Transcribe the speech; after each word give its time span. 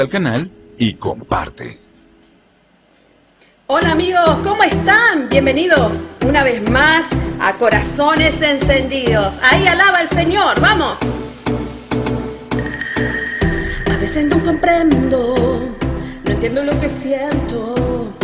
al 0.00 0.08
canal 0.08 0.50
y 0.78 0.94
comparte. 0.94 1.78
Hola 3.66 3.92
amigos, 3.92 4.38
¿cómo 4.42 4.62
están? 4.62 5.28
Bienvenidos 5.28 6.04
una 6.26 6.42
vez 6.42 6.68
más 6.70 7.04
a 7.40 7.52
Corazones 7.54 8.40
Encendidos. 8.40 9.38
Ahí 9.42 9.66
alaba 9.66 10.00
el 10.00 10.08
Señor, 10.08 10.60
vamos. 10.60 10.98
A 13.90 13.96
veces 13.98 14.26
no 14.26 14.42
comprendo, 14.42 15.34
no 16.24 16.30
entiendo 16.30 16.64
lo 16.64 16.78
que 16.80 16.88
siento, 16.88 18.14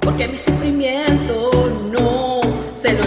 porque 0.00 0.28
mi 0.28 0.38
sufrimiento 0.38 1.50
no 1.92 2.40
se 2.74 2.94
lo 2.94 3.04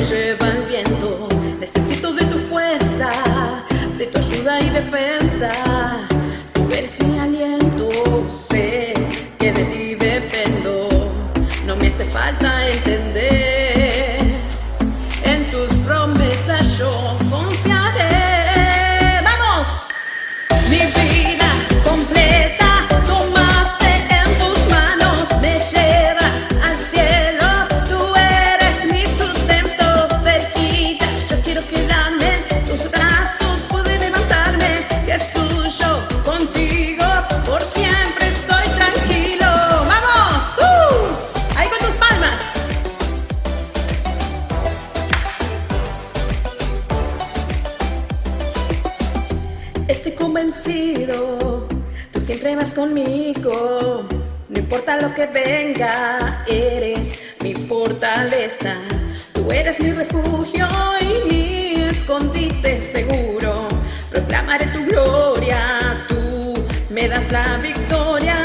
Tú 59.33 59.51
eres 59.51 59.79
mi 59.79 59.91
refugio 59.91 60.67
y 60.99 61.27
mi 61.27 61.73
escondite 61.85 62.79
seguro. 62.79 63.67
Proclamaré 64.11 64.67
tu 64.67 64.85
gloria, 64.85 65.97
tú 66.07 66.63
me 66.91 67.07
das 67.07 67.31
la 67.31 67.57
victoria. 67.57 68.35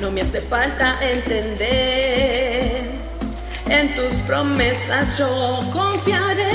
No 0.00 0.12
me 0.12 0.20
hace 0.20 0.40
falta 0.40 0.94
entender. 1.02 2.82
En 3.68 3.92
tus 3.96 4.14
promesas 4.28 5.18
yo 5.18 5.60
confiaré. 5.72 6.52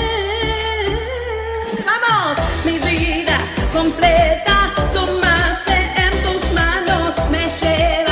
Vamos, 1.84 2.38
mi 2.64 2.78
vida 2.78 3.38
completa, 3.74 4.72
tomaste 4.94 5.76
en 5.96 6.22
tus 6.22 6.52
manos, 6.52 7.16
me 7.30 7.46
llevas. 7.48 8.07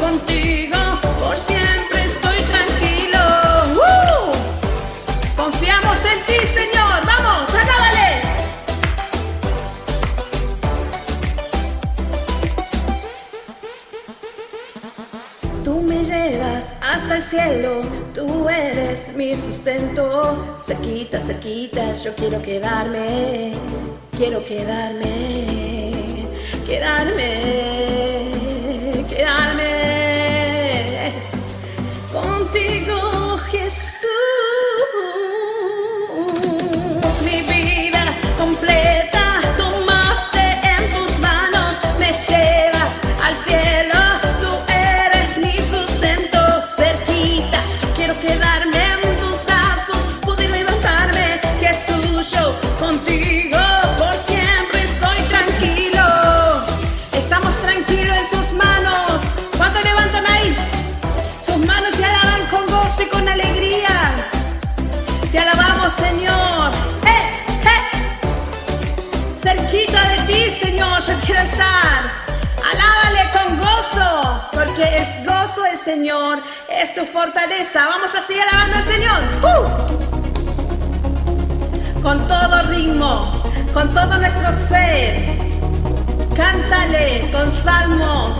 Contigo 0.00 0.78
por 1.18 1.36
siempre 1.36 2.04
estoy 2.04 2.36
tranquilo. 2.52 3.18
Confiamos 5.36 5.98
en 6.04 6.18
ti, 6.26 6.46
Señor. 6.46 7.06
Vamos, 7.06 7.48
acábales. 7.54 8.24
Tú 15.64 15.80
me 15.80 16.04
llevas 16.04 16.74
hasta 16.82 17.16
el 17.16 17.22
cielo. 17.22 17.80
Tú 18.14 18.48
eres 18.48 19.14
mi 19.16 19.34
sustento. 19.34 20.54
Se 20.56 20.74
quita, 20.76 21.18
se 21.20 21.36
quita. 21.38 21.94
Yo 21.94 22.14
quiero 22.14 22.42
quedarme. 22.42 23.52
Quiero 24.16 24.44
quedarme. 24.44 26.26
Quedarme 26.66 28.13
olvidarme. 29.24 31.12
Contigo 32.12 33.03
que 74.76 74.96
es 74.98 75.26
gozo 75.26 75.62
del 75.62 75.78
Señor 75.78 76.42
es 76.68 76.94
tu 76.94 77.04
fortaleza. 77.04 77.86
Vamos 77.86 78.14
a 78.14 78.22
seguir 78.22 78.42
alabando 78.42 78.76
al 78.76 78.84
Señor. 78.84 79.22
¡Uh! 79.42 79.66
Con 82.02 82.26
todo 82.28 82.62
ritmo, 82.64 83.42
con 83.72 83.92
todo 83.94 84.18
nuestro 84.18 84.52
ser. 84.52 85.38
Cántale 86.36 87.30
con 87.32 87.50
salmos. 87.50 88.36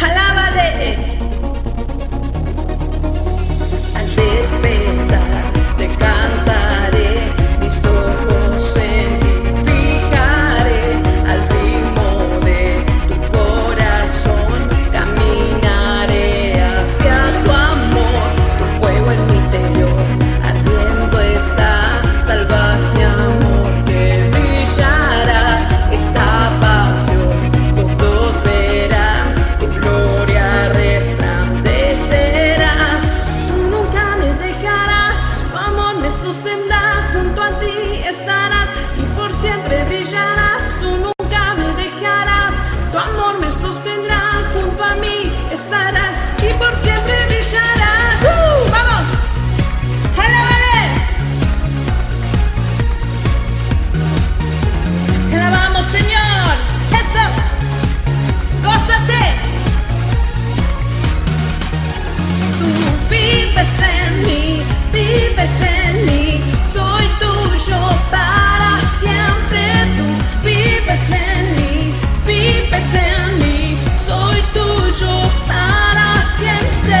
Alábale. 0.00 1.13
rompes 72.74 72.94
en 72.94 73.38
mí, 73.38 73.78
soy 74.00 74.40
tuyo 74.52 75.30
para 75.46 76.22
siempre. 76.24 76.98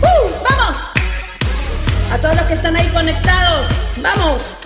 ¡Uh! 0.00 0.30
¡Vamos! 0.48 0.76
A 2.12 2.18
todos 2.18 2.36
los 2.36 2.46
que 2.46 2.54
están 2.54 2.76
ahí 2.76 2.88
conectados, 2.88 3.68
¡vamos! 3.96 4.61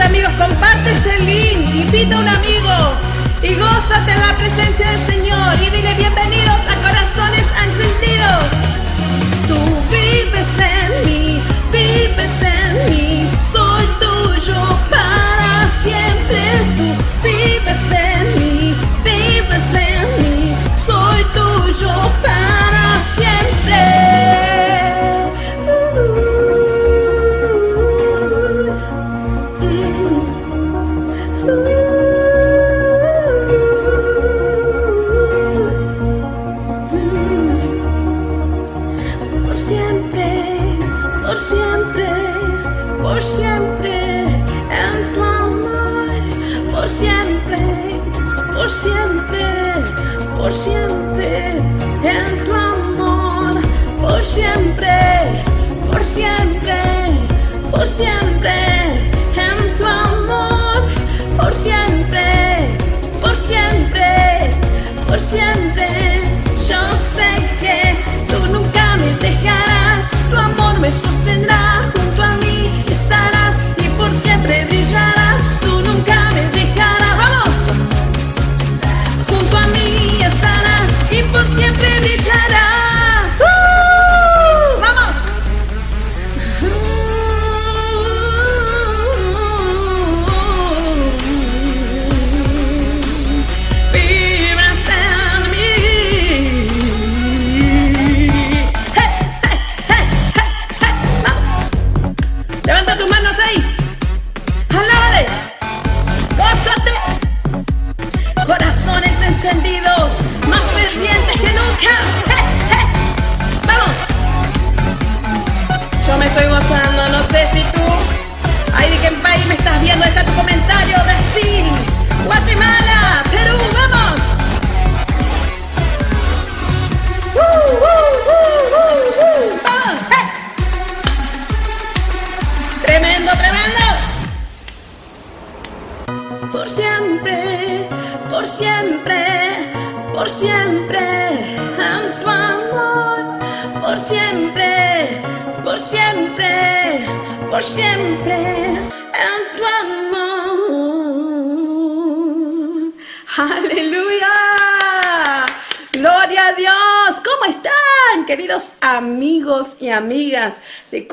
Amigos, 0.00 0.32
comparte 0.38 0.90
este 0.90 1.18
link, 1.20 1.74
invita 1.74 2.16
a 2.16 2.20
un 2.20 2.28
amigo 2.28 2.94
y 3.42 3.54
gózate 3.54 4.16
la 4.16 4.34
presencia 4.38 4.90
del 4.90 4.98
Señor 4.98 5.54
y 5.60 5.70
dile 5.70 5.94
bienvenidos 5.94 6.60
a 6.66 6.74
Corazones 6.88 7.46
Encendidos. 7.62 8.52
Tú 9.46 9.58
vives 9.90 10.48
en 10.58 11.06
mí, 11.06 11.40
vives 11.70 12.42
en 12.42 12.90
mí, 12.90 13.28
soy 13.52 13.84
tuyo 14.00 14.54
para 14.90 15.68
siempre. 15.68 16.40
Tú 16.78 16.88
vives 17.22 17.92
en 17.92 18.40
mí, 18.40 18.74
vives 19.04 19.74
en 19.74 20.22
mí, 20.22 20.31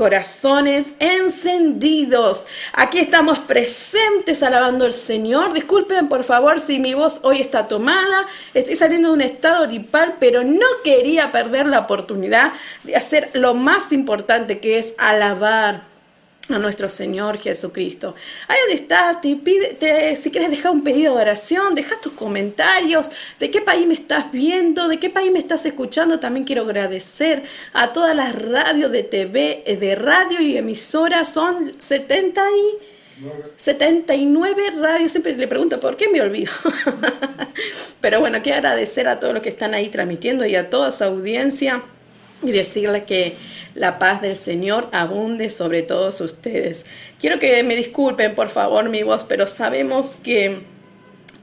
corazones 0.09 0.95
encendidos? 0.97 2.47
Aquí 2.73 2.97
estamos 2.97 3.37
presentes 3.37 4.41
alabando 4.41 4.85
al 4.85 4.93
Señor. 4.93 5.53
Disculpen, 5.53 6.09
por 6.09 6.23
favor, 6.23 6.59
si 6.59 6.79
mi 6.79 6.95
voz 6.95 7.19
hoy 7.21 7.41
está 7.41 7.67
tomada. 7.67 8.25
Estoy 8.55 8.75
saliendo 8.75 9.09
de 9.09 9.13
un 9.13 9.21
estado 9.21 9.67
gripal, 9.67 10.15
pero 10.19 10.43
no 10.43 10.65
quería 10.83 11.31
perder 11.31 11.67
la 11.67 11.81
oportunidad 11.81 12.53
de 12.83 12.95
hacer 12.95 13.29
lo 13.33 13.53
más 13.53 13.91
importante 13.91 14.59
que 14.59 14.79
es 14.79 14.95
alabar 14.97 15.88
a 16.49 16.59
nuestro 16.59 16.89
Señor 16.89 17.37
Jesucristo. 17.37 18.15
Ahí 18.47 18.57
donde 18.61 18.75
estás, 18.75 19.21
te 19.21 19.35
pide, 19.35 20.15
si 20.15 20.31
quieres 20.31 20.49
dejar 20.49 20.71
un 20.71 20.83
pedido 20.83 21.15
de 21.15 21.21
oración, 21.21 21.75
deja 21.75 21.99
tus 22.01 22.13
comentarios, 22.13 23.11
de 23.39 23.51
qué 23.51 23.61
país 23.61 23.85
me 23.85 23.93
estás 23.93 24.31
viendo, 24.31 24.87
de 24.87 24.99
qué 24.99 25.09
país 25.09 25.31
me 25.31 25.39
estás 25.39 25.65
escuchando. 25.65 26.19
También 26.19 26.45
quiero 26.45 26.63
agradecer 26.63 27.43
a 27.73 27.93
todas 27.93 28.15
las 28.15 28.35
radios 28.35 28.91
de 28.91 29.03
TV, 29.03 29.63
eh, 29.65 29.77
de 29.77 29.95
radio 29.95 30.41
y 30.41 30.57
emisoras, 30.57 31.31
son 31.31 31.73
70 31.77 32.41
y... 32.41 32.89
79 33.57 34.69
radios, 34.77 35.11
siempre 35.11 35.35
le 35.35 35.45
pregunto 35.45 35.77
por 35.81 35.97
qué 35.97 36.07
me 36.07 36.21
olvido. 36.21 36.53
Pero 38.01 38.21
bueno, 38.21 38.41
quiero 38.41 38.59
agradecer 38.59 39.09
a 39.09 39.19
todos 39.19 39.33
los 39.33 39.43
que 39.43 39.49
están 39.49 39.73
ahí 39.73 39.89
transmitiendo 39.89 40.45
y 40.45 40.55
a 40.55 40.69
toda 40.69 40.89
su 40.93 41.03
audiencia 41.03 41.83
y 42.43 42.51
decirles 42.51 43.03
que 43.03 43.35
la 43.75 43.99
paz 43.99 44.21
del 44.21 44.35
Señor 44.35 44.89
abunde 44.91 45.49
sobre 45.49 45.83
todos 45.83 46.21
ustedes. 46.21 46.85
Quiero 47.19 47.39
que 47.39 47.63
me 47.63 47.75
disculpen, 47.75 48.35
por 48.35 48.49
favor, 48.49 48.89
mi 48.89 49.03
voz, 49.03 49.23
pero 49.23 49.47
sabemos 49.47 50.17
que, 50.17 50.61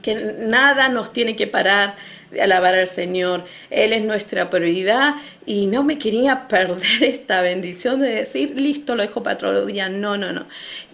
que 0.01 0.15
nada 0.15 0.89
nos 0.89 1.13
tiene 1.13 1.35
que 1.35 1.47
parar 1.47 1.95
de 2.31 2.41
alabar 2.41 2.75
al 2.75 2.87
Señor. 2.87 3.45
Él 3.69 3.93
es 3.93 4.03
nuestra 4.03 4.49
prioridad 4.49 5.15
y 5.45 5.67
no 5.67 5.83
me 5.83 5.97
quería 5.97 6.47
perder 6.49 7.03
esta 7.03 7.41
bendición 7.41 8.01
de 8.01 8.09
decir, 8.09 8.59
listo, 8.59 8.95
lo 8.95 9.03
dejo 9.03 9.23
para 9.23 9.35
otro 9.35 9.65
día. 9.65 9.89
No, 9.89 10.17
no, 10.17 10.31
no. 10.31 10.45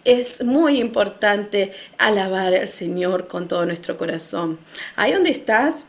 Es 0.05 0.43
muy 0.43 0.79
importante 0.79 1.73
alabar 1.97 2.53
al 2.53 2.67
Señor 2.67 3.27
con 3.27 3.47
todo 3.47 3.65
nuestro 3.65 3.97
corazón. 3.97 4.59
Ahí 4.95 5.13
donde 5.13 5.31
estás, 5.31 5.87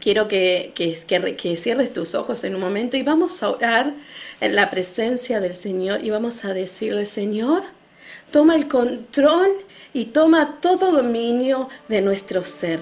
quiero 0.00 0.28
que, 0.28 0.72
que, 0.74 0.98
que, 1.36 1.56
cierres 1.56 1.92
tus 1.92 2.14
ojos 2.14 2.42
en 2.44 2.54
un 2.54 2.60
momento 2.60 2.96
y 2.96 3.02
vamos 3.02 3.42
a 3.42 3.50
orar 3.50 3.94
en 4.40 4.56
la 4.56 4.70
presencia 4.70 5.40
del 5.40 5.54
Señor 5.54 6.04
y 6.04 6.10
vamos 6.10 6.44
a 6.44 6.54
decirle, 6.54 7.06
Señor, 7.06 7.62
toma 8.32 8.56
el 8.56 8.66
control 8.66 9.50
y 9.92 10.06
toma 10.06 10.58
todo 10.60 10.92
dominio 10.92 11.68
de 11.88 12.00
nuestro 12.00 12.42
ser. 12.44 12.80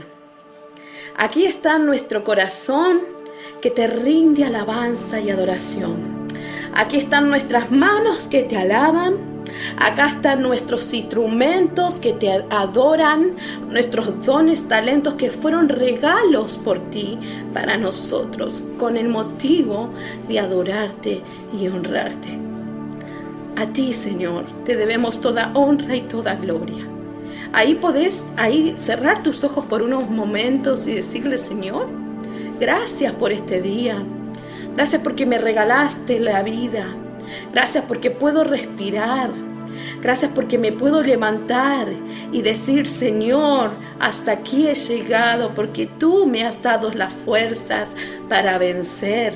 Aquí 1.16 1.44
está 1.44 1.78
nuestro 1.78 2.22
corazón 2.22 3.00
que 3.60 3.70
te 3.70 3.88
rinde 3.88 4.44
alabanza 4.44 5.20
y 5.20 5.30
adoración. 5.30 6.28
Aquí 6.74 6.96
están 6.96 7.28
nuestras 7.28 7.70
manos 7.72 8.26
que 8.26 8.44
te 8.44 8.56
alaban. 8.56 9.37
Acá 9.76 10.08
están 10.08 10.42
nuestros 10.42 10.92
instrumentos 10.92 11.98
que 11.98 12.12
te 12.12 12.44
adoran, 12.50 13.36
nuestros 13.68 14.24
dones, 14.24 14.68
talentos 14.68 15.14
que 15.14 15.30
fueron 15.30 15.68
regalos 15.68 16.56
por 16.56 16.78
ti 16.90 17.18
para 17.54 17.76
nosotros, 17.76 18.62
con 18.78 18.96
el 18.96 19.08
motivo 19.08 19.90
de 20.28 20.40
adorarte 20.40 21.22
y 21.58 21.68
honrarte. 21.68 22.38
A 23.56 23.66
ti, 23.66 23.92
Señor, 23.92 24.44
te 24.64 24.76
debemos 24.76 25.20
toda 25.20 25.50
honra 25.54 25.96
y 25.96 26.02
toda 26.02 26.36
gloria. 26.36 26.86
Ahí 27.52 27.74
podés 27.74 28.22
ahí 28.36 28.74
cerrar 28.78 29.22
tus 29.22 29.42
ojos 29.42 29.64
por 29.64 29.82
unos 29.82 30.08
momentos 30.10 30.86
y 30.86 30.94
decirle, 30.94 31.38
Señor, 31.38 31.88
gracias 32.60 33.12
por 33.14 33.32
este 33.32 33.60
día. 33.60 34.02
Gracias 34.76 35.02
porque 35.02 35.26
me 35.26 35.38
regalaste 35.38 36.20
la 36.20 36.42
vida. 36.42 36.86
Gracias 37.52 37.84
porque 37.86 38.10
puedo 38.10 38.44
respirar. 38.44 39.30
Gracias 40.00 40.30
porque 40.34 40.58
me 40.58 40.72
puedo 40.72 41.02
levantar 41.02 41.88
y 42.32 42.42
decir, 42.42 42.86
Señor, 42.86 43.70
hasta 43.98 44.32
aquí 44.32 44.68
he 44.68 44.74
llegado 44.74 45.52
porque 45.54 45.86
tú 45.86 46.26
me 46.26 46.44
has 46.44 46.62
dado 46.62 46.92
las 46.92 47.12
fuerzas 47.12 47.88
para 48.28 48.58
vencer. 48.58 49.34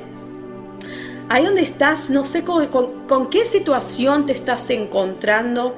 Ahí 1.29 1.45
donde 1.45 1.63
estás, 1.63 2.11
no 2.11 2.25
sé 2.25 2.45
con, 2.45 2.67
con, 3.09 3.31
qué 3.31 3.45
situación 3.45 4.27
te 4.27 4.33
estás 4.33 4.69
encontrando, 4.71 5.75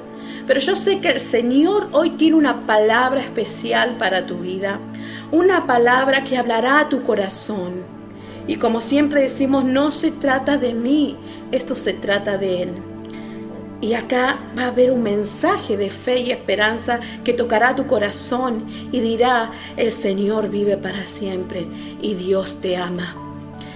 Pero 0.47 0.61
yo 0.61 0.77
sé 0.77 1.01
que 1.01 1.09
el 1.09 1.21
Señor 1.21 1.89
hoy 1.93 2.11
tiene 2.11 2.37
una 2.37 2.67
palabra 2.67 3.21
especial 3.21 3.97
para 3.99 4.27
tu 4.27 4.39
vida, 4.39 4.79
una 5.33 5.67
palabra 5.67 6.23
que 6.25 6.37
hablará 6.37 6.81
a 6.81 6.89
tu 6.91 7.03
corazón. 7.03 7.94
Y 8.47 8.57
como 8.57 8.81
siempre 8.81 9.23
decimos, 9.23 9.65
no 9.65 9.91
se 9.91 10.11
trata 10.11 10.59
de 10.59 10.75
mí, 10.75 11.17
esto 11.51 11.75
se 11.75 11.95
trata 11.95 12.37
de 12.37 12.63
Él. 12.63 12.71
Y 13.81 13.95
acá 13.95 14.39
va 14.57 14.65
a 14.65 14.69
haber 14.69 14.91
un 14.91 15.03
mensaje 15.03 15.77
de 15.77 15.91
fe 15.91 16.21
y 16.21 16.31
esperanza 16.31 17.01
que 17.23 17.35
tocará 17.35 17.75
tu 17.75 17.87
corazón 17.87 18.65
y 18.93 19.01
dirá, 19.01 19.51
el 19.77 19.91
Señor 19.91 20.49
vive 20.49 20.77
para 20.77 21.07
siempre 21.07 21.67
y 22.01 22.15
Dios 22.15 22.61
te 22.61 22.77
ama. 22.77 23.15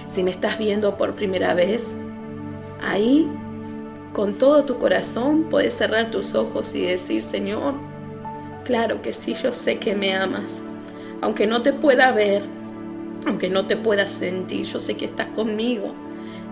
Si 0.07 0.23
me 0.23 0.31
estás 0.31 0.57
viendo 0.57 0.97
por 0.97 1.13
primera 1.13 1.53
vez, 1.53 1.91
ahí 2.81 3.27
con 4.13 4.33
todo 4.33 4.63
tu 4.63 4.79
corazón 4.79 5.43
puedes 5.49 5.75
cerrar 5.75 6.09
tus 6.09 6.33
ojos 6.33 6.73
y 6.73 6.81
decir, 6.81 7.21
Señor, 7.21 7.75
claro 8.65 9.01
que 9.03 9.13
sí, 9.13 9.35
yo 9.35 9.53
sé 9.53 9.77
que 9.77 9.95
me 9.95 10.15
amas. 10.15 10.61
Aunque 11.21 11.45
no 11.45 11.61
te 11.61 11.73
pueda 11.73 12.11
ver, 12.11 12.41
aunque 13.25 13.49
no 13.49 13.65
te 13.65 13.77
pueda 13.77 14.07
sentir, 14.07 14.65
yo 14.65 14.79
sé 14.79 14.95
que 14.95 15.05
estás 15.05 15.27
conmigo 15.27 15.93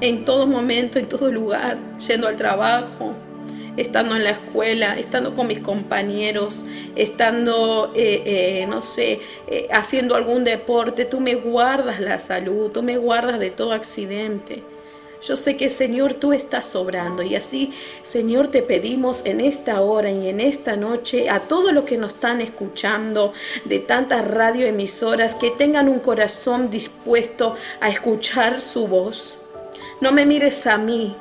en 0.02 0.26
todo 0.26 0.46
momento, 0.46 1.00
en 1.00 1.08
todo 1.08 1.32
lugar, 1.32 1.78
yendo 2.08 2.28
al 2.28 2.36
trabajo, 2.36 3.14
estando 3.78 4.16
en 4.16 4.24
la 4.24 4.32
escuela, 4.32 4.98
estando 4.98 5.34
con 5.34 5.48
mis 5.48 5.60
compañeros, 5.60 6.66
estando, 6.96 7.92
eh, 7.96 8.24
eh, 8.26 8.66
no 8.68 8.82
sé, 8.82 9.20
eh, 9.48 9.68
haciendo 9.72 10.16
algún 10.16 10.44
deporte, 10.44 11.06
tú 11.06 11.20
me 11.20 11.36
guardas 11.36 12.00
la 12.00 12.20
salud, 12.20 12.72
tú 12.72 12.84
me 12.84 12.98
guardas 12.98 13.40
de 13.40 13.52
todo 13.52 13.72
accidente. 13.74 14.64
Yo 15.22 15.36
sé 15.36 15.58
que 15.58 15.70
Señor 15.70 16.14
tú 16.14 16.34
estás 16.34 16.66
sobrando 16.66 17.24
y 17.24 17.36
así 17.36 17.74
Señor 18.02 18.48
te 18.48 18.62
pedimos 18.62 19.26
en 19.26 19.42
esta 19.42 19.82
hora 19.82 20.12
y 20.12 20.30
en 20.30 20.40
esta 20.40 20.76
noche 20.76 21.30
a 21.30 21.42
todos 21.42 21.74
los 21.74 21.86
que 21.86 21.98
nos 21.98 22.14
están 22.14 22.42
escuchando 22.42 23.34
de 23.66 23.80
tantas 23.80 24.26
radioemisoras 24.28 25.36
que 25.36 25.52
tengan 25.52 25.90
un 25.90 26.00
corazón 26.00 26.70
dispuesto 26.70 27.56
a 27.82 27.90
escuchar 27.90 28.62
su 28.62 28.88
voz. 28.88 29.38
No 30.02 30.12
me 30.12 30.26
mires 30.26 30.68
a 30.68 30.78
mí, 30.78 31.16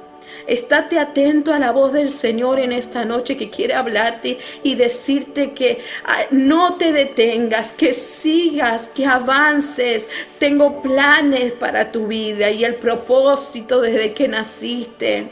Estate 0.47 0.99
atento 0.99 1.53
a 1.53 1.59
la 1.59 1.73
voz 1.73 1.93
del 1.93 2.11
Señor 2.11 2.61
en 2.61 2.73
esta 2.73 3.05
noche 3.05 3.37
que 3.37 3.51
quiere 3.51 3.75
hablarte 3.75 4.39
y 4.63 4.77
decirte 4.77 5.53
que 5.53 5.81
ah, 6.05 6.25
no 6.31 6.75
te 6.75 6.93
detengas, 6.93 7.73
que 7.73 7.95
sigas, 7.95 8.89
que 8.89 9.07
avances. 9.07 10.09
Tengo 10.39 10.83
planes 10.83 11.53
para 11.53 11.91
tu 11.91 12.07
vida 12.07 12.51
y 12.51 12.65
el 12.65 12.77
propósito 12.77 13.81
desde 13.81 14.13
que 14.13 14.29
naciste. 14.29 15.29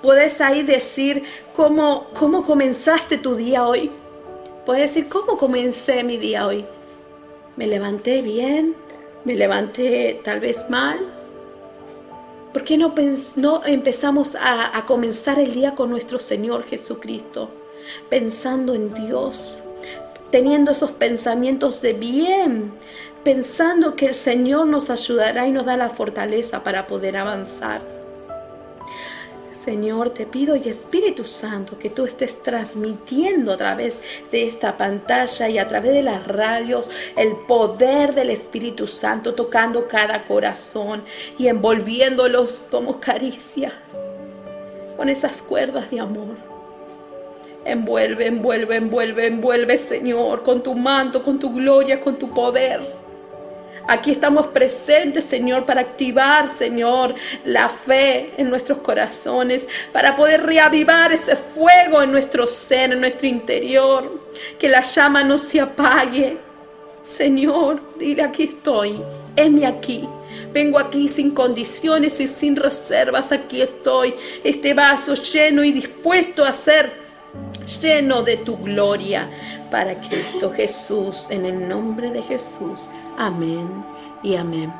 Puedes 0.00 0.40
ahí 0.40 0.62
decir 0.62 1.22
cómo, 1.54 2.08
cómo 2.14 2.44
comenzaste 2.44 3.18
tu 3.18 3.36
día 3.36 3.66
hoy. 3.66 3.90
Puedes 4.66 4.94
decir 4.94 5.08
cómo 5.08 5.36
comencé 5.36 6.02
mi 6.02 6.16
día 6.16 6.46
hoy. 6.46 6.64
Me 7.56 7.66
levanté 7.66 8.22
bien, 8.22 8.74
me 9.24 9.34
levanté 9.34 10.20
tal 10.24 10.40
vez 10.40 10.68
mal, 10.68 10.98
¿Por 12.54 12.62
qué 12.62 12.78
no, 12.78 12.94
empezamos 13.66 14.36
a, 14.36 14.78
a 14.78 14.86
comenzar 14.86 15.40
el 15.40 15.52
día 15.52 15.74
con 15.74 15.90
nuestro 15.90 16.20
Señor 16.20 16.64
Jesucristo? 16.64 17.50
Pensando 18.08 18.76
en 18.76 18.94
Dios, 18.94 19.60
teniendo 20.30 20.70
esos 20.70 20.92
pensamientos 20.92 21.82
de 21.82 21.94
bien, 21.94 22.70
pensando 23.24 23.96
que 23.96 24.06
el 24.06 24.14
Señor 24.14 24.68
nos 24.68 24.88
ayudará 24.88 25.48
y 25.48 25.50
nos 25.50 25.66
da 25.66 25.76
la 25.76 25.90
fortaleza 25.90 26.62
para 26.62 26.86
poder 26.86 27.16
avanzar. 27.16 27.82
Señor, 29.64 30.10
te 30.10 30.26
pido 30.26 30.56
y 30.56 30.68
Espíritu 30.68 31.24
Santo 31.24 31.78
que 31.78 31.88
tú 31.88 32.04
estés 32.04 32.42
transmitiendo 32.42 33.54
a 33.54 33.56
través 33.56 34.02
de 34.30 34.44
esta 34.44 34.76
pantalla 34.76 35.48
y 35.48 35.56
a 35.58 35.66
través 35.66 35.94
de 35.94 36.02
las 36.02 36.26
radios 36.26 36.90
el 37.16 37.34
poder 37.48 38.14
del 38.14 38.28
Espíritu 38.28 38.86
Santo 38.86 39.32
tocando 39.32 39.88
cada 39.88 40.26
corazón 40.26 41.02
y 41.38 41.48
envolviéndolos 41.48 42.64
como 42.70 43.00
caricia 43.00 43.72
con 44.98 45.08
esas 45.08 45.40
cuerdas 45.40 45.90
de 45.90 46.00
amor. 46.00 46.36
Envuelve, 47.64 48.26
envuelve, 48.26 48.76
envuelve, 48.76 49.26
envuelve, 49.28 49.78
Señor, 49.78 50.42
con 50.42 50.62
tu 50.62 50.74
manto, 50.74 51.22
con 51.22 51.38
tu 51.38 51.54
gloria, 51.54 52.00
con 52.00 52.16
tu 52.16 52.28
poder. 52.34 52.82
Aquí 53.86 54.10
estamos 54.10 54.46
presentes, 54.46 55.24
Señor, 55.24 55.66
para 55.66 55.82
activar, 55.82 56.48
Señor, 56.48 57.14
la 57.44 57.68
fe 57.68 58.32
en 58.38 58.48
nuestros 58.48 58.78
corazones, 58.78 59.68
para 59.92 60.16
poder 60.16 60.42
reavivar 60.42 61.12
ese 61.12 61.36
fuego 61.36 62.00
en 62.00 62.10
nuestro 62.10 62.46
ser, 62.46 62.92
en 62.92 63.00
nuestro 63.00 63.26
interior, 63.26 64.22
que 64.58 64.68
la 64.68 64.80
llama 64.80 65.22
no 65.22 65.36
se 65.36 65.60
apague. 65.60 66.38
Señor, 67.02 67.80
dile 67.98 68.22
aquí 68.22 68.44
estoy, 68.44 69.02
heme 69.36 69.66
aquí. 69.66 70.08
Vengo 70.50 70.78
aquí 70.78 71.06
sin 71.06 71.32
condiciones 71.32 72.20
y 72.20 72.26
sin 72.26 72.56
reservas. 72.56 73.32
Aquí 73.32 73.60
estoy, 73.60 74.14
este 74.42 74.72
vaso 74.72 75.14
lleno 75.14 75.62
y 75.62 75.72
dispuesto 75.72 76.44
a 76.44 76.52
ser 76.52 77.03
lleno 77.80 78.22
de 78.22 78.36
tu 78.36 78.56
gloria 78.58 79.28
para 79.70 80.00
Cristo 80.00 80.50
Jesús, 80.50 81.26
en 81.30 81.46
el 81.46 81.68
nombre 81.68 82.10
de 82.10 82.22
Jesús. 82.22 82.88
Amén 83.18 83.68
y 84.22 84.36
amén. 84.36 84.72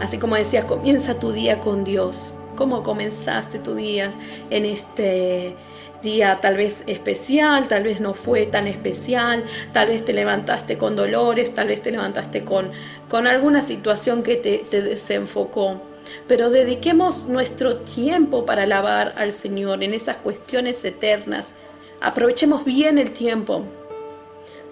Así 0.00 0.18
como 0.18 0.36
decía, 0.36 0.66
comienza 0.66 1.18
tu 1.18 1.32
día 1.32 1.60
con 1.60 1.84
Dios. 1.84 2.32
¿Cómo 2.56 2.82
comenzaste 2.82 3.58
tu 3.58 3.74
día 3.74 4.10
en 4.50 4.64
este 4.64 5.54
día 6.02 6.40
tal 6.40 6.56
vez 6.56 6.84
especial, 6.86 7.68
tal 7.68 7.82
vez 7.82 8.00
no 8.00 8.14
fue 8.14 8.46
tan 8.46 8.66
especial, 8.66 9.44
tal 9.72 9.88
vez 9.88 10.04
te 10.04 10.12
levantaste 10.12 10.78
con 10.78 10.94
dolores, 10.94 11.54
tal 11.54 11.68
vez 11.68 11.82
te 11.82 11.90
levantaste 11.90 12.44
con, 12.44 12.70
con 13.08 13.26
alguna 13.26 13.62
situación 13.62 14.22
que 14.22 14.36
te, 14.36 14.58
te 14.70 14.82
desenfocó. 14.82 15.80
Pero 16.28 16.50
dediquemos 16.50 17.26
nuestro 17.26 17.76
tiempo 17.76 18.46
para 18.46 18.64
alabar 18.64 19.14
al 19.16 19.32
Señor 19.32 19.82
en 19.82 19.94
esas 19.94 20.16
cuestiones 20.16 20.84
eternas. 20.84 21.54
Aprovechemos 22.00 22.64
bien 22.64 22.98
el 22.98 23.10
tiempo 23.10 23.64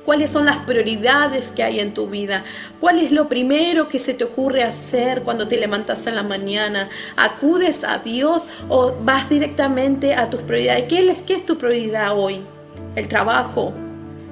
cuáles 0.04 0.30
son 0.30 0.44
las 0.44 0.58
prioridades 0.58 1.52
que 1.52 1.62
hay 1.62 1.80
en 1.80 1.94
tu 1.94 2.06
vida, 2.06 2.44
cuál 2.80 3.00
es 3.00 3.10
lo 3.10 3.28
primero 3.28 3.88
que 3.88 3.98
se 3.98 4.14
te 4.14 4.24
ocurre 4.24 4.62
hacer 4.62 5.22
cuando 5.22 5.48
te 5.48 5.56
levantas 5.56 6.06
en 6.06 6.16
la 6.16 6.22
mañana, 6.22 6.88
acudes 7.16 7.84
a 7.84 7.98
Dios 7.98 8.44
o 8.68 8.94
vas 9.02 9.28
directamente 9.28 10.14
a 10.14 10.28
tus 10.30 10.42
prioridades. 10.42 10.84
¿Qué 10.84 11.10
es, 11.10 11.22
qué 11.22 11.34
es 11.34 11.46
tu 11.46 11.56
prioridad 11.56 12.16
hoy? 12.16 12.40
El 12.96 13.08
trabajo, 13.08 13.72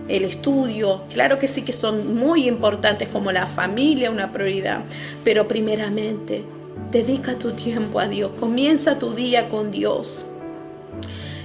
el 0.09 0.25
estudio, 0.25 1.02
claro 1.12 1.38
que 1.38 1.49
sí 1.49 1.62
que 1.62 1.73
son 1.73 2.16
muy 2.16 2.47
importantes 2.47 3.09
como 3.09 3.33
la 3.33 3.47
familia, 3.47 4.11
una 4.11 4.33
prioridad, 4.33 4.81
pero 5.25 5.49
primeramente 5.49 6.45
dedica 6.90 7.38
tu 7.38 7.52
tiempo 7.52 8.00
a 8.00 8.08
Dios, 8.08 8.32
comienza 8.38 8.98
tu 8.98 9.14
día 9.14 9.48
con 9.48 9.70
Dios. 9.70 10.24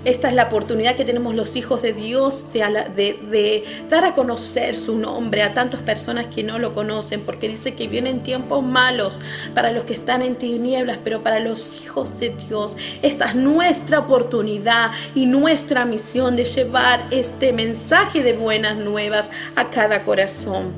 Esta 0.08 0.30
es 0.30 0.36
la 0.36 0.44
oportunidad 0.44 0.96
que 0.96 1.04
tenemos 1.04 1.36
los 1.36 1.58
hijos 1.58 1.82
de 1.82 1.92
Dios 1.92 2.54
de, 2.54 3.66
dar 3.90 4.06
a 4.06 4.16
conocer 4.16 4.78
su 4.78 4.98
nombre 4.98 5.42
a 5.42 5.54
tantas 5.54 5.82
personas 5.82 6.28
que 6.28 6.44
no 6.44 6.60
lo 6.60 6.74
conocen, 6.74 7.20
porque 7.22 7.50
dice 7.50 7.76
que 7.76 7.90
vienen 7.90 8.24
tiempos 8.24 8.64
malos 8.64 9.20
para 9.54 9.74
los 9.74 9.84
que 9.84 9.94
están 9.94 10.22
en 10.22 10.38
tinieblas, 10.38 11.00
pero 11.04 11.24
para 11.24 11.42
los 11.42 11.82
hijos 11.84 12.20
de 12.20 12.30
Dios, 12.30 12.78
esta 13.02 13.26
es 13.26 13.36
nuestra 13.36 14.00
oportunidad 14.00 14.92
y 15.14 15.26
nuestra 15.26 15.84
misión 15.84 16.38
de 16.38 16.46
llevar 16.46 17.06
este 17.12 17.52
mensaje 17.52 18.24
de 18.24 18.32
buenas 18.32 18.78
nuevas 18.78 19.30
a 19.58 19.70
cada 19.72 20.04
corazón. 20.04 20.72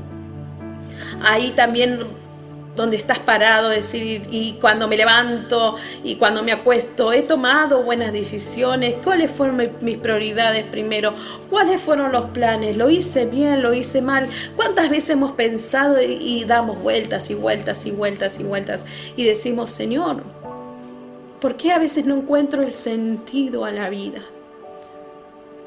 Ahí 1.21 1.51
también 1.51 1.99
donde 2.75 2.97
estás 2.97 3.19
parado, 3.19 3.69
decir, 3.69 4.27
y 4.31 4.53
cuando 4.61 4.87
me 4.87 4.95
levanto 4.95 5.75
y 6.03 6.15
cuando 6.15 6.43
me 6.43 6.51
acuesto, 6.51 7.11
he 7.11 7.23
tomado 7.23 7.83
buenas 7.83 8.13
decisiones, 8.13 8.95
cuáles 9.03 9.31
fueron 9.31 9.71
mis 9.81 9.97
prioridades 9.97 10.65
primero, 10.65 11.13
cuáles 11.49 11.81
fueron 11.81 12.11
los 12.11 12.29
planes, 12.29 12.77
lo 12.77 12.89
hice 12.89 13.25
bien, 13.25 13.61
lo 13.61 13.73
hice 13.73 14.01
mal, 14.01 14.27
cuántas 14.55 14.89
veces 14.89 15.11
hemos 15.11 15.33
pensado 15.33 16.01
y, 16.01 16.13
y 16.13 16.45
damos 16.45 16.81
vueltas 16.81 17.29
y 17.29 17.33
vueltas 17.33 17.85
y 17.85 17.91
vueltas 17.91 18.39
y 18.39 18.43
vueltas 18.43 18.85
y 19.17 19.25
decimos, 19.25 19.71
Señor, 19.71 20.23
¿por 21.41 21.57
qué 21.57 21.71
a 21.71 21.79
veces 21.79 22.05
no 22.05 22.15
encuentro 22.15 22.61
el 22.61 22.71
sentido 22.71 23.65
a 23.65 23.71
la 23.71 23.89
vida? 23.89 24.23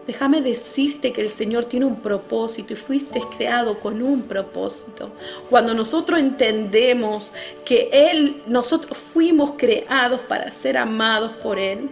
Déjame 0.06 0.42
decirte 0.42 1.12
que 1.12 1.21
el 1.21 1.30
Señor 1.30 1.66
tiene 1.66 1.87
un 1.87 2.00
propósito 2.00 2.73
y 2.73 2.76
fuiste 2.76 3.21
creado 3.37 3.78
con 3.78 4.02
un 4.02 4.23
propósito. 4.23 5.11
Cuando 5.49 5.75
nosotros 5.75 6.18
entendemos 6.18 7.32
que 7.64 7.88
Él, 7.92 8.42
nosotros 8.47 8.99
fuimos 8.99 9.52
creados 9.56 10.21
para 10.21 10.50
ser 10.50 10.76
amados 10.76 11.32
por 11.35 11.59
Él, 11.59 11.88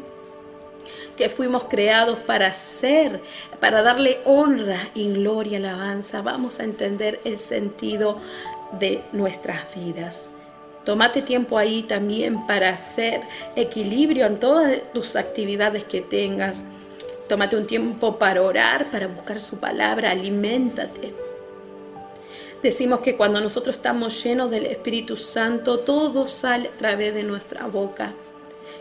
que 1.16 1.28
fuimos 1.28 1.64
creados 1.66 2.18
para 2.18 2.52
ser, 2.52 3.20
para 3.60 3.82
darle 3.82 4.18
honra 4.24 4.88
y 4.94 5.12
gloria, 5.12 5.58
alabanza, 5.58 6.20
vamos 6.20 6.58
a 6.58 6.64
entender 6.64 7.20
el 7.24 7.38
sentido 7.38 8.18
de 8.72 9.02
nuestras 9.12 9.72
vidas. 9.74 10.30
Tómate 10.84 11.22
tiempo 11.22 11.58
ahí 11.58 11.82
también 11.82 12.46
para 12.46 12.70
hacer 12.70 13.20
equilibrio 13.54 14.26
en 14.26 14.40
todas 14.40 14.80
tus 14.92 15.14
actividades 15.14 15.84
que 15.84 16.00
tengas 16.00 16.64
Tómate 17.30 17.54
un 17.54 17.68
tiempo 17.68 18.18
para 18.18 18.42
orar, 18.42 18.90
para 18.90 19.06
buscar 19.06 19.40
su 19.40 19.58
palabra, 19.60 20.10
aliméntate. 20.10 21.14
Decimos 22.60 23.02
que 23.02 23.14
cuando 23.14 23.40
nosotros 23.40 23.76
estamos 23.76 24.20
llenos 24.24 24.50
del 24.50 24.66
Espíritu 24.66 25.16
Santo, 25.16 25.78
todo 25.78 26.26
sale 26.26 26.70
a 26.74 26.76
través 26.76 27.14
de 27.14 27.22
nuestra 27.22 27.68
boca. 27.68 28.14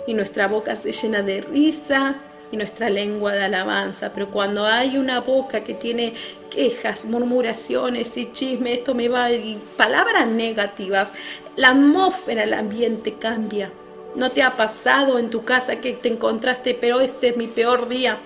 Y 0.07 0.15
nuestra 0.15 0.47
boca 0.47 0.75
se 0.75 0.93
llena 0.93 1.21
de 1.21 1.41
risa 1.41 2.15
y 2.51 2.57
nuestra 2.57 2.89
lengua 2.89 3.33
de 3.33 3.43
alabanza. 3.43 4.13
Pero 4.15 4.31
cuando 4.31 4.65
hay 4.65 4.97
una 4.97 5.21
boca 5.21 5.63
que 5.63 5.75
tiene 5.75 6.15
quejas, 6.49 7.05
murmuraciones 7.05 8.17
y 8.17 8.31
chisme, 8.31 8.73
esto 8.73 8.95
me 8.95 9.09
va, 9.09 9.31
y 9.31 9.61
palabras 9.77 10.27
negativas, 10.27 11.13
la 11.55 11.69
atmósfera, 11.69 12.45
el 12.45 12.55
ambiente 12.55 13.13
cambia. 13.13 13.69
¿No 14.15 14.31
te 14.31 14.41
ha 14.41 14.57
pasado 14.57 15.19
en 15.19 15.29
tu 15.29 15.43
casa 15.43 15.75
que 15.75 15.93
te 15.93 16.09
encontraste, 16.09 16.73
pero 16.73 16.99
este 16.99 17.27
es 17.27 17.37
mi 17.37 17.45
peor 17.45 17.87
día? 17.87 18.17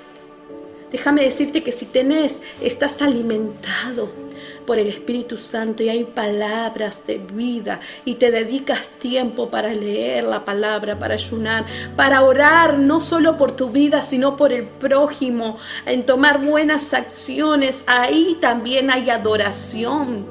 Déjame 0.93 1.23
decirte 1.23 1.63
que 1.63 1.71
si 1.71 1.87
tenés, 1.87 2.43
estás 2.61 3.01
alimentado 3.01 4.11
por 4.67 4.77
el 4.77 4.89
Espíritu 4.89 5.39
Santo 5.39 5.81
y 5.81 5.89
hay 5.89 6.03
palabras 6.03 7.07
de 7.07 7.17
vida 7.17 7.79
y 8.05 8.13
te 8.13 8.29
dedicas 8.29 8.89
tiempo 8.89 9.49
para 9.49 9.73
leer 9.73 10.23
la 10.23 10.45
palabra, 10.45 10.99
para 10.99 11.15
ayunar, 11.15 11.65
para 11.95 12.21
orar 12.21 12.77
no 12.77 13.01
solo 13.01 13.37
por 13.37 13.53
tu 13.53 13.71
vida, 13.71 14.03
sino 14.03 14.37
por 14.37 14.53
el 14.53 14.65
prójimo, 14.65 15.57
en 15.87 16.05
tomar 16.05 16.39
buenas 16.39 16.93
acciones, 16.93 17.83
ahí 17.87 18.37
también 18.39 18.91
hay 18.91 19.09
adoración 19.09 20.27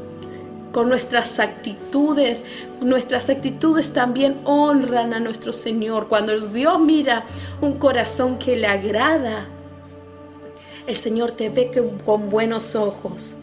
con 0.70 0.88
nuestras 0.88 1.40
actitudes. 1.40 2.46
Nuestras 2.80 3.30
actitudes 3.30 3.92
también 3.92 4.38
honran 4.44 5.12
a 5.12 5.18
nuestro 5.18 5.52
Señor. 5.52 6.06
Cuando 6.06 6.38
Dios 6.38 6.78
mira 6.78 7.24
un 7.60 7.78
corazón 7.78 8.38
que 8.38 8.56
le 8.56 8.68
agrada, 8.68 9.48
el 10.86 10.96
Señor 10.96 11.32
te 11.32 11.48
ve 11.48 11.70
con 12.04 12.30
buenos 12.30 12.74
ojos. 12.74 13.34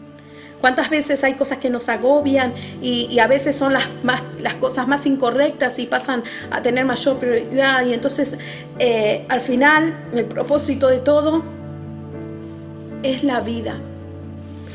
¿Cuántas 0.60 0.90
veces 0.90 1.24
hay 1.24 1.34
cosas 1.34 1.58
que 1.58 1.70
nos 1.70 1.88
agobian 1.88 2.52
y, 2.82 3.18
a 3.18 3.26
veces 3.26 3.56
son 3.56 3.72
las, 3.72 3.84
más, 4.02 4.22
las 4.40 4.54
cosas 4.54 4.86
más 4.86 5.06
incorrectas 5.06 5.78
y 5.78 5.86
pasan 5.86 6.22
a 6.50 6.60
tener 6.60 6.84
mayor 6.84 7.18
prioridad? 7.18 7.86
Y 7.86 7.94
entonces 7.94 8.36
eh, 8.78 9.24
al 9.28 9.40
final 9.40 9.94
el 10.12 10.26
propósito 10.26 10.88
de 10.88 10.98
todo 10.98 11.42
es 13.02 13.24
la 13.24 13.40
vida 13.40 13.76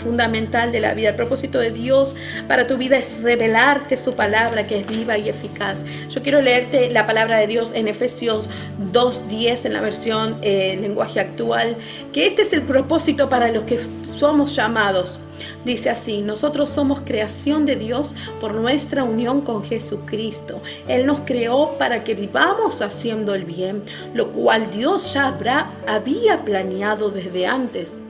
fundamental 0.06 0.72
de 0.72 0.80
la 0.80 0.94
vida. 0.94 1.10
El 1.10 1.16
propósito 1.16 1.58
de 1.58 1.72
Dios 1.72 2.16
para 2.48 2.68
tu 2.68 2.78
vida 2.78 2.96
es 2.96 3.24
revelarte 3.24 3.98
su 3.98 4.14
palabra 4.14 4.68
que 4.68 4.80
es 4.80 4.88
viva 4.88 5.18
y 5.18 5.30
eficaz. 5.30 5.84
Yo 6.12 6.22
quiero 6.22 6.42
leerte 6.42 6.92
la 6.92 7.08
palabra 7.08 7.40
de 7.40 7.48
Dios 7.48 7.74
en 7.74 7.88
Efesios 7.88 8.50
2.10 8.94 9.66
en 9.66 9.74
la 9.74 9.82
versión 9.82 10.38
eh, 10.44 10.78
lenguaje 10.80 11.20
actual, 11.20 11.76
que 12.14 12.28
este 12.28 12.44
es 12.44 12.54
el 12.54 12.62
propósito 12.62 13.30
para 13.30 13.52
los 13.52 13.64
que 13.64 13.80
somos 14.06 14.56
llamados. 14.56 15.20
Dice 15.66 15.90
así, 15.90 16.22
nosotros 16.22 16.70
somos 16.70 17.02
creación 17.02 17.66
de 17.66 17.76
Dios 17.76 18.16
por 18.40 18.54
nuestra 18.54 19.04
unión 19.04 19.42
con 19.42 19.64
Jesucristo. 19.64 20.62
Él 20.88 21.08
nos 21.08 21.22
creó 21.22 21.78
para 21.80 22.04
que 22.04 22.14
vivamos 22.14 22.84
haciendo 22.84 23.34
el 23.34 23.46
bien, 23.46 23.84
lo 24.14 24.32
cual 24.32 24.70
Dios 24.70 25.14
ya 25.16 25.28
habrá, 25.28 25.72
había 25.88 26.46
planeado 26.46 27.10
desde 27.10 27.48
antes 27.48 28.05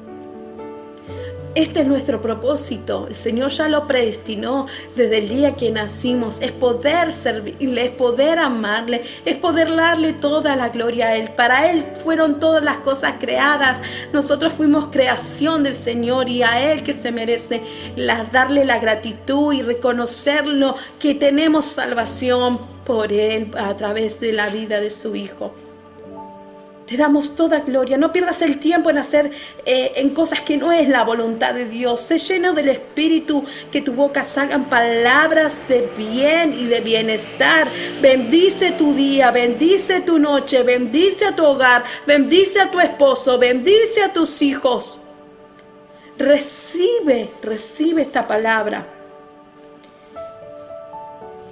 este 1.55 1.81
es 1.81 1.87
nuestro 1.87 2.21
propósito. 2.21 3.07
El 3.09 3.15
Señor 3.15 3.49
ya 3.49 3.69
lo 3.69 3.87
predestinó 3.87 4.67
desde 4.95 5.19
el 5.19 5.29
día 5.29 5.55
que 5.55 5.71
nacimos. 5.71 6.41
Es 6.41 6.51
poder 6.51 7.13
servirle, 7.13 7.85
es 7.85 7.91
poder 7.91 8.39
amarle, 8.39 9.03
es 9.23 9.37
poder 9.37 9.73
darle 9.73 10.11
toda 10.11 10.57
la 10.57 10.69
gloria 10.69 11.07
a 11.07 11.15
Él. 11.15 11.29
Para 11.31 11.71
Él 11.71 11.85
fueron 12.03 12.41
todas 12.41 12.61
las 12.61 12.77
cosas 12.79 13.15
creadas. 13.19 13.79
Nosotros 14.11 14.51
fuimos 14.53 14.89
creación 14.89 15.63
del 15.63 15.75
Señor 15.75 16.27
y 16.27 16.43
a 16.43 16.71
Él 16.71 16.83
que 16.83 16.93
se 16.93 17.13
merece 17.13 17.61
darle 18.31 18.65
la 18.65 18.79
gratitud 18.79 19.53
y 19.53 19.61
reconocerlo 19.61 20.75
que 20.99 21.15
tenemos 21.15 21.65
salvación 21.65 22.59
por 22.85 23.13
Él 23.13 23.51
a 23.57 23.73
través 23.75 24.19
de 24.19 24.33
la 24.33 24.49
vida 24.49 24.81
de 24.81 24.89
su 24.89 25.15
Hijo. 25.15 25.53
Te 26.86 26.98
damos 26.98 27.36
toda 27.36 27.62
gloria. 27.62 27.98
No 27.98 28.12
pierdas 28.12 28.43
el 28.43 28.60
tiempo 28.60 28.91
en 28.91 29.00
hacer 29.00 29.32
eh, 29.65 29.93
en 29.95 30.12
cosas 30.12 30.41
que 30.41 30.56
no 30.56 30.71
es 30.71 30.88
la 30.88 31.04
voluntad 31.04 31.56
de 31.56 31.65
Dios. 31.65 32.02
Sé 32.02 32.19
lleno 32.19 32.54
del 32.54 32.69
Espíritu, 32.69 33.43
que 33.71 33.82
tu 33.82 33.93
boca 33.93 34.24
salgan 34.24 34.65
palabras 34.65 35.58
de 35.67 35.89
bien 35.98 36.54
y 36.54 36.65
de 36.65 36.82
bienestar. 36.82 37.67
Bendice 38.02 38.71
tu 38.74 38.93
día, 38.93 39.32
bendice 39.32 40.02
tu 40.02 40.19
noche, 40.19 40.62
bendice 40.62 41.26
a 41.26 41.36
tu 41.36 41.43
hogar, 41.43 41.84
bendice 42.06 42.62
a 42.62 42.69
tu 42.69 42.80
esposo, 42.80 43.39
bendice 43.39 44.04
a 44.04 44.13
tus 44.13 44.43
hijos. 44.43 45.00
Recibe, 46.19 47.30
recibe 47.41 48.04
esta 48.04 48.28
palabra. 48.28 48.86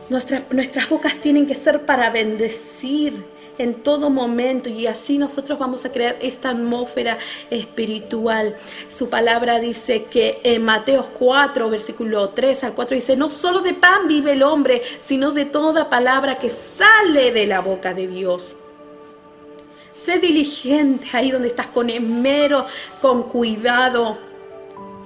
nuestras 0.09 0.89
bocas 0.89 1.17
tienen 1.17 1.47
que 1.47 1.55
ser 1.55 1.87
para 1.87 2.11
bendecir 2.11 3.32
en 3.57 3.75
todo 3.75 4.09
momento 4.09 4.69
y 4.69 4.87
así 4.87 5.17
nosotros 5.17 5.59
vamos 5.59 5.85
a 5.85 5.91
crear 5.91 6.17
esta 6.21 6.49
atmósfera 6.49 7.17
espiritual. 7.49 8.55
Su 8.89 9.09
palabra 9.09 9.59
dice 9.59 10.05
que 10.05 10.39
en 10.43 10.63
Mateo 10.63 11.07
4, 11.17 11.69
versículo 11.69 12.29
3 12.29 12.63
al 12.65 12.73
4 12.73 12.95
dice, 12.95 13.15
no 13.15 13.29
solo 13.29 13.61
de 13.61 13.73
pan 13.73 14.07
vive 14.07 14.33
el 14.33 14.43
hombre, 14.43 14.81
sino 14.99 15.31
de 15.31 15.45
toda 15.45 15.89
palabra 15.89 16.37
que 16.37 16.49
sale 16.49 17.31
de 17.31 17.45
la 17.45 17.61
boca 17.61 17.93
de 17.93 18.07
Dios. 18.07 18.55
Sé 19.93 20.17
diligente 20.17 21.07
ahí 21.13 21.31
donde 21.31 21.49
estás 21.49 21.67
con 21.67 21.89
esmero, 21.89 22.65
con 23.01 23.23
cuidado. 23.23 24.17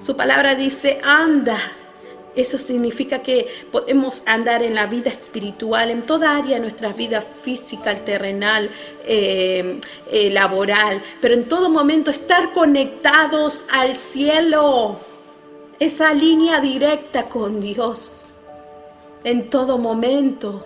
Su 0.00 0.16
palabra 0.16 0.54
dice, 0.54 1.00
anda 1.04 1.60
eso 2.38 2.56
significa 2.56 3.20
que 3.20 3.48
podemos 3.72 4.22
andar 4.24 4.62
en 4.62 4.76
la 4.76 4.86
vida 4.86 5.10
espiritual, 5.10 5.90
en 5.90 6.02
toda 6.02 6.36
área 6.36 6.54
de 6.54 6.60
nuestra 6.60 6.92
vida 6.92 7.20
física, 7.20 7.96
terrenal, 7.96 8.70
eh, 9.04 9.80
eh, 10.12 10.30
laboral, 10.30 11.02
pero 11.20 11.34
en 11.34 11.48
todo 11.48 11.68
momento 11.68 12.12
estar 12.12 12.52
conectados 12.52 13.64
al 13.70 13.96
cielo, 13.96 15.00
esa 15.80 16.14
línea 16.14 16.60
directa 16.60 17.24
con 17.24 17.60
Dios, 17.60 18.34
en 19.24 19.50
todo 19.50 19.76
momento. 19.76 20.64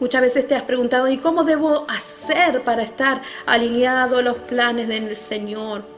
Muchas 0.00 0.22
veces 0.22 0.48
te 0.48 0.54
has 0.54 0.62
preguntado, 0.62 1.06
¿y 1.08 1.18
cómo 1.18 1.44
debo 1.44 1.84
hacer 1.88 2.64
para 2.64 2.82
estar 2.82 3.20
alineado 3.44 4.18
a 4.18 4.22
los 4.22 4.38
planes 4.38 4.88
del 4.88 5.18
Señor? 5.18 5.91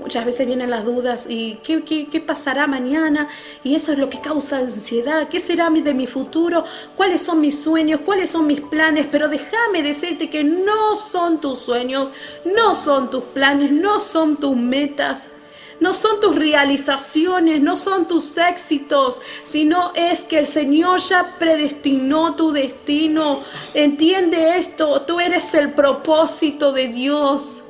Muchas 0.00 0.24
veces 0.24 0.46
vienen 0.46 0.70
las 0.70 0.84
dudas 0.84 1.26
y 1.28 1.58
¿qué, 1.62 1.84
qué, 1.84 2.20
pasará 2.20 2.66
mañana? 2.66 3.28
Y 3.62 3.74
eso 3.74 3.92
es 3.92 3.98
lo 3.98 4.08
que 4.08 4.18
causa 4.18 4.56
ansiedad. 4.56 5.28
¿Qué 5.28 5.38
será 5.40 5.68
de 5.68 5.92
mi 5.92 6.06
futuro? 6.06 6.64
¿Cuáles 6.96 7.20
son 7.20 7.40
mis 7.40 7.62
sueños? 7.62 8.00
¿Cuáles 8.04 8.30
son 8.30 8.46
mis 8.46 8.62
planes? 8.62 9.06
Pero 9.12 9.28
déjame 9.28 9.82
decirte 9.82 10.30
que 10.30 10.42
no 10.42 10.96
son 10.96 11.40
tus 11.40 11.58
sueños, 11.58 12.12
no 12.44 12.74
son 12.74 13.10
tus 13.10 13.24
planes, 13.24 13.70
no 13.70 14.00
son 14.00 14.38
tus 14.38 14.56
metas. 14.56 15.34
No 15.80 15.94
son 15.94 16.20
tus 16.20 16.36
realizaciones, 16.36 17.62
no 17.62 17.78
son 17.78 18.06
tus 18.06 18.36
éxitos, 18.36 19.22
sino 19.44 19.92
es 19.94 20.24
que 20.24 20.38
el 20.38 20.46
Señor 20.46 21.00
ya 21.00 21.36
predestinó 21.38 22.34
tu 22.36 22.52
destino. 22.52 23.42
Entiende 23.72 24.58
esto, 24.58 25.00
tú 25.02 25.20
eres 25.20 25.54
el 25.54 25.72
propósito 25.72 26.72
de 26.72 26.88
Dios. 26.88 27.62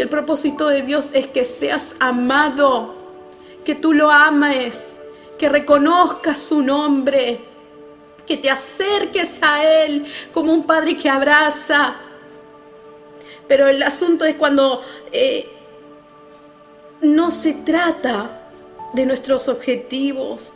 El 0.00 0.08
propósito 0.08 0.68
de 0.68 0.80
Dios 0.80 1.10
es 1.12 1.26
que 1.26 1.44
seas 1.44 1.96
amado, 2.00 2.94
que 3.66 3.74
tú 3.74 3.92
lo 3.92 4.10
ames, 4.10 4.94
que 5.38 5.46
reconozcas 5.50 6.38
su 6.38 6.62
nombre, 6.62 7.40
que 8.26 8.38
te 8.38 8.48
acerques 8.48 9.42
a 9.42 9.62
Él 9.62 10.06
como 10.32 10.54
un 10.54 10.64
padre 10.64 10.96
que 10.96 11.10
abraza. 11.10 11.96
Pero 13.46 13.68
el 13.68 13.82
asunto 13.82 14.24
es 14.24 14.36
cuando 14.36 14.82
eh, 15.12 15.46
no 17.02 17.30
se 17.30 17.52
trata 17.52 18.30
de 18.94 19.04
nuestros 19.04 19.48
objetivos. 19.48 20.52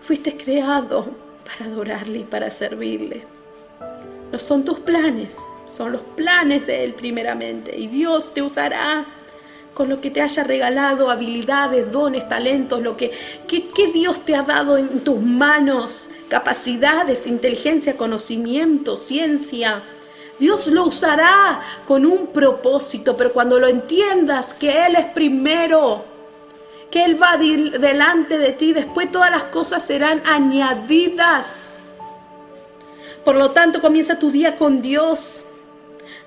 Fuiste 0.00 0.34
creado 0.34 1.08
para 1.44 1.70
adorarle 1.70 2.20
y 2.20 2.24
para 2.24 2.50
servirle. 2.50 3.24
No 4.32 4.38
son 4.38 4.64
tus 4.64 4.78
planes, 4.78 5.36
son 5.66 5.92
los 5.92 6.00
planes 6.00 6.66
de 6.66 6.84
Él 6.84 6.94
primeramente. 6.94 7.76
Y 7.76 7.88
Dios 7.88 8.32
te 8.34 8.42
usará 8.42 9.04
con 9.74 9.88
lo 9.88 10.00
que 10.00 10.10
te 10.10 10.22
haya 10.22 10.44
regalado, 10.44 11.10
habilidades, 11.10 11.90
dones, 11.90 12.28
talentos, 12.28 12.80
lo 12.80 12.96
que, 12.96 13.10
que, 13.48 13.86
Dios 13.92 14.24
te 14.24 14.36
ha 14.36 14.42
dado 14.42 14.78
en 14.78 15.00
tus 15.00 15.20
manos, 15.20 16.08
capacidades, 16.28 17.26
inteligencia, 17.26 17.96
conocimiento, 17.96 18.96
ciencia. 18.96 19.82
Dios 20.38 20.68
lo 20.68 20.86
usará 20.86 21.60
con 21.86 22.06
un 22.06 22.28
propósito, 22.28 23.16
pero 23.16 23.32
cuando 23.32 23.58
lo 23.58 23.66
entiendas 23.66 24.52
que 24.54 24.86
Él 24.86 24.96
es 24.96 25.06
primero, 25.06 26.04
que 26.90 27.04
Él 27.04 27.20
va 27.20 27.36
delante 27.36 28.38
de 28.38 28.52
ti, 28.52 28.72
después 28.72 29.10
todas 29.10 29.30
las 29.30 29.44
cosas 29.44 29.84
serán 29.84 30.22
añadidas. 30.24 31.66
Por 33.24 33.34
lo 33.34 33.50
tanto, 33.50 33.80
comienza 33.80 34.18
tu 34.18 34.30
día 34.30 34.56
con 34.56 34.82
Dios 34.82 35.46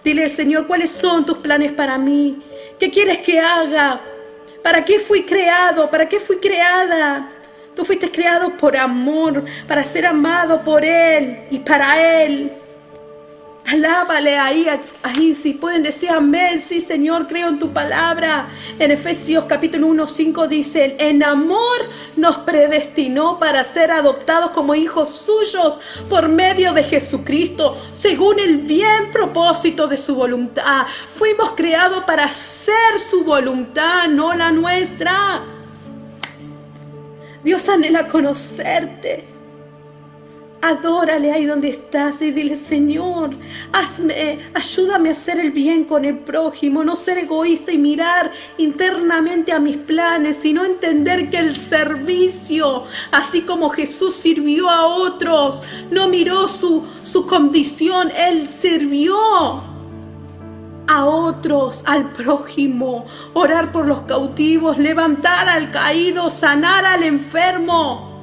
Dile 0.07 0.29
Señor 0.29 0.67
cuáles 0.67 0.89
son 0.89 1.25
tus 1.25 1.39
planes 1.39 1.73
para 1.73 1.97
mí. 1.97 2.41
¿Qué 2.79 2.89
quieres 2.89 3.17
que 3.17 3.41
haga? 3.41 3.99
¿Para 4.63 4.85
qué 4.85 5.01
fui 5.01 5.23
creado? 5.23 5.89
¿Para 5.89 6.07
qué 6.07 6.21
fui 6.21 6.37
creada? 6.37 7.29
Tú 7.75 7.83
fuiste 7.83 8.09
creado 8.09 8.51
por 8.51 8.77
amor, 8.77 9.43
para 9.67 9.83
ser 9.83 10.05
amado 10.05 10.61
por 10.61 10.85
Él 10.85 11.39
y 11.51 11.59
para 11.59 12.23
Él. 12.23 12.49
Alábale 13.67 14.37
ahí, 14.37 14.65
ahí, 15.03 15.35
si 15.35 15.51
pueden 15.53 15.83
decir 15.83 16.09
amén, 16.09 16.57
sí 16.57 16.79
Señor, 16.79 17.27
creo 17.27 17.49
en 17.49 17.59
tu 17.59 17.73
palabra. 17.73 18.47
En 18.79 18.91
Efesios 18.91 19.43
capítulo 19.43 19.87
1, 19.87 20.07
5 20.07 20.47
dice, 20.47 20.95
en 20.99 21.21
amor 21.21 21.77
nos 22.15 22.37
predestinó 22.37 23.37
para 23.39 23.65
ser 23.65 23.91
adoptados 23.91 24.51
como 24.51 24.73
hijos 24.73 25.13
suyos 25.13 25.81
por 26.09 26.29
medio 26.29 26.71
de 26.71 26.81
Jesucristo, 26.81 27.77
según 27.91 28.39
el 28.39 28.59
bien 28.59 29.11
propósito 29.11 29.89
de 29.89 29.97
su 29.97 30.15
voluntad. 30.15 30.87
Fuimos 31.17 31.51
creados 31.51 32.05
para 32.05 32.23
hacer 32.23 32.97
su 32.97 33.25
voluntad, 33.25 34.07
no 34.07 34.33
la 34.33 34.49
nuestra. 34.49 35.41
Dios 37.43 37.67
anhela 37.67 38.07
conocerte. 38.07 39.36
Adórale 40.61 41.31
ahí 41.31 41.45
donde 41.45 41.69
estás 41.69 42.21
y 42.23 42.31
dile, 42.31 42.55
Señor, 42.55 43.29
hazme, 43.71 44.39
ayúdame 44.55 45.09
a 45.09 45.11
hacer 45.11 45.39
el 45.39 45.51
bien 45.51 45.83
con 45.83 46.03
el 46.03 46.17
prójimo, 46.17 46.83
no 46.83 46.95
ser 46.95 47.19
egoísta 47.19 47.71
y 47.71 47.77
mirar 47.77 48.31
internamente 48.57 49.51
a 49.51 49.59
mis 49.59 49.77
planes, 49.77 50.37
sino 50.37 50.65
entender 50.65 51.29
que 51.29 51.37
el 51.37 51.55
servicio, 51.55 52.85
así 53.11 53.41
como 53.41 53.69
Jesús 53.69 54.15
sirvió 54.15 54.67
a 54.67 54.87
otros, 54.87 55.61
no 55.91 56.07
miró 56.07 56.47
su, 56.47 56.83
su 57.03 57.27
condición, 57.27 58.11
Él 58.17 58.47
sirvió 58.47 59.15
a 60.87 61.05
otros, 61.05 61.83
al 61.85 62.11
prójimo, 62.13 63.05
orar 63.33 63.71
por 63.71 63.85
los 63.85 64.01
cautivos, 64.01 64.79
levantar 64.79 65.49
al 65.49 65.69
caído, 65.69 66.31
sanar 66.31 66.83
al 66.83 67.03
enfermo 67.03 68.16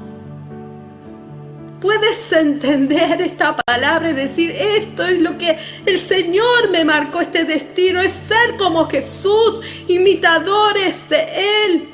puedes 1.84 2.32
entender 2.32 3.20
esta 3.20 3.54
palabra 3.54 4.08
y 4.08 4.14
decir, 4.14 4.50
esto 4.52 5.04
es 5.04 5.20
lo 5.20 5.36
que 5.36 5.58
el 5.84 6.00
Señor 6.00 6.70
me 6.70 6.82
marcó 6.82 7.20
este 7.20 7.44
destino, 7.44 8.00
es 8.00 8.10
ser 8.10 8.56
como 8.56 8.88
Jesús, 8.88 9.60
imitadores 9.86 11.06
de 11.10 11.26
Él. 11.66 11.88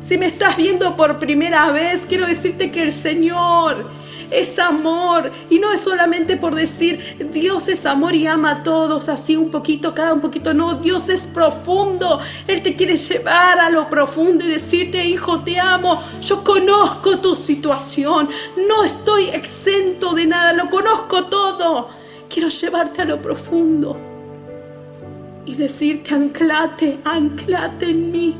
Si 0.00 0.16
me 0.16 0.26
estás 0.26 0.56
viendo 0.56 0.96
por 0.96 1.18
primera 1.18 1.72
vez, 1.72 2.06
quiero 2.06 2.28
decirte 2.28 2.70
que 2.70 2.82
el 2.82 2.92
Señor 2.92 3.90
es 4.30 4.58
amor. 4.58 5.30
Y 5.50 5.58
no 5.58 5.72
es 5.72 5.80
solamente 5.80 6.36
por 6.36 6.54
decir 6.54 7.28
Dios 7.32 7.68
es 7.68 7.86
amor 7.86 8.14
y 8.14 8.26
ama 8.26 8.50
a 8.50 8.62
todos 8.62 9.08
así 9.08 9.36
un 9.36 9.50
poquito, 9.50 9.94
cada 9.94 10.12
un 10.12 10.20
poquito. 10.20 10.54
No, 10.54 10.74
Dios 10.74 11.08
es 11.08 11.24
profundo. 11.24 12.20
Él 12.46 12.62
te 12.62 12.76
quiere 12.76 12.96
llevar 12.96 13.58
a 13.58 13.70
lo 13.70 13.88
profundo 13.88 14.44
y 14.44 14.48
decirte, 14.48 15.04
hijo, 15.04 15.40
te 15.40 15.58
amo. 15.58 16.02
Yo 16.20 16.42
conozco 16.42 17.18
tu 17.18 17.36
situación. 17.36 18.28
No 18.68 18.84
estoy 18.84 19.30
exento 19.30 20.14
de 20.14 20.26
nada. 20.26 20.52
Lo 20.52 20.70
conozco 20.70 21.24
todo. 21.24 21.88
Quiero 22.28 22.48
llevarte 22.48 23.02
a 23.02 23.04
lo 23.04 23.22
profundo 23.22 23.96
y 25.46 25.54
decirte, 25.54 26.12
anclate, 26.12 26.98
anclate 27.04 27.90
en 27.90 28.10
mí. 28.10 28.34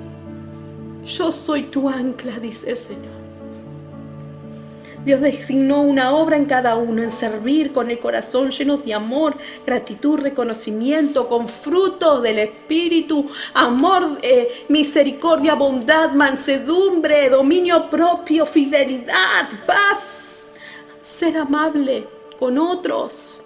Yo 1.06 1.32
soy 1.32 1.62
tu 1.62 1.88
ancla, 1.88 2.38
dice 2.40 2.70
el 2.70 2.76
Señor. 2.76 3.15
Dios 5.06 5.20
designó 5.20 5.82
una 5.82 6.12
obra 6.12 6.36
en 6.36 6.46
cada 6.46 6.74
uno, 6.74 7.00
en 7.00 7.12
servir 7.12 7.72
con 7.72 7.92
el 7.92 8.00
corazón 8.00 8.50
lleno 8.50 8.76
de 8.76 8.92
amor, 8.92 9.36
gratitud, 9.64 10.18
reconocimiento, 10.18 11.28
con 11.28 11.48
fruto 11.48 12.20
del 12.20 12.40
Espíritu, 12.40 13.30
amor, 13.54 14.18
eh, 14.20 14.64
misericordia, 14.68 15.54
bondad, 15.54 16.10
mansedumbre, 16.10 17.30
dominio 17.30 17.88
propio, 17.88 18.44
fidelidad, 18.46 19.48
paz, 19.64 20.50
ser 21.02 21.36
amable 21.36 22.08
con 22.36 22.58
otros. 22.58 23.38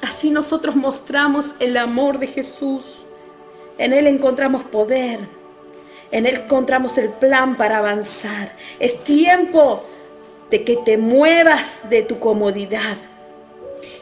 Así 0.00 0.30
nosotros 0.30 0.74
mostramos 0.74 1.54
el 1.58 1.76
amor 1.76 2.18
de 2.18 2.28
Jesús. 2.28 3.04
En 3.76 3.92
Él 3.92 4.06
encontramos 4.06 4.62
poder, 4.64 5.28
en 6.10 6.26
Él 6.26 6.42
encontramos 6.44 6.96
el 6.98 7.10
plan 7.10 7.56
para 7.56 7.78
avanzar. 7.78 8.52
Es 8.78 9.04
tiempo 9.04 9.84
de 10.50 10.64
que 10.64 10.76
te 10.76 10.96
muevas 10.96 11.90
de 11.90 12.02
tu 12.02 12.18
comodidad. 12.18 12.96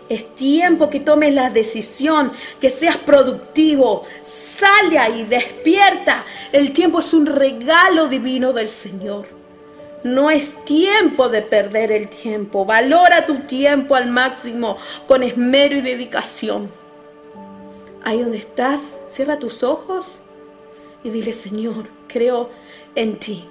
Es 0.09 0.37
tiempo 0.37 0.89
que 0.89 1.01
tomes 1.01 1.35
la 1.35 1.51
decisión, 1.51 2.33
que 2.61 2.71
seas 2.71 2.97
productivo. 2.97 4.05
Sale 4.23 4.99
ahí, 4.99 5.25
despierta. 5.25 6.25
El 6.53 6.73
tiempo 6.73 7.01
es 7.01 7.13
un 7.13 7.27
regalo 7.27 8.07
divino 8.07 8.53
del 8.53 8.69
Señor. 8.69 9.27
No 10.05 10.31
es 10.31 10.65
tiempo 10.65 11.29
de 11.29 11.43
perder 11.43 11.91
el 11.91 12.09
tiempo. 12.09 12.65
Valora 12.65 13.27
tu 13.27 13.41
tiempo 13.41 13.97
al 13.97 14.07
máximo 14.07 14.79
con 15.09 15.25
esmero 15.25 15.77
y 15.77 15.81
dedicación. 15.81 16.71
Ahí 18.05 18.23
donde 18.23 18.39
estás, 18.39 18.95
cierra 19.09 19.41
tus 19.41 19.65
ojos 19.65 20.21
y 21.03 21.11
dile, 21.11 21.33
Señor, 21.33 21.96
creo 22.09 22.51
en 22.95 23.19
ti. 23.19 23.45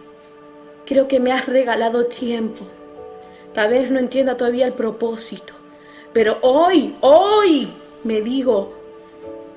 Creo 0.86 1.08
que 1.08 1.20
me 1.20 1.32
has 1.32 1.48
regalado 1.48 2.06
tiempo. 2.06 2.66
Tal 3.54 3.70
vez 3.70 3.90
no 3.90 4.00
entienda 4.00 4.38
todavía 4.38 4.68
el 4.68 4.74
propósito, 4.74 5.54
pero 6.14 6.38
hoy, 6.42 6.96
hoy 7.00 7.70
me 8.04 8.22
digo, 8.22 8.74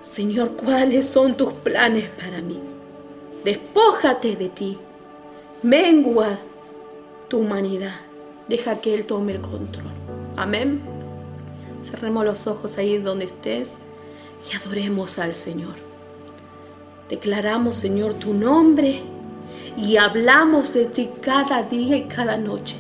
Señor, 0.03 0.53
¿cuáles 0.53 1.07
son 1.07 1.37
tus 1.37 1.53
planes 1.53 2.09
para 2.11 2.41
mí? 2.41 2.61
Despójate 3.45 4.37
de 4.37 4.49
ti. 4.49 4.79
Mengua 5.63 6.39
tu 7.29 7.39
humanidad. 7.39 7.97
Deja 8.49 8.81
que 8.81 8.95
Él 8.95 9.05
tome 9.05 9.33
el 9.33 9.41
control. 9.41 9.91
Amén. 10.37 10.81
Cerremos 11.83 12.25
los 12.25 12.47
ojos 12.47 12.79
ahí 12.79 12.99
donde 12.99 13.25
estés 13.27 13.75
y 14.51 14.57
adoremos 14.57 15.19
al 15.19 15.35
Señor. 15.35 15.88
Declaramos, 17.09 17.77
Señor, 17.77 18.15
tu 18.15 18.35
nombre 18.35 19.03
y 19.77 19.97
hablamos 19.97 20.75
de 20.75 20.87
ti 20.87 21.09
cada 21.23 21.63
día 21.63 21.97
y 21.97 22.05
cada 22.05 22.37
noche, 22.37 22.77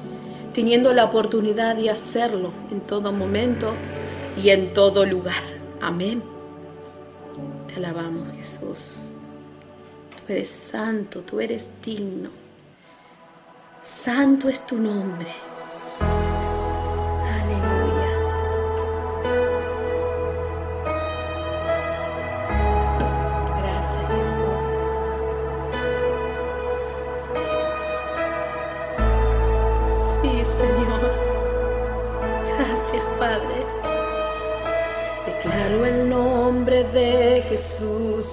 teniendo 0.53 0.93
la 0.93 1.05
oportunidad 1.05 1.77
de 1.77 1.91
hacerlo 1.91 2.53
en 2.71 2.81
todo 2.81 3.13
momento 3.13 3.73
y 4.43 4.51
en 4.51 4.75
todo 4.75 5.07
lugar. 5.07 5.43
Amén. 5.81 6.23
Te 7.69 7.77
alabamos, 7.77 8.29
Jesús. 8.37 8.97
Tú 10.17 10.33
eres 10.33 10.51
santo, 10.51 11.21
tú 11.21 11.41
eres 11.41 11.69
digno. 11.85 12.31
Santo 13.83 14.49
es 14.49 14.67
tu 14.67 14.77
nombre. 14.77 15.48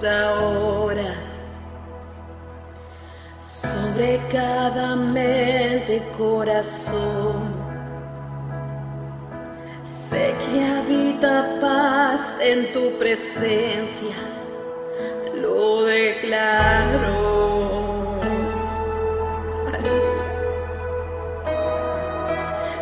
Ahora 0.04 1.14
sobre 3.40 4.20
cada 4.30 4.94
mente 4.94 6.02
corazón. 6.18 7.54
Sé 9.84 10.34
que 10.44 10.62
habita 10.62 11.58
paz 11.62 12.38
en 12.42 12.70
tu 12.74 12.98
presencia, 12.98 14.16
lo 15.34 15.84
declaro. 15.84 17.36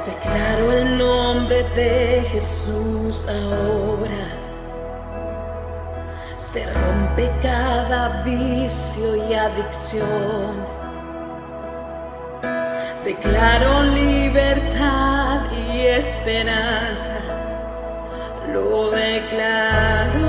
Declaro 0.04 0.72
el 0.72 0.98
nombre 0.98 1.62
de 1.76 2.24
Jesús 2.24 3.28
ahora 3.28 4.43
se 6.54 6.64
rompe 6.72 7.28
cada 7.42 8.22
vicio 8.22 9.16
y 9.28 9.34
adicción. 9.34 10.54
Declaro 13.04 13.82
libertad 13.82 15.50
y 15.50 15.80
esperanza, 15.86 17.18
lo 18.52 18.92
declaro. 18.92 20.23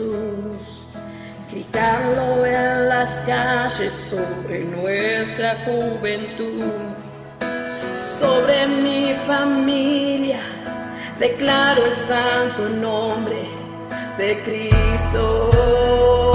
Jesús. 0.00 0.86
En 1.52 2.88
las 2.88 3.12
calles 3.26 3.92
sobre 3.92 4.64
nuestra 4.64 5.56
juventud, 5.64 6.62
sobre 7.98 8.66
mi 8.66 9.14
familia. 9.26 10.40
Declaro 11.18 11.86
el 11.86 11.94
santo 11.94 12.68
nombre 12.68 13.42
de 14.16 14.40
Cristo. 14.42 16.29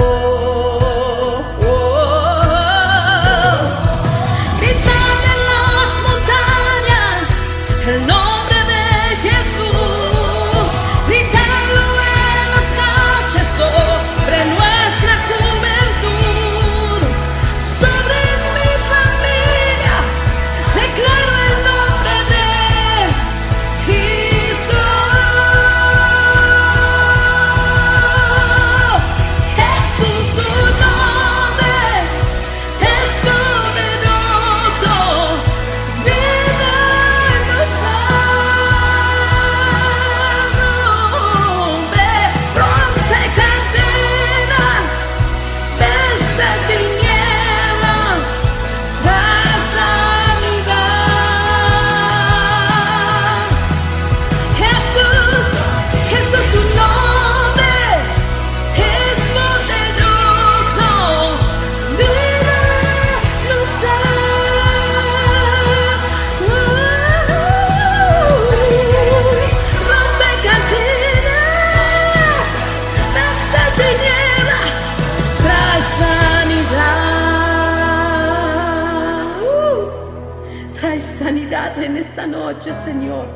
Señor. 82.54 83.26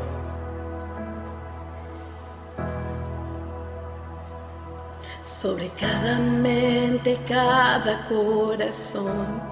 Sobre 5.25 5.69
cada 5.71 6.17
mente, 6.19 7.19
cada 7.27 8.05
corazón. 8.05 9.43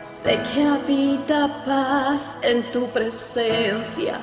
Sé 0.00 0.40
que 0.42 0.66
habita 0.66 1.62
paz 1.66 2.40
en 2.42 2.62
tu 2.72 2.86
presencia. 2.88 4.18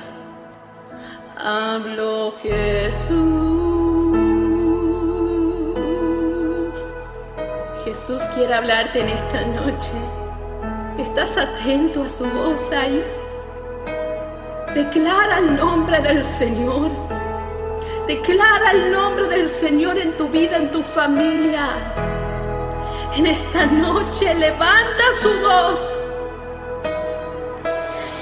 Hablo 1.38 2.34
Jesús. 2.42 3.12
Jesús 7.84 8.22
quiere 8.34 8.54
hablarte 8.54 9.00
en 9.00 9.08
esta 9.08 9.42
noche. 9.42 10.21
¿Estás 10.98 11.38
atento 11.38 12.02
a 12.04 12.10
su 12.10 12.24
voz 12.26 12.70
ahí? 12.70 13.02
Declara 14.74 15.38
el 15.38 15.56
nombre 15.56 16.00
del 16.00 16.22
Señor. 16.22 16.90
Declara 18.06 18.72
el 18.72 18.92
nombre 18.92 19.26
del 19.28 19.48
Señor 19.48 19.96
en 19.96 20.16
tu 20.16 20.28
vida, 20.28 20.56
en 20.56 20.70
tu 20.70 20.82
familia. 20.82 21.68
En 23.16 23.26
esta 23.26 23.66
noche 23.66 24.34
levanta 24.34 25.04
su 25.20 25.30
voz. 25.40 25.80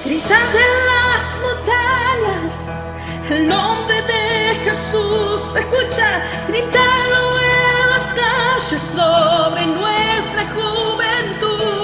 Grita 0.04 0.36
en 0.36 0.72
las 0.90 1.40
montañas 1.42 2.82
el 3.30 3.48
nombre 3.48 4.00
de 4.02 4.54
Jesús. 4.64 5.54
Escucha, 5.56 6.22
grítalo 6.48 7.38
en 7.40 7.90
las 7.90 8.14
calles 8.14 8.82
sobre 8.82 9.66
nuestra 9.66 10.44
juventud. 10.54 11.79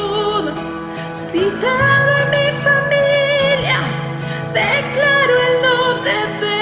Gritalo 1.32 2.12
en 2.22 2.30
mi 2.30 2.46
familia, 2.66 3.78
declaro 4.52 5.34
el 5.48 5.54
nombre 5.62 6.16
de 6.40 6.58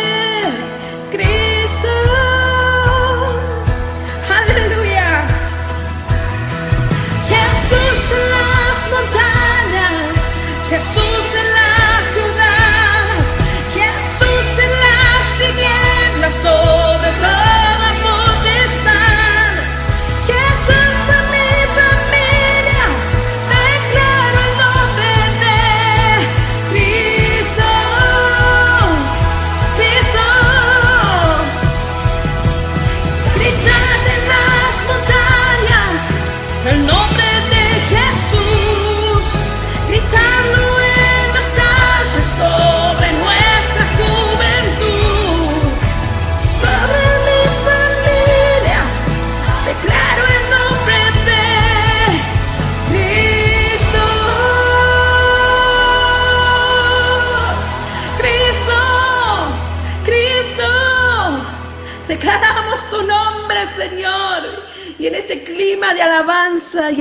Cristo. 1.12 1.92
Aleluya. 4.28 5.08
Jesús 7.28 8.43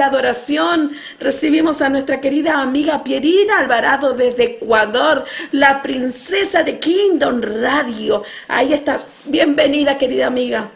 adoración 0.06 0.92
recibimos 1.20 1.82
a 1.82 1.90
nuestra 1.90 2.22
querida 2.22 2.62
amiga 2.62 3.04
Pierina 3.04 3.60
Alvarado 3.60 4.14
desde 4.14 4.44
Ecuador, 4.44 5.26
la 5.52 5.82
princesa 5.82 6.64
de 6.64 6.80
Kingdom 6.80 7.42
Radio. 7.42 8.24
Ahí 8.48 8.74
está. 8.74 9.02
Bienvenida, 9.26 9.98
querida 9.98 10.28
amiga. 10.28 10.70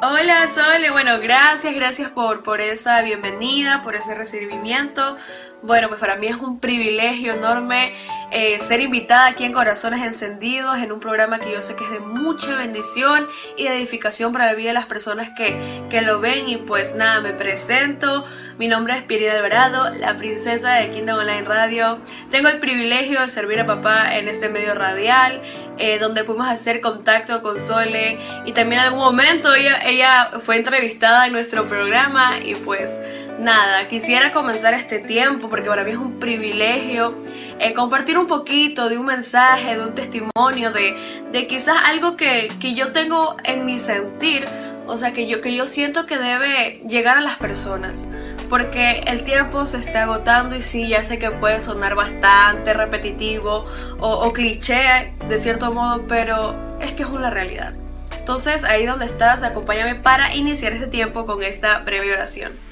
Hola 0.00 0.46
Sole, 0.46 0.90
bueno, 0.90 1.18
gracias, 1.18 1.74
gracias 1.74 2.10
por, 2.10 2.44
por 2.44 2.60
esa 2.60 3.02
bienvenida, 3.02 3.82
por 3.82 3.96
ese 3.96 4.14
recibimiento. 4.14 5.16
Bueno, 5.60 5.88
pues 5.88 5.98
para 5.98 6.14
mí 6.14 6.28
es 6.28 6.36
un 6.36 6.60
privilegio 6.60 7.32
enorme 7.32 7.92
eh, 8.30 8.60
ser 8.60 8.80
invitada 8.80 9.26
aquí 9.26 9.42
en 9.42 9.52
Corazones 9.52 10.04
Encendidos, 10.04 10.78
en 10.78 10.92
un 10.92 11.00
programa 11.00 11.40
que 11.40 11.50
yo 11.50 11.62
sé 11.62 11.74
que 11.74 11.82
es 11.82 11.90
de 11.90 11.98
mucha 11.98 12.54
bendición 12.54 13.26
y 13.56 13.66
edificación 13.66 14.32
para 14.32 14.46
la 14.46 14.54
vida 14.54 14.68
de 14.68 14.74
las 14.74 14.86
personas 14.86 15.30
que, 15.36 15.82
que 15.90 16.00
lo 16.02 16.20
ven. 16.20 16.48
Y 16.48 16.58
pues 16.58 16.94
nada, 16.94 17.20
me 17.20 17.32
presento. 17.32 18.24
Mi 18.56 18.68
nombre 18.68 18.96
es 18.96 19.02
Pierina 19.02 19.32
Alvarado, 19.32 19.90
la 19.90 20.16
princesa 20.16 20.74
de 20.74 20.90
Kingdom 20.90 21.18
Online 21.18 21.42
Radio. 21.42 21.98
Tengo 22.30 22.48
el 22.48 22.60
privilegio 22.60 23.20
de 23.20 23.26
servir 23.26 23.58
a 23.58 23.66
papá 23.66 24.16
en 24.16 24.28
este 24.28 24.48
medio 24.48 24.74
radial, 24.74 25.42
eh, 25.78 25.98
donde 25.98 26.22
pudimos 26.22 26.48
hacer 26.48 26.80
contacto 26.80 27.42
con 27.42 27.58
Sole. 27.58 28.20
Y 28.46 28.52
también 28.52 28.80
en 28.80 28.86
algún 28.86 29.00
momento 29.00 29.52
ella 29.54 30.30
fue 30.40 30.56
entrevistada 30.56 31.26
en 31.26 31.32
nuestro 31.32 31.66
programa. 31.66 32.38
Y 32.38 32.54
pues 32.54 32.96
nada, 33.38 33.88
quisiera 33.88 34.32
comenzar 34.32 34.74
este 34.74 34.98
tiempo 34.98 35.48
porque 35.48 35.68
para 35.68 35.84
mí 35.84 35.92
es 35.92 35.96
un 35.96 36.18
privilegio 36.18 37.16
eh, 37.58 37.72
compartir 37.72 38.18
un 38.18 38.26
poquito 38.26 38.88
de 38.88 38.98
un 38.98 39.06
mensaje, 39.06 39.76
de 39.76 39.84
un 39.84 39.94
testimonio, 39.94 40.72
de, 40.72 40.96
de 41.32 41.46
quizás 41.46 41.76
algo 41.86 42.16
que, 42.16 42.50
que 42.60 42.74
yo 42.74 42.92
tengo 42.92 43.36
en 43.44 43.64
mi 43.64 43.78
sentir, 43.78 44.46
o 44.86 44.96
sea, 44.96 45.12
que 45.12 45.26
yo, 45.26 45.40
que 45.40 45.54
yo 45.54 45.66
siento 45.66 46.06
que 46.06 46.18
debe 46.18 46.82
llegar 46.88 47.16
a 47.18 47.20
las 47.20 47.36
personas. 47.36 48.08
porque 48.48 49.02
el 49.06 49.24
tiempo 49.24 49.66
se 49.66 49.76
está 49.76 50.04
agotando 50.04 50.56
y 50.56 50.62
sí, 50.62 50.88
ya 50.88 51.02
sé 51.02 51.18
que 51.18 51.30
puede 51.30 51.60
sonar 51.60 51.94
bastante 51.94 52.72
repetitivo 52.72 53.66
o, 54.00 54.08
o 54.08 54.32
cliché 54.32 55.12
de 55.28 55.38
cierto 55.38 55.72
modo, 55.72 56.06
pero 56.06 56.54
es 56.80 56.94
que 56.94 57.02
es 57.02 57.08
una 57.10 57.28
realidad. 57.28 57.74
Entonces, 58.16 58.64
ahí 58.64 58.86
donde 58.86 59.06
estás, 59.06 59.42
acompáñame 59.42 59.96
para 59.96 60.34
iniciar 60.34 60.72
este 60.72 60.86
tiempo 60.86 61.26
con 61.26 61.42
esta 61.42 61.80
breve 61.80 62.12
oración. 62.12 62.67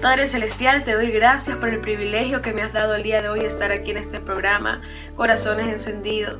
Padre 0.00 0.28
Celestial, 0.28 0.84
te 0.84 0.94
doy 0.94 1.10
gracias 1.10 1.56
por 1.56 1.70
el 1.70 1.80
privilegio 1.80 2.40
que 2.40 2.52
me 2.52 2.62
has 2.62 2.72
dado 2.72 2.94
el 2.94 3.02
día 3.02 3.20
de 3.20 3.30
hoy 3.30 3.40
estar 3.40 3.72
aquí 3.72 3.90
en 3.90 3.96
este 3.96 4.20
programa, 4.20 4.80
Corazones 5.16 5.66
Encendidos. 5.66 6.38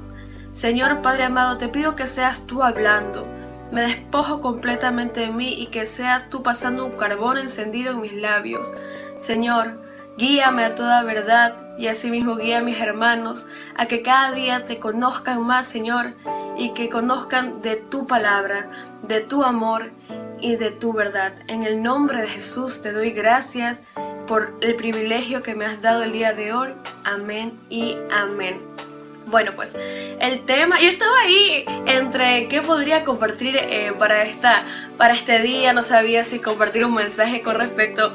Señor 0.53 1.03
Padre 1.03 1.25
amado, 1.25 1.59
te 1.59 1.67
pido 1.67 1.97
que 1.97 2.07
seas 2.07 2.47
tú 2.47 2.63
hablando. 2.63 3.27
Me 3.73 3.83
despojo 3.83 4.41
completamente 4.41 5.21
de 5.21 5.33
mí 5.33 5.55
y 5.61 5.67
que 5.67 5.87
seas 5.87 6.31
tú 6.31 6.45
pasando 6.45 6.87
un 6.87 6.97
carbón 6.97 7.37
encendido 7.37 7.95
en 7.95 8.01
mis 8.01 8.13
labios. 8.13 8.73
Señor, 9.19 9.83
guíame 10.19 10.65
a 10.65 10.75
toda 10.75 11.05
verdad 11.05 11.55
y 11.79 11.87
asimismo 11.87 12.37
guía 12.37 12.59
a 12.59 12.63
mis 12.63 12.81
hermanos 12.81 13.47
a 13.77 13.87
que 13.87 14.03
cada 14.03 14.33
día 14.33 14.67
te 14.67 14.81
conozcan 14.81 15.43
más, 15.43 15.69
Señor, 15.69 16.15
y 16.57 16.75
que 16.75 16.89
conozcan 16.89 17.63
de 17.63 17.77
tu 17.77 18.07
palabra, 18.07 18.69
de 19.05 19.21
tu 19.21 19.45
amor 19.45 19.93
y 20.41 20.57
de 20.57 20.73
tu 20.73 20.93
verdad. 20.93 21.35
En 21.47 21.63
el 21.63 21.83
nombre 21.83 22.21
de 22.21 22.29
Jesús 22.29 22.83
te 22.83 22.93
doy 22.93 23.13
gracias 23.13 23.81
por 24.27 24.59
el 24.61 24.75
privilegio 24.75 25.43
que 25.43 25.55
me 25.55 25.67
has 25.67 25.81
dado 25.81 26.03
el 26.03 26.13
día 26.13 26.33
de 26.33 26.53
hoy. 26.53 26.75
Amén 27.05 27.59
y 27.71 27.97
amén. 28.11 28.88
Bueno, 29.31 29.53
pues 29.55 29.77
el 30.21 30.47
tema, 30.47 30.81
yo 30.81 30.89
estaba 30.89 31.19
ahí 31.21 31.67
entre 31.85 32.49
qué 32.49 32.63
podría 32.63 33.05
compartir 33.05 33.57
eh, 33.57 33.93
para, 33.99 34.23
esta, 34.23 34.65
para 34.97 35.13
este 35.13 35.41
día, 35.41 35.75
no 35.75 35.83
sabía 35.83 36.25
si 36.25 36.39
compartir 36.39 36.87
un 36.87 36.95
mensaje 36.95 37.43
con 37.43 37.57
respecto 37.57 38.15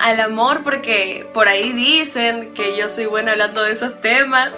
al 0.00 0.18
amor, 0.18 0.62
porque 0.64 1.28
por 1.34 1.48
ahí 1.48 1.72
dicen 1.72 2.54
que 2.54 2.74
yo 2.74 2.88
soy 2.88 3.04
buena 3.04 3.32
hablando 3.32 3.62
de 3.64 3.72
esos 3.72 4.00
temas, 4.00 4.54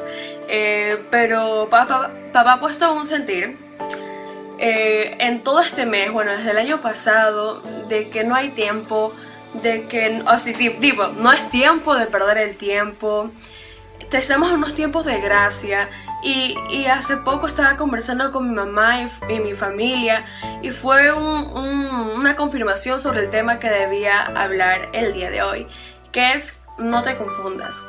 eh, 0.47 1.03
pero 1.11 1.69
papá, 1.69 2.13
papá 2.33 2.53
ha 2.55 2.61
puesto 2.61 2.93
un 2.93 3.05
sentir 3.05 3.57
eh, 4.59 5.17
en 5.19 5.43
todo 5.43 5.61
este 5.61 5.85
mes, 5.85 6.13
bueno, 6.13 6.31
desde 6.31 6.53
el 6.53 6.59
año 6.59 6.81
pasado, 6.81 7.61
de 7.89 8.09
que 8.09 8.23
no 8.23 8.37
hay 8.37 8.51
tiempo, 8.51 9.13
de 9.55 9.87
que, 9.89 10.23
así, 10.27 10.55
tipo, 10.55 11.09
no 11.09 11.33
es 11.33 11.51
tiempo 11.51 11.97
de 11.97 12.07
perder 12.07 12.39
el 12.39 12.57
tiempo. 12.57 13.33
Estamos 14.01 14.49
en 14.51 14.57
unos 14.57 14.75
tiempos 14.75 15.05
de 15.05 15.21
gracia 15.21 15.89
y, 16.23 16.57
y, 16.71 16.87
hace 16.87 17.19
poco 17.19 17.47
estaba 17.47 17.77
conversando 17.77 18.33
con 18.33 18.49
mi 18.49 18.55
mamá 18.55 19.03
y, 19.29 19.39
mi 19.41 19.55
familia 19.55 20.25
y 20.63 20.71
fue 20.71 21.13
una 21.13 22.35
confirmación 22.35 22.99
sobre 22.99 23.21
el 23.21 23.31
tema 23.31 23.59
que 23.59 23.69
debía 23.69 24.23
hablar 24.23 24.89
el 24.93 25.13
día 25.13 25.31
de 25.31 25.43
hoy, 25.43 25.67
que 26.11 26.33
es 26.33 26.63
no 26.79 27.03
te 27.03 27.17
confundas. 27.17 27.85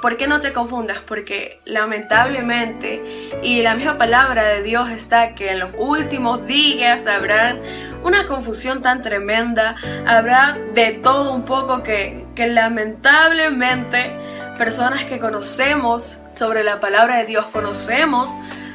¿Por 0.00 0.16
qué 0.16 0.26
no 0.26 0.40
te 0.40 0.52
confundas? 0.52 0.98
Porque 0.98 1.60
lamentablemente, 1.64 3.30
y 3.42 3.62
la 3.62 3.74
misma 3.74 3.98
palabra 3.98 4.44
de 4.44 4.62
Dios 4.62 4.90
está 4.90 5.34
que 5.34 5.50
en 5.50 5.60
los 5.60 5.70
últimos 5.78 6.46
días 6.46 7.06
habrá 7.06 7.56
una 8.02 8.26
confusión 8.26 8.82
tan 8.82 9.02
tremenda, 9.02 9.76
habrá 10.06 10.58
de 10.74 10.92
todo 10.92 11.32
un 11.32 11.44
poco 11.44 11.82
que, 11.82 12.26
que 12.34 12.48
lamentablemente 12.48 14.16
personas 14.64 15.04
que 15.06 15.18
conocemos 15.18 16.20
sobre 16.34 16.62
la 16.62 16.78
palabra 16.78 17.16
de 17.16 17.24
Dios, 17.26 17.46
conocemos 17.46 18.30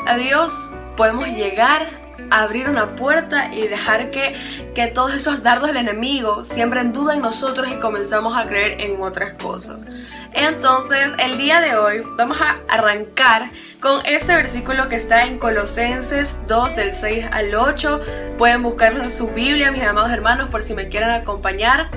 a 0.05 0.17
Dios, 0.17 0.51
podemos 0.97 1.29
llegar 1.29 2.06
abrir 2.29 2.69
una 2.69 2.95
puerta 2.95 3.53
y 3.53 3.67
dejar 3.67 4.09
que, 4.11 4.35
que 4.75 4.87
todos 4.87 5.13
esos 5.13 5.43
dardos 5.43 5.69
del 5.69 5.77
enemigo 5.77 6.43
siembren 6.43 6.93
duda 6.93 7.15
en 7.15 7.21
nosotros 7.21 7.67
y 7.69 7.79
comenzamos 7.79 8.37
a 8.37 8.47
creer 8.47 8.81
en 8.81 9.01
otras 9.01 9.33
cosas. 9.33 9.85
Entonces, 10.33 11.11
el 11.19 11.37
día 11.37 11.61
de 11.61 11.75
hoy 11.75 12.03
vamos 12.15 12.37
a 12.41 12.59
arrancar 12.67 13.49
con 13.79 14.05
este 14.05 14.35
versículo 14.35 14.89
que 14.89 14.95
está 14.95 15.25
en 15.25 15.39
Colosenses 15.39 16.41
2 16.47 16.75
del 16.75 16.93
6 16.93 17.25
al 17.31 17.55
8. 17.55 18.01
Pueden 18.37 18.61
buscarlo 18.63 19.01
en 19.01 19.09
su 19.09 19.29
Biblia, 19.29 19.71
mis 19.71 19.83
amados 19.83 20.11
hermanos, 20.11 20.49
por 20.49 20.61
si 20.61 20.73
me 20.73 20.89
quieren 20.89 21.09
acompañar. 21.09 21.89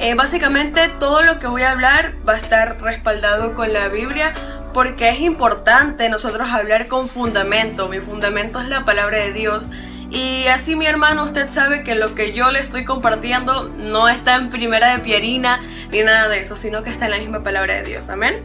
Eh, 0.00 0.14
básicamente 0.14 0.88
todo 1.00 1.22
lo 1.22 1.40
que 1.40 1.48
voy 1.48 1.62
a 1.62 1.72
hablar 1.72 2.14
va 2.28 2.34
a 2.34 2.36
estar 2.36 2.80
respaldado 2.80 3.54
con 3.54 3.72
la 3.72 3.88
Biblia 3.88 4.57
porque 4.78 5.08
es 5.08 5.18
importante 5.22 6.08
nosotros 6.08 6.50
hablar 6.52 6.86
con 6.86 7.08
fundamento. 7.08 7.88
Mi 7.88 7.98
fundamento 7.98 8.60
es 8.60 8.68
la 8.68 8.84
palabra 8.84 9.18
de 9.18 9.32
Dios. 9.32 9.68
Y 10.08 10.46
así 10.46 10.76
mi 10.76 10.86
hermano, 10.86 11.24
usted 11.24 11.48
sabe 11.48 11.82
que 11.82 11.96
lo 11.96 12.14
que 12.14 12.32
yo 12.32 12.52
le 12.52 12.60
estoy 12.60 12.84
compartiendo 12.84 13.70
no 13.70 14.08
está 14.08 14.36
en 14.36 14.50
primera 14.50 14.92
de 14.92 15.00
Pierina 15.00 15.60
ni 15.90 16.04
nada 16.04 16.28
de 16.28 16.38
eso, 16.38 16.54
sino 16.54 16.84
que 16.84 16.90
está 16.90 17.06
en 17.06 17.10
la 17.10 17.18
misma 17.18 17.42
palabra 17.42 17.74
de 17.74 17.82
Dios. 17.82 18.08
Amén. 18.08 18.36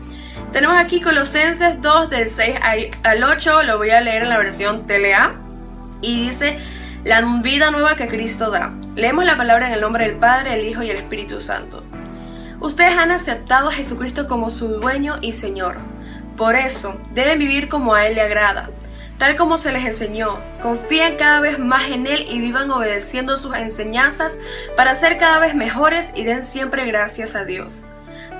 Tenemos 0.52 0.80
aquí 0.80 1.02
Colosenses 1.02 1.80
2 1.84 2.10
del 2.10 2.28
6 2.28 2.56
al 3.04 3.24
8, 3.24 3.62
lo 3.62 3.78
voy 3.78 3.92
a 3.92 4.02
leer 4.02 4.24
en 4.24 4.30
la 4.30 4.40
versión 4.40 4.88
TLA. 4.88 5.36
Y 6.02 6.30
dice, 6.30 6.58
la 7.04 7.22
vida 7.44 7.70
nueva 7.70 7.96
que 7.96 8.08
Cristo 8.08 8.50
da. 8.50 8.74
Leemos 8.96 9.24
la 9.24 9.38
palabra 9.38 9.68
en 9.68 9.74
el 9.74 9.82
nombre 9.82 10.08
del 10.08 10.16
Padre, 10.16 10.56
el 10.56 10.68
Hijo 10.68 10.82
y 10.82 10.90
el 10.90 10.98
Espíritu 10.98 11.40
Santo. 11.40 11.84
Ustedes 12.60 12.98
han 12.98 13.12
aceptado 13.12 13.70
a 13.70 13.72
Jesucristo 13.72 14.28
como 14.28 14.50
su 14.50 14.70
dueño 14.70 15.18
y 15.22 15.34
Señor 15.34 15.93
por 16.38 16.56
eso, 16.56 17.00
deben 17.12 17.40
vivir 17.40 17.70
como 17.70 17.94
a 17.94 18.08
Él 18.08 18.16
le 18.16 18.22
agrada, 18.22 18.70
tal 19.18 19.36
como 19.36 19.58
se 19.58 19.72
les 19.72 19.86
enseñó. 19.86 20.40
Confíen 20.62 21.16
cada 21.16 21.40
vez 21.40 21.60
más 21.60 21.90
en 21.90 22.08
Él 22.08 22.26
y 22.28 22.40
vivan 22.40 22.72
obedeciendo 22.72 23.38
sus 23.38 23.56
enseñanzas 23.56 24.40
para 24.76 24.96
ser 24.96 25.18
cada 25.18 25.40
vez 25.40 25.56
mejores 25.56 26.12
y 26.16 26.24
den 26.24 26.44
siempre 26.44 26.86
gracias 26.86 27.36
a 27.36 27.46
Dios. 27.46 27.86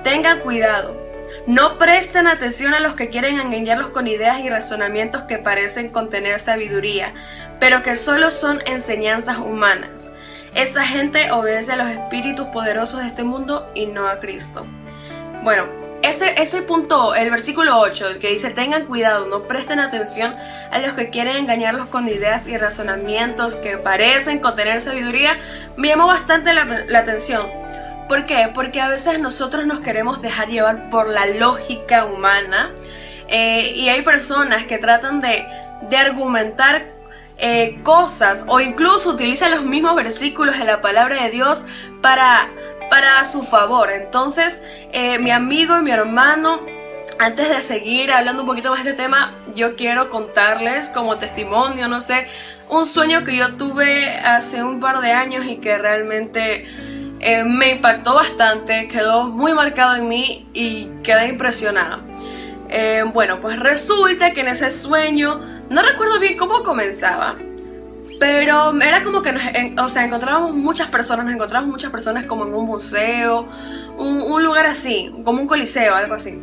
Tengan 0.02 0.40
cuidado. 0.40 1.02
No 1.46 1.76
presten 1.76 2.26
atención 2.26 2.72
a 2.72 2.80
los 2.80 2.94
que 2.94 3.08
quieren 3.08 3.38
engañarlos 3.38 3.90
con 3.90 4.06
ideas 4.06 4.40
y 4.40 4.48
razonamientos 4.48 5.22
que 5.22 5.38
parecen 5.38 5.90
contener 5.90 6.38
sabiduría, 6.38 7.12
pero 7.60 7.82
que 7.82 7.96
solo 7.96 8.30
son 8.30 8.60
enseñanzas 8.66 9.38
humanas. 9.38 10.10
Esa 10.54 10.84
gente 10.84 11.32
obedece 11.32 11.72
a 11.72 11.76
los 11.76 11.88
espíritus 11.88 12.46
poderosos 12.46 13.00
de 13.00 13.08
este 13.08 13.24
mundo 13.24 13.70
y 13.74 13.86
no 13.86 14.06
a 14.08 14.20
Cristo. 14.20 14.66
Bueno, 15.44 15.66
ese, 16.00 16.40
ese 16.40 16.62
punto, 16.62 17.14
el 17.14 17.30
versículo 17.30 17.78
8, 17.78 18.18
que 18.18 18.30
dice, 18.30 18.48
tengan 18.48 18.86
cuidado, 18.86 19.26
no 19.26 19.42
presten 19.42 19.78
atención 19.78 20.34
a 20.70 20.78
los 20.78 20.94
que 20.94 21.10
quieren 21.10 21.36
engañarlos 21.36 21.88
con 21.88 22.08
ideas 22.08 22.46
y 22.46 22.56
razonamientos 22.56 23.56
que 23.56 23.76
parecen 23.76 24.38
contener 24.38 24.80
sabiduría, 24.80 25.38
me 25.76 25.88
llamó 25.88 26.06
bastante 26.06 26.54
la, 26.54 26.98
atención. 26.98 27.46
¿Por 28.08 28.24
qué? 28.24 28.50
Porque 28.54 28.80
a 28.80 28.88
veces 28.88 29.18
nosotros 29.18 29.66
nos 29.66 29.80
queremos 29.80 30.22
dejar 30.22 30.48
llevar 30.48 30.88
por 30.88 31.08
la 31.08 31.26
lógica 31.26 32.06
humana 32.06 32.70
eh, 33.28 33.74
y 33.76 33.90
hay 33.90 34.00
personas 34.00 34.64
que 34.64 34.78
tratan 34.78 35.20
de, 35.20 35.46
de 35.90 35.96
argumentar 35.98 36.86
eh, 37.36 37.80
cosas 37.82 38.44
o 38.46 38.60
incluso 38.60 39.10
utilizan 39.10 39.50
los 39.50 39.64
mismos 39.64 39.96
versículos 39.96 40.56
de 40.56 40.64
la 40.64 40.80
palabra 40.80 41.24
de 41.24 41.30
Dios 41.30 41.66
para 42.00 42.48
para 42.90 43.24
su 43.24 43.42
favor. 43.42 43.90
Entonces, 43.90 44.62
eh, 44.92 45.18
mi 45.18 45.30
amigo 45.30 45.78
y 45.78 45.82
mi 45.82 45.90
hermano, 45.90 46.60
antes 47.18 47.48
de 47.48 47.60
seguir 47.60 48.12
hablando 48.12 48.42
un 48.42 48.48
poquito 48.48 48.70
más 48.70 48.84
de 48.84 48.90
este 48.90 49.02
tema, 49.02 49.34
yo 49.54 49.76
quiero 49.76 50.10
contarles 50.10 50.88
como 50.88 51.18
testimonio, 51.18 51.88
no 51.88 52.00
sé, 52.00 52.26
un 52.68 52.86
sueño 52.86 53.24
que 53.24 53.36
yo 53.36 53.56
tuve 53.56 54.18
hace 54.18 54.62
un 54.62 54.80
par 54.80 55.00
de 55.00 55.12
años 55.12 55.44
y 55.46 55.56
que 55.56 55.78
realmente 55.78 56.66
eh, 57.20 57.44
me 57.44 57.70
impactó 57.70 58.14
bastante, 58.14 58.88
quedó 58.88 59.28
muy 59.28 59.54
marcado 59.54 59.96
en 59.96 60.08
mí 60.08 60.48
y 60.52 60.86
quedé 61.02 61.28
impresionada. 61.28 62.00
Eh, 62.68 63.04
bueno, 63.12 63.40
pues 63.40 63.58
resulta 63.58 64.32
que 64.32 64.40
en 64.40 64.48
ese 64.48 64.70
sueño, 64.70 65.40
no 65.70 65.82
recuerdo 65.82 66.18
bien 66.18 66.36
cómo 66.36 66.62
comenzaba, 66.64 67.36
pero 68.24 68.72
era 68.80 69.02
como 69.02 69.20
que, 69.20 69.32
nos, 69.32 69.42
o 69.84 69.88
sea, 69.90 70.02
encontrábamos 70.02 70.54
muchas 70.54 70.88
personas, 70.88 71.26
nos 71.26 71.34
encontrábamos 71.34 71.70
muchas 71.70 71.90
personas 71.90 72.24
como 72.24 72.46
en 72.46 72.54
un 72.54 72.64
museo, 72.64 73.46
un, 73.98 74.42
lugar 74.42 74.64
así, 74.64 75.14
como 75.26 75.42
un 75.42 75.46
coliseo, 75.46 75.94
algo 75.94 76.14
así. 76.14 76.40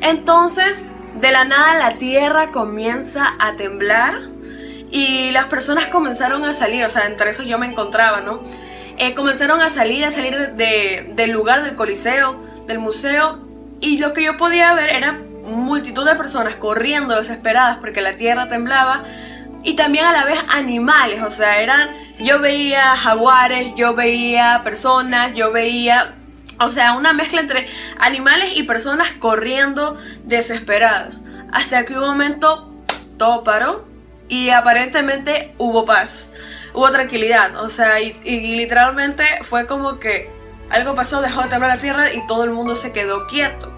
Entonces, 0.00 0.90
de 1.20 1.30
la 1.30 1.44
nada 1.44 1.78
la 1.78 1.94
tierra 1.94 2.50
comienza 2.50 3.36
a 3.38 3.52
temblar 3.52 4.30
y 4.90 5.30
las 5.30 5.44
personas 5.44 5.86
comenzaron 5.86 6.44
a 6.44 6.54
salir, 6.54 6.84
o 6.84 6.88
sea, 6.88 7.06
entre 7.06 7.30
esos 7.30 7.46
yo 7.46 7.56
me 7.56 7.66
encontraba, 7.66 8.20
¿no? 8.20 8.42
Eh, 8.98 9.14
comenzaron 9.14 9.60
a 9.60 9.70
salir, 9.70 10.04
a 10.04 10.10
salir 10.10 10.54
del 10.54 11.30
lugar 11.30 11.62
del 11.62 11.76
coliseo, 11.76 12.44
del 12.66 12.80
museo, 12.80 13.46
y 13.80 13.98
lo 13.98 14.12
que 14.12 14.24
yo 14.24 14.36
podía 14.36 14.74
ver 14.74 14.88
era 14.88 15.20
multitud 15.44 16.04
de 16.04 16.16
personas 16.16 16.56
corriendo 16.56 17.16
desesperadas 17.16 17.78
porque 17.78 18.00
la 18.00 18.16
tierra 18.16 18.48
temblaba 18.48 19.04
y 19.64 19.74
también 19.74 20.04
a 20.04 20.12
la 20.12 20.24
vez 20.24 20.38
animales, 20.48 21.22
o 21.22 21.30
sea, 21.30 21.60
eran, 21.60 21.90
yo 22.18 22.40
veía 22.40 22.96
jaguares, 22.96 23.74
yo 23.76 23.94
veía 23.94 24.62
personas, 24.64 25.34
yo 25.34 25.52
veía, 25.52 26.14
o 26.58 26.68
sea, 26.68 26.94
una 26.94 27.12
mezcla 27.12 27.40
entre 27.40 27.68
animales 27.98 28.52
y 28.56 28.64
personas 28.64 29.12
corriendo 29.12 29.96
desesperados. 30.24 31.20
Hasta 31.52 31.84
que 31.84 31.94
un 31.94 32.06
momento 32.06 32.72
todo 33.18 33.44
paró 33.44 33.86
y 34.28 34.50
aparentemente 34.50 35.54
hubo 35.58 35.84
paz, 35.84 36.30
hubo 36.74 36.90
tranquilidad, 36.90 37.56
o 37.62 37.68
sea, 37.68 38.00
y, 38.00 38.14
literalmente 38.24 39.24
fue 39.42 39.66
como 39.66 39.98
que 39.98 40.30
algo 40.70 40.94
pasó, 40.94 41.20
dejó 41.20 41.42
de 41.42 41.48
temblar 41.48 41.76
la 41.76 41.80
tierra 41.80 42.12
y 42.12 42.26
todo 42.26 42.44
el 42.44 42.50
mundo 42.50 42.74
se 42.74 42.92
quedó 42.92 43.26
quieto. 43.26 43.72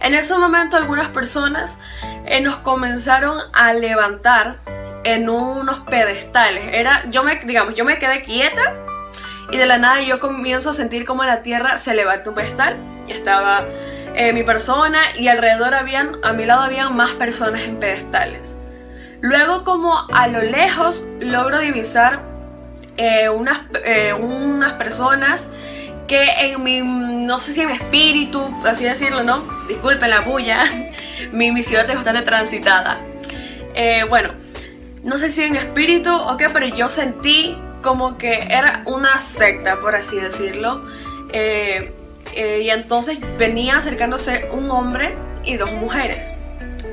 En 0.00 0.14
ese 0.14 0.34
momento 0.34 0.76
algunas 0.76 1.08
personas 1.08 1.78
eh, 2.26 2.40
nos 2.40 2.56
comenzaron 2.56 3.38
a 3.52 3.72
levantar 3.72 4.58
en 5.04 5.28
unos 5.28 5.80
pedestales. 5.80 6.64
Era, 6.72 7.04
yo 7.10 7.22
me, 7.24 7.36
digamos, 7.44 7.74
yo 7.74 7.84
me 7.84 7.98
quedé 7.98 8.22
quieta 8.22 8.74
y 9.50 9.56
de 9.56 9.66
la 9.66 9.78
nada 9.78 10.00
yo 10.00 10.20
comienzo 10.20 10.70
a 10.70 10.74
sentir 10.74 11.04
como 11.04 11.24
la 11.24 11.42
tierra 11.42 11.78
se 11.78 11.94
levanta 11.94 12.30
un 12.30 12.36
pedestal. 12.36 12.76
Estaba 13.08 13.64
eh, 14.14 14.32
mi 14.32 14.42
persona 14.42 15.00
y 15.18 15.28
alrededor 15.28 15.74
habían, 15.74 16.16
a 16.22 16.32
mi 16.32 16.46
lado 16.46 16.62
habían 16.62 16.94
más 16.94 17.10
personas 17.12 17.62
en 17.62 17.76
pedestales. 17.78 18.56
Luego 19.20 19.64
como 19.64 20.06
a 20.12 20.26
lo 20.26 20.42
lejos 20.42 21.04
logro 21.20 21.58
divisar 21.58 22.20
eh, 22.96 23.28
unas, 23.28 23.60
eh, 23.84 24.12
unas 24.12 24.72
personas 24.74 25.50
que 26.08 26.24
en 26.40 26.62
mi, 26.62 26.80
no 26.80 27.38
sé 27.38 27.52
si 27.52 27.62
en 27.62 27.68
mi 27.68 27.74
espíritu, 27.74 28.54
así 28.66 28.84
decirlo, 28.84 29.22
¿no? 29.22 29.44
Disculpen 29.68 30.10
la 30.10 30.20
bulla, 30.20 30.64
mi, 31.32 31.52
mi 31.52 31.62
ciudad 31.62 31.88
es 31.88 31.96
bastante 31.96 32.22
transitada. 32.22 32.98
bueno, 34.08 34.30
no 35.02 35.18
sé 35.18 35.30
si 35.30 35.42
en 35.42 35.56
espíritu 35.56 36.14
o 36.14 36.36
qué, 36.36 36.48
pero 36.50 36.66
yo 36.66 36.88
sentí 36.88 37.56
como 37.82 38.16
que 38.16 38.46
era 38.48 38.82
una 38.86 39.20
secta, 39.20 39.80
por 39.80 39.94
así 39.94 40.16
decirlo. 40.16 40.82
Eh, 41.32 41.92
eh, 42.34 42.62
y 42.62 42.70
entonces 42.70 43.18
venía 43.36 43.78
acercándose 43.78 44.48
un 44.52 44.70
hombre 44.70 45.14
y 45.44 45.56
dos 45.56 45.72
mujeres. 45.72 46.26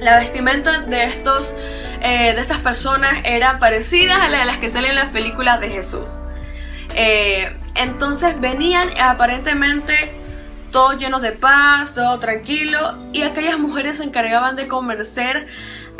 La 0.01 0.17
vestimenta 0.17 0.81
de, 0.81 1.03
estos, 1.03 1.53
eh, 2.01 2.33
de 2.33 2.41
estas 2.41 2.59
personas 2.59 3.19
era 3.23 3.59
parecida 3.59 4.23
a 4.23 4.29
la 4.29 4.39
de 4.39 4.45
las 4.45 4.57
que 4.57 4.69
salen 4.69 4.91
en 4.91 4.95
las 4.95 5.09
películas 5.09 5.59
de 5.59 5.69
Jesús. 5.69 6.19
entonces 7.75 8.39
venían 8.41 8.89
aparentemente 8.99 10.11
todos 10.71 10.97
llenos 10.97 11.21
de 11.21 11.31
paz, 11.31 11.93
todo 11.93 12.19
tranquilo, 12.19 12.97
y 13.13 13.21
aquellas 13.23 13.59
mujeres 13.59 13.97
se 13.97 14.03
encargaban 14.03 14.55
de 14.55 14.67
convencer 14.67 15.47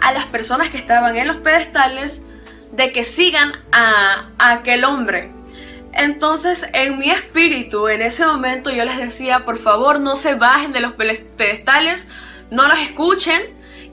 a 0.02 0.12
las 0.12 0.26
personas 0.26 0.70
que 0.70 0.78
estaban 0.78 1.16
en 1.16 1.28
los 1.28 1.38
pedestales 1.38 2.24
de 2.72 2.92
que 2.92 3.04
sigan 3.04 3.54
a, 3.72 4.30
aquel 4.38 4.84
hombre. 4.84 5.32
Entonces, 5.94 6.70
en 6.74 7.00
mi 7.00 7.10
espíritu, 7.10 7.88
en 7.88 8.02
ese 8.02 8.26
momento 8.26 8.70
yo 8.70 8.86
les 8.86 8.98
decía, 8.98 9.44
por 9.46 9.58
favor, 9.58 10.00
no 10.00 10.16
se 10.16 10.36
bajen 10.36 10.72
de 10.72 10.82
los 10.82 10.94
pedestales, 10.94 12.08
no 12.52 12.68
los 12.68 12.80
escuchen, 12.80 13.42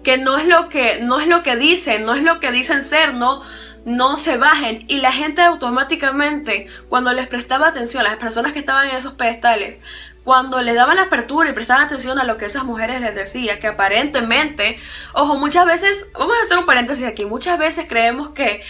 que 0.02 0.18
no 0.18 0.36
es 0.36 0.46
lo 0.46 0.68
que 0.68 1.00
no 1.00 1.18
es 1.18 1.26
lo 1.26 1.42
que 1.42 1.56
dicen, 1.56 2.04
no 2.04 2.14
es 2.14 2.22
lo 2.22 2.38
que 2.38 2.52
dicen 2.52 2.84
ser, 2.84 3.14
no 3.14 3.42
no 3.86 4.16
se 4.16 4.36
bajen 4.36 4.84
y 4.88 4.98
la 4.98 5.12
gente 5.12 5.42
automáticamente 5.42 6.66
cuando 6.88 7.12
les 7.12 7.28
prestaba 7.28 7.68
atención, 7.68 8.02
las 8.02 8.16
personas 8.16 8.52
que 8.52 8.58
estaban 8.58 8.88
en 8.88 8.96
esos 8.96 9.12
pedestales, 9.12 9.78
cuando 10.26 10.60
le 10.60 10.74
daban 10.74 10.96
la 10.96 11.02
apertura 11.02 11.48
y 11.48 11.52
prestaban 11.52 11.84
atención 11.84 12.18
a 12.18 12.24
lo 12.24 12.36
que 12.36 12.46
esas 12.46 12.64
mujeres 12.64 13.00
les 13.00 13.14
decían, 13.14 13.60
que 13.60 13.68
aparentemente, 13.68 14.76
ojo, 15.12 15.36
muchas 15.36 15.64
veces, 15.66 16.08
vamos 16.14 16.34
a 16.36 16.44
hacer 16.44 16.58
un 16.58 16.66
paréntesis 16.66 17.06
aquí, 17.06 17.24
muchas 17.24 17.56
veces 17.60 17.86
creemos 17.88 18.30
que, 18.30 18.60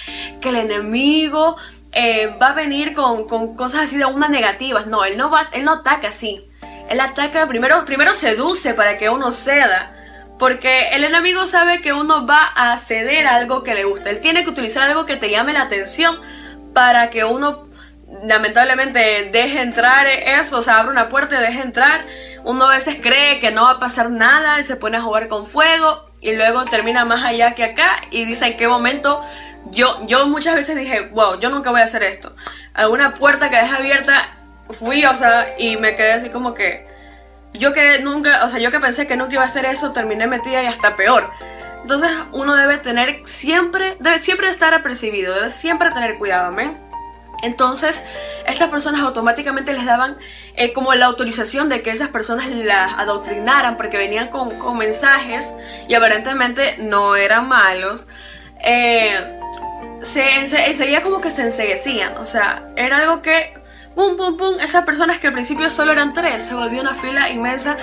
que 0.42 0.50
el 0.50 0.56
enemigo 0.56 1.56
eh, 1.92 2.26
va 2.26 2.48
a 2.48 2.52
venir 2.52 2.92
con, 2.92 3.26
con, 3.26 3.56
cosas 3.56 3.84
así 3.84 3.96
de 3.96 4.04
una 4.04 4.28
negativas. 4.28 4.86
No, 4.86 5.06
él 5.06 5.16
no, 5.16 5.30
va, 5.30 5.48
él 5.52 5.64
no 5.64 5.72
ataca 5.72 6.08
así. 6.08 6.46
Él 6.90 7.00
ataca, 7.00 7.48
primero, 7.48 7.86
primero 7.86 8.14
seduce 8.14 8.74
para 8.74 8.98
que 8.98 9.08
uno 9.08 9.32
ceda. 9.32 9.96
Porque 10.38 10.90
el 10.92 11.04
enemigo 11.04 11.46
sabe 11.46 11.80
que 11.80 11.94
uno 11.94 12.26
va 12.26 12.52
a 12.54 12.76
ceder 12.76 13.26
a 13.26 13.36
algo 13.36 13.62
que 13.62 13.74
le 13.74 13.84
gusta. 13.84 14.10
Él 14.10 14.20
tiene 14.20 14.44
que 14.44 14.50
utilizar 14.50 14.90
algo 14.90 15.06
que 15.06 15.16
te 15.16 15.30
llame 15.30 15.54
la 15.54 15.62
atención 15.62 16.20
para 16.74 17.08
que 17.08 17.24
uno 17.24 17.65
lamentablemente 18.24 19.30
deje 19.32 19.60
entrar 19.60 20.06
eso, 20.06 20.58
o 20.58 20.62
sea, 20.62 20.78
abre 20.78 20.92
una 20.92 21.08
puerta 21.08 21.36
y 21.36 21.40
deje 21.40 21.60
entrar. 21.60 22.02
Uno 22.44 22.66
a 22.68 22.70
veces 22.74 22.98
cree 23.00 23.40
que 23.40 23.50
no 23.50 23.64
va 23.64 23.72
a 23.72 23.78
pasar 23.78 24.10
nada 24.10 24.60
y 24.60 24.64
se 24.64 24.76
pone 24.76 24.96
a 24.96 25.00
jugar 25.00 25.28
con 25.28 25.46
fuego 25.46 26.06
y 26.20 26.34
luego 26.34 26.64
termina 26.64 27.04
más 27.04 27.24
allá 27.24 27.54
que 27.54 27.64
acá 27.64 28.02
y 28.10 28.24
dice 28.24 28.46
en 28.46 28.56
qué 28.56 28.68
momento 28.68 29.20
yo, 29.70 30.06
yo 30.06 30.26
muchas 30.26 30.54
veces 30.54 30.76
dije, 30.76 31.08
wow, 31.12 31.38
yo 31.40 31.50
nunca 31.50 31.70
voy 31.70 31.80
a 31.80 31.84
hacer 31.84 32.02
esto. 32.02 32.34
Alguna 32.74 33.14
puerta 33.14 33.50
que 33.50 33.56
deja 33.56 33.76
abierta, 33.76 34.14
fui, 34.70 35.04
o 35.04 35.14
sea, 35.14 35.54
y 35.58 35.76
me 35.76 35.94
quedé 35.96 36.12
así 36.12 36.30
como 36.30 36.54
que, 36.54 36.86
yo 37.54 37.72
que 37.72 38.00
nunca, 38.00 38.44
o 38.44 38.48
sea, 38.48 38.60
yo 38.60 38.70
que 38.70 38.80
pensé 38.80 39.06
que 39.06 39.16
nunca 39.16 39.34
iba 39.34 39.42
a 39.42 39.46
hacer 39.46 39.64
eso, 39.64 39.92
terminé 39.92 40.26
metida 40.26 40.62
y 40.62 40.66
hasta 40.66 40.94
peor. 40.94 41.30
Entonces 41.82 42.10
uno 42.32 42.56
debe 42.56 42.78
tener 42.78 43.22
siempre, 43.24 43.96
debe 44.00 44.18
siempre 44.18 44.48
estar 44.50 44.74
apercibido, 44.74 45.34
debe 45.34 45.50
siempre 45.50 45.90
tener 45.90 46.16
cuidado, 46.18 46.48
amén. 46.48 46.85
Entonces, 47.42 48.02
estas 48.46 48.68
personas 48.70 49.02
automáticamente 49.02 49.72
les 49.72 49.84
daban 49.84 50.16
eh, 50.54 50.72
como 50.72 50.94
la 50.94 51.06
autorización 51.06 51.68
de 51.68 51.82
que 51.82 51.90
esas 51.90 52.08
personas 52.08 52.48
las 52.48 52.92
adoctrinaran 52.94 53.76
porque 53.76 53.96
venían 53.96 54.28
con, 54.28 54.56
mensajes 54.78 55.54
y 55.88 55.94
aparentemente 55.94 56.76
no 56.78 57.16
eran 57.16 57.48
malos. 57.48 58.08
Eh, 58.60 59.38
se, 60.02 60.46
seguía 60.46 61.02
como 61.02 61.20
que 61.20 61.30
se 61.30 61.42
enseguecían, 61.42 62.16
o 62.18 62.26
sea, 62.26 62.68
era 62.76 62.98
algo 62.98 63.22
que 63.22 63.54
pum, 63.96 64.16
pum, 64.18 64.36
pum, 64.36 64.60
esas 64.60 64.84
personas 64.84 65.18
que 65.18 65.28
al 65.28 65.32
principio 65.32 65.70
solo 65.70 65.90
eran 65.90 66.12
tres, 66.12 66.42
se 66.42 66.54
volvió 66.54 66.82
una 66.82 66.94
fila 66.94 67.30
inmensa 67.30 67.78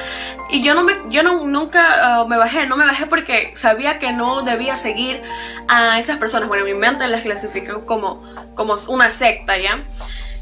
y 0.51 0.61
yo 0.63 0.75
no 0.75 0.83
me, 0.83 0.93
yo 1.09 1.23
no, 1.23 1.45
nunca 1.45 2.21
uh, 2.21 2.27
me 2.27 2.37
bajé, 2.37 2.67
no 2.67 2.77
me 2.77 2.85
bajé 2.85 3.07
porque 3.07 3.51
sabía 3.55 3.97
que 3.97 4.11
no 4.11 4.43
debía 4.43 4.75
seguir 4.75 5.23
a 5.67 5.99
esas 5.99 6.17
personas, 6.17 6.47
bueno, 6.47 6.65
mi 6.65 6.75
mente 6.75 7.07
las 7.07 7.21
clasificó 7.21 7.87
como, 7.87 8.23
como 8.53 8.75
una 8.89 9.09
secta, 9.09 9.57
¿ya? 9.57 9.79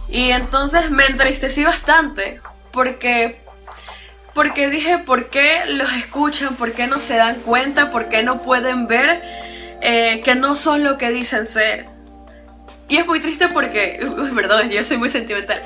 Y 0.09 0.32
entonces 0.32 0.91
me 0.91 1.05
entristecí 1.05 1.63
bastante 1.63 2.41
porque 2.72 3.41
porque 4.34 4.69
dije, 4.69 4.97
¿por 4.97 5.30
qué 5.30 5.63
los 5.67 5.91
escuchan? 5.93 6.55
¿Por 6.55 6.72
qué 6.74 6.88
no 6.88 6.99
se 6.99 7.17
dan 7.17 7.36
cuenta? 7.41 7.91
¿Por 7.91 8.07
qué 8.07 8.24
no 8.24 8.41
pueden 8.41 8.88
ver 8.88 9.22
eh, 9.82 10.22
que 10.24 10.36
no 10.36 10.55
son 10.55 10.84
lo 10.84 10.97
que 10.97 11.11
dicen 11.11 11.45
ser? 11.45 11.88
Y 12.92 12.98
es 12.98 13.08
muy 13.08 13.22
triste 13.22 13.48
porque, 13.48 14.06
perdón, 14.36 14.70
yo 14.70 14.84
soy 14.84 14.98
muy 14.98 15.08
sentimental. 15.08 15.62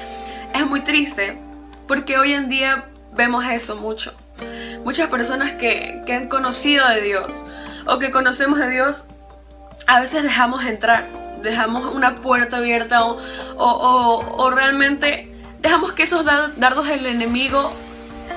Es 0.53 0.63
muy 0.67 0.81
triste 0.81 1.35
porque 1.87 2.19
hoy 2.19 2.33
en 2.33 2.49
día 2.49 2.85
vemos 3.13 3.43
eso 3.45 3.75
mucho. 3.75 4.13
Muchas 4.83 5.09
personas 5.09 5.53
que, 5.53 6.03
han 6.07 6.27
conocido 6.27 6.87
de 6.87 7.01
Dios 7.01 7.43
o 7.87 7.97
que 7.97 8.11
conocemos 8.11 8.59
de 8.59 8.69
Dios, 8.69 9.07
a 9.87 9.99
veces 9.99 10.21
dejamos 10.21 10.63
entrar, 10.65 11.07
dejamos 11.41 11.95
una 11.95 12.17
puerta 12.17 12.57
abierta 12.57 13.03
o, 13.03 13.17
o 13.57 14.51
realmente 14.51 15.35
dejamos 15.61 15.93
que 15.93 16.03
esos 16.03 16.25
dardos 16.25 16.87
del 16.87 17.07
enemigo 17.07 17.73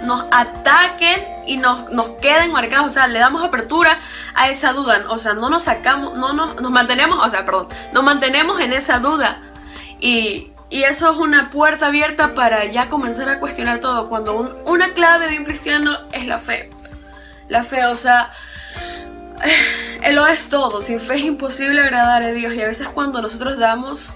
nos 0.02 0.24
ataquen 0.30 1.26
y 1.46 1.56
nos, 1.56 1.90
nos 1.90 2.10
queden 2.20 2.52
marcados, 2.52 2.86
o 2.86 2.90
sea, 2.90 3.08
le 3.08 3.18
damos 3.18 3.42
apertura 3.44 3.98
a 4.34 4.50
esa 4.50 4.72
duda, 4.72 5.04
o 5.08 5.18
sea, 5.18 5.34
no 5.34 5.50
nos 5.50 5.64
sacamos, 5.64 6.16
no 6.16 6.32
nos, 6.32 6.60
nos 6.60 6.70
mantenemos, 6.70 7.18
o 7.24 7.30
sea, 7.30 7.44
perdón, 7.44 7.68
nos 7.92 8.04
mantenemos 8.04 8.60
en 8.60 8.72
esa 8.72 8.98
duda. 8.98 9.40
Y, 10.00 10.52
y 10.70 10.82
eso 10.82 11.10
es 11.10 11.18
una 11.18 11.50
puerta 11.50 11.86
abierta 11.86 12.34
para 12.34 12.66
ya 12.66 12.88
comenzar 12.88 13.28
a 13.28 13.40
cuestionar 13.40 13.80
todo, 13.80 14.08
cuando 14.08 14.62
una 14.66 14.92
clave 14.92 15.28
de 15.28 15.38
un 15.38 15.44
cristiano 15.44 15.98
es 16.12 16.26
la 16.26 16.38
fe, 16.38 16.70
la 17.48 17.64
fe, 17.64 17.86
o 17.86 17.96
sea, 17.96 18.30
él 20.02 20.14
lo 20.14 20.26
es 20.26 20.48
todo, 20.48 20.82
sin 20.82 21.00
fe 21.00 21.14
es 21.14 21.24
imposible 21.24 21.80
agradar 21.80 22.22
a 22.22 22.28
Dios. 22.28 22.54
Y 22.54 22.62
a 22.62 22.66
veces 22.66 22.88
cuando 22.88 23.22
nosotros 23.22 23.58
damos 23.58 24.14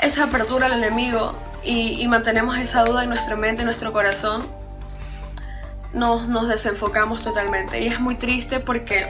esa 0.00 0.24
apertura 0.24 0.66
al 0.66 0.72
enemigo 0.72 1.34
y, 1.64 2.00
y 2.00 2.08
mantenemos 2.08 2.56
esa 2.58 2.84
duda 2.84 3.02
en 3.02 3.10
nuestra 3.10 3.36
mente, 3.36 3.62
en 3.62 3.66
nuestro 3.66 3.92
corazón, 3.92 4.57
nos, 5.92 6.28
nos 6.28 6.48
desenfocamos 6.48 7.22
totalmente. 7.22 7.80
Y 7.80 7.88
es 7.88 8.00
muy 8.00 8.16
triste 8.16 8.60
porque 8.60 9.06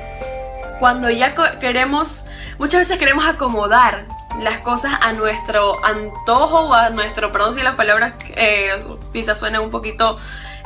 cuando 0.79 1.11
ya 1.11 1.35
queremos, 1.59 2.24
muchas 2.59 2.81
veces 2.81 2.99
queremos 2.99 3.26
acomodar 3.26 4.07
las 4.41 4.59
cosas 4.59 4.93
a 5.01 5.12
nuestro 5.12 5.85
antojo 5.85 6.61
o 6.61 6.74
a 6.74 6.91
nuestro, 6.91 7.33
perdón 7.33 7.55
si 7.55 7.62
las 7.62 7.74
palabras 7.74 8.14
eh, 8.37 8.70
quizás 9.12 9.39
suenan 9.39 9.62
un 9.62 9.70
poquito 9.70 10.18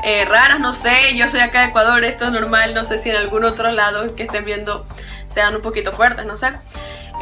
eh, 0.05 0.25
raras, 0.25 0.61
no 0.61 0.73
sé, 0.73 1.17
yo 1.17 1.29
soy 1.29 1.41
acá 1.41 1.61
de 1.61 1.67
Ecuador, 1.69 2.05
esto 2.05 2.27
es 2.27 2.33
normal, 2.33 2.75
no 2.75 2.85
sé 2.85 2.99
si 2.99 3.09
en 3.09 3.17
algún 3.17 3.45
otro 3.45 3.71
lado 3.71 4.15
que 4.15 4.25
estén 4.25 4.45
viendo 4.45 4.85
sean 5.29 5.55
un 5.55 5.63
poquito 5.63 5.93
fuertes, 5.93 6.27
no 6.27 6.37
sé, 6.37 6.53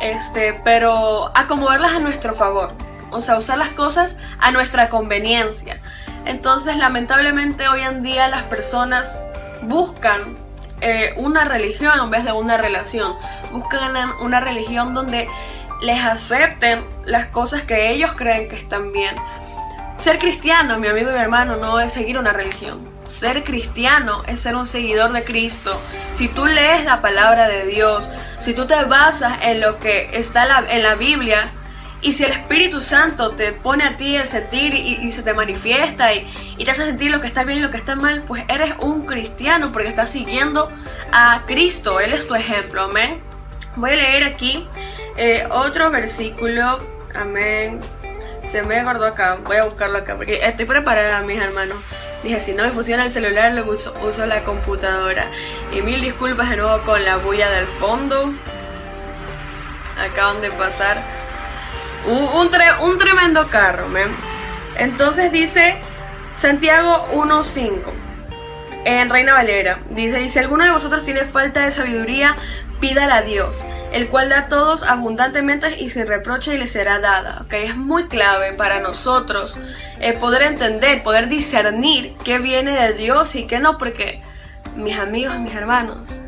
este, 0.01 0.61
pero 0.65 1.31
acomodarlas 1.37 1.93
a 1.93 1.99
nuestro 2.01 2.35
favor, 2.35 2.73
o 3.11 3.23
sea, 3.23 3.37
usar 3.37 3.59
las 3.59 3.71
cosas 3.71 4.17
a 4.41 4.51
nuestra 4.51 4.89
conveniencia. 4.89 5.81
Entonces, 6.25 6.77
lamentablemente 6.77 7.69
hoy 7.69 7.81
en 7.81 8.03
día 8.03 8.29
las 8.29 8.43
personas 8.45 9.21
buscan 9.63 10.37
eh, 10.81 11.13
una 11.17 11.45
religión 11.45 11.99
en 12.01 12.11
vez 12.11 12.25
de 12.25 12.33
una 12.33 12.57
relación. 12.57 13.15
Buscan 13.53 13.95
una 14.21 14.41
religión 14.41 14.95
donde 14.95 15.29
les 15.83 16.05
acepten 16.05 16.85
las 17.05 17.27
cosas 17.27 17.63
que 17.63 17.91
ellos 17.91 18.13
creen 18.13 18.49
que 18.49 18.57
están 18.57 18.93
bien. 18.93 19.15
Ser 19.99 20.19
cristiano, 20.19 20.79
mi 20.79 20.89
amigo 20.89 21.11
y 21.11 21.15
mi 21.15 21.21
hermano, 21.21 21.57
no 21.57 21.81
es 21.81 21.93
seguir 21.93 22.19
una 22.19 22.33
religión. 22.33 22.81
Ser 23.07 23.45
cristiano 23.45 24.23
es 24.27 24.41
ser 24.41 24.57
un 24.57 24.65
seguidor 24.65 25.13
de 25.13 25.25
Cristo. 25.25 25.79
Si 26.13 26.29
tú 26.29 26.47
lees 26.47 26.85
la 26.85 27.03
palabra 27.03 27.49
de 27.49 27.67
Dios, 27.67 28.09
si 28.39 28.55
tú 28.55 28.67
te 28.67 28.83
basas 28.85 29.35
en 29.43 29.61
lo 29.61 29.79
que 29.79 30.11
está 30.15 30.65
en 30.71 30.83
la 30.83 30.95
Biblia 30.95 31.51
Y 32.03 32.13
si 32.13 32.25
el 32.25 32.33
Espíritu 32.33 32.81
Santo 32.81 33.33
te 33.33 33.53
pone 33.53 33.85
a 33.85 33.97
ti 33.97 34.17
el 34.17 34.27
sentir 34.27 34.75
y, 34.75 35.11
se 35.11 35.23
te 35.23 35.35
manifiesta 35.35 36.15
y, 36.15 36.27
te 36.65 36.71
hace 36.71 36.87
sentir 36.87 37.11
lo 37.11 37.21
que 37.21 37.27
está 37.27 37.45
bien 37.45 37.59
y 37.59 37.63
lo 37.63 37.71
que 37.71 37.77
está 37.77 37.95
mal, 37.95 38.23
pues 38.27 38.45
eres 38.49 38.75
un 38.79 39.05
cristiano 39.05 39.71
porque 39.73 39.89
estás 39.89 40.11
siguiendo 40.11 40.71
a 41.13 41.43
Cristo. 41.47 42.01
Él 42.01 42.15
es 42.15 42.27
tu 42.27 42.35
ejemplo, 42.35 42.83
amén. 42.83 43.21
Voy 43.77 43.91
a 43.91 43.97
leer 43.97 44.25
aquí 44.25 44.67
eh, 45.17 45.47
otro 45.51 45.91
versículo, 45.91 46.81
amén. 47.15 47.81
Se 48.45 48.63
me 48.63 48.81
acordó 48.81 49.07
acá, 49.07 49.39
voy 49.45 49.59
a 49.59 49.65
buscarlo 49.65 49.99
acá 49.99 50.17
porque 50.17 50.41
estoy 50.43 50.65
preparada, 50.65 51.21
mis 51.21 51.41
hermanos. 51.41 51.77
Dije, 52.23 52.41
si 52.41 52.53
no 52.53 52.65
me 52.65 52.71
funciona 52.71 53.05
el 53.05 53.11
celular, 53.11 53.53
lo 53.53 53.71
uso, 53.71 53.95
uso 54.03 54.25
la 54.25 54.43
computadora. 54.45 55.31
Y 55.73 55.83
mil 55.83 56.01
disculpas 56.01 56.51
de 56.51 56.57
nuevo 56.57 56.83
con 56.85 57.05
la 57.05 57.19
bulla 57.19 57.51
del 57.51 57.67
fondo. 57.67 58.33
Acaban 59.99 60.41
de 60.41 60.51
pasar 60.51 61.05
un, 62.07 62.89
un 62.89 62.99
tremendo 62.99 63.49
carro, 63.49 63.89
¿me? 63.89 64.03
Entonces 64.77 65.33
dice 65.33 65.77
Santiago 66.35 67.09
1.5 67.13 68.11
en 68.85 69.11
Reina 69.11 69.35
Valera. 69.35 69.79
Dice, 69.91 70.23
y 70.23 70.29
si 70.29 70.39
alguno 70.39 70.65
de 70.65 70.71
vosotros 70.71 71.05
tiene 71.05 71.25
falta 71.25 71.65
de 71.65 71.71
sabiduría, 71.71 72.37
pídala 72.81 73.17
a 73.17 73.23
Dios, 73.23 73.67
el 73.93 74.09
cual 74.09 74.31
da 74.31 74.39
a 74.39 74.49
todos 74.49 74.83
abundantemente 74.83 75.79
y 75.79 75.91
sin 75.91 76.07
reproche 76.07 76.55
y 76.55 76.59
le 76.59 76.67
será 76.67 76.99
dada. 76.99 77.43
¿okay? 77.45 77.67
Es 77.67 77.77
muy 77.77 78.09
clave 78.09 78.55
para 78.55 78.81
nosotros 78.81 79.57
eh, 80.01 80.15
poder 80.15 80.43
entender, 80.43 81.03
poder 81.03 81.29
discernir 81.29 82.17
qué 82.25 82.39
viene 82.39 82.73
de 82.73 82.95
Dios 82.95 83.35
y 83.35 83.47
qué 83.47 83.59
no, 83.59 83.77
porque 83.77 84.23
mis 84.77 84.99
amigos, 84.99 85.39
mis 85.39 85.55
hermanos, 85.55 86.23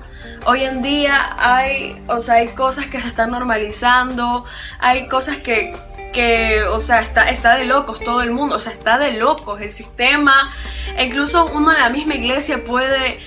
hoy 0.47 0.65
en 0.65 0.83
día 0.83 1.35
hay, 1.39 2.03
o 2.09 2.21
sea, 2.21 2.37
hay 2.37 2.49
cosas 2.49 2.87
que 2.87 3.01
se 3.01 3.09
están 3.09 3.31
normalizando, 3.31 4.45
hay 4.79 5.09
cosas 5.09 5.39
que, 5.39 5.75
que 6.13 6.63
o 6.65 6.81
sea, 6.81 7.01
está, 7.01 7.29
está 7.29 7.57
de 7.57 7.65
locos 7.65 8.01
todo 8.01 8.23
el 8.23 8.31
mundo, 8.31 8.57
o 8.57 8.59
sea, 8.59 8.73
está 8.73 8.99
de 8.99 9.13
locos 9.13 9.61
el 9.61 9.71
sistema, 9.71 10.53
incluso 10.99 11.47
uno 11.47 11.73
en 11.73 11.81
la 11.81 11.91
misma 11.91 12.15
iglesia 12.15 12.65
puede 12.65 13.19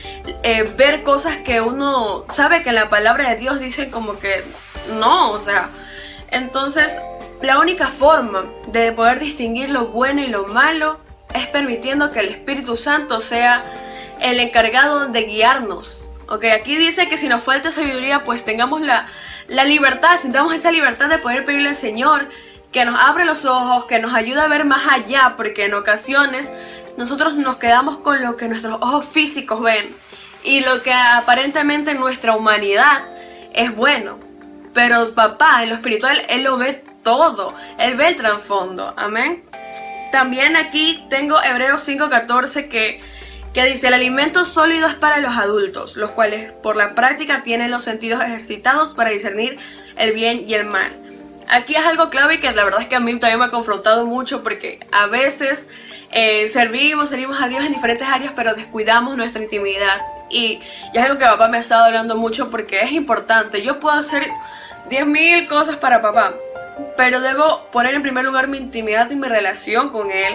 eh, 0.43 0.63
ver 0.77 1.03
cosas 1.03 1.37
que 1.37 1.61
uno 1.61 2.25
sabe 2.31 2.61
que 2.61 2.69
en 2.69 2.75
la 2.75 2.89
palabra 2.89 3.29
de 3.29 3.35
Dios 3.37 3.59
dice 3.59 3.89
como 3.89 4.19
que 4.19 4.43
no, 4.99 5.31
o 5.31 5.39
sea, 5.39 5.69
entonces 6.31 6.99
la 7.41 7.59
única 7.59 7.87
forma 7.87 8.45
de 8.67 8.91
poder 8.91 9.19
distinguir 9.19 9.69
lo 9.69 9.87
bueno 9.87 10.21
y 10.21 10.27
lo 10.27 10.47
malo 10.47 10.99
es 11.33 11.47
permitiendo 11.47 12.11
que 12.11 12.21
el 12.21 12.29
Espíritu 12.29 12.77
Santo 12.77 13.19
sea 13.19 13.65
el 14.21 14.39
encargado 14.39 15.07
de 15.07 15.23
guiarnos 15.23 16.09
Ok, 16.27 16.45
aquí 16.45 16.75
dice 16.75 17.07
que 17.07 17.17
si 17.17 17.27
nos 17.27 17.43
falta 17.43 17.71
sabiduría, 17.71 18.23
pues 18.23 18.43
tengamos 18.43 18.81
la, 18.81 19.07
la 19.47 19.63
libertad, 19.63 20.17
sintamos 20.17 20.53
esa 20.53 20.71
libertad 20.71 21.07
de 21.07 21.19
poder 21.19 21.45
pedirle 21.45 21.69
al 21.69 21.75
Señor 21.75 22.27
que 22.71 22.83
nos 22.83 22.99
abre 22.99 23.25
los 23.25 23.45
ojos, 23.45 23.85
que 23.85 23.99
nos 23.99 24.13
ayude 24.13 24.41
a 24.41 24.47
ver 24.47 24.65
más 24.65 24.85
allá, 24.91 25.35
porque 25.37 25.65
en 25.65 25.75
ocasiones 25.75 26.51
nosotros 26.97 27.35
nos 27.35 27.57
quedamos 27.57 27.99
con 27.99 28.21
lo 28.21 28.35
que 28.37 28.47
nuestros 28.47 28.79
ojos 28.81 29.05
físicos 29.05 29.61
ven 29.61 29.95
y 30.43 30.61
lo 30.61 30.81
que 30.81 30.93
aparentemente 30.93 31.91
en 31.91 31.99
nuestra 31.99 32.35
humanidad 32.35 33.03
es 33.53 33.75
bueno. 33.75 34.19
Pero 34.73 35.13
papá, 35.13 35.63
en 35.63 35.69
lo 35.69 35.75
espiritual, 35.75 36.21
Él 36.27 36.43
lo 36.43 36.57
ve 36.57 36.83
todo, 37.03 37.53
Él 37.77 37.95
ve 37.95 38.09
el 38.09 38.15
trasfondo, 38.15 38.93
amén. 38.97 39.43
También 40.11 40.55
aquí 40.55 41.05
tengo 41.09 41.41
Hebreos 41.41 41.87
5:14 41.87 42.67
que 42.67 43.01
que 43.55 43.63
dice 43.63 43.87
el 43.87 43.93
alimento 43.93 44.43
sólido 44.43 44.85
es 44.85 44.95
para 44.95 45.19
los 45.19 45.37
adultos, 45.37 45.95
los 45.95 46.11
cuales 46.11 46.51
por 46.51 46.75
la 46.75 46.93
práctica 46.93 47.41
tienen 47.41 47.71
los 47.71 47.83
sentidos 47.83 48.21
ejercitados 48.21 48.93
para 48.93 49.11
discernir 49.11 49.57
el 49.95 50.11
bien 50.11 50.43
y 50.45 50.55
el 50.55 50.65
mal. 50.65 50.91
Aquí 51.47 51.73
es 51.73 51.85
algo 51.85 52.09
clave 52.09 52.41
que 52.41 52.51
la 52.51 52.65
verdad 52.65 52.81
es 52.81 52.87
que 52.87 52.97
a 52.97 52.99
mí 52.99 53.17
también 53.17 53.39
me 53.39 53.45
ha 53.45 53.51
confrontado 53.51 54.05
mucho 54.05 54.43
porque 54.43 54.85
a 54.91 55.07
veces 55.07 55.65
eh, 56.11 56.49
servimos, 56.49 57.09
servimos 57.09 57.41
a 57.41 57.47
Dios 57.47 57.63
en 57.63 57.71
diferentes 57.71 58.05
áreas 58.05 58.33
pero 58.35 58.53
descuidamos 58.55 59.15
nuestra 59.15 59.41
intimidad 59.41 60.01
y, 60.29 60.59
y, 60.93 60.97
es 60.97 61.03
algo 61.03 61.17
que 61.17 61.23
papá 61.23 61.47
me 61.47 61.55
ha 61.55 61.61
estado 61.61 61.85
hablando 61.85 62.17
mucho 62.17 62.49
porque 62.49 62.81
es 62.81 62.91
importante. 62.91 63.61
Yo 63.61 63.79
puedo 63.79 63.95
hacer 63.95 64.23
10.000 64.89 65.47
cosas 65.47 65.77
para 65.77 66.01
papá, 66.01 66.33
pero 66.97 67.21
debo 67.21 67.67
poner 67.71 67.93
en 67.93 68.01
primer 68.01 68.25
lugar 68.25 68.49
mi 68.49 68.57
intimidad 68.57 69.09
y 69.11 69.15
mi 69.15 69.29
relación 69.29 69.91
con 69.91 70.11
él 70.11 70.33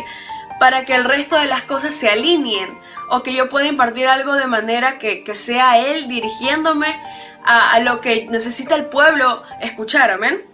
para 0.60 0.84
que 0.84 0.94
el 0.94 1.04
resto 1.04 1.36
de 1.36 1.46
las 1.46 1.62
cosas 1.62 1.94
se 1.94 2.10
alineen 2.10 2.78
o 3.08 3.22
que 3.22 3.32
yo 3.32 3.48
pueda 3.48 3.66
impartir 3.66 4.06
algo 4.06 4.34
de 4.36 4.46
manera 4.46 4.98
que, 4.98 5.24
sea 5.34 5.78
Él 5.78 6.06
dirigiéndome 6.06 7.00
a, 7.44 7.80
lo 7.80 8.02
que 8.02 8.26
necesita 8.26 8.74
el 8.74 8.84
pueblo 8.84 9.42
escuchar, 9.62 10.10
amén. 10.10 10.44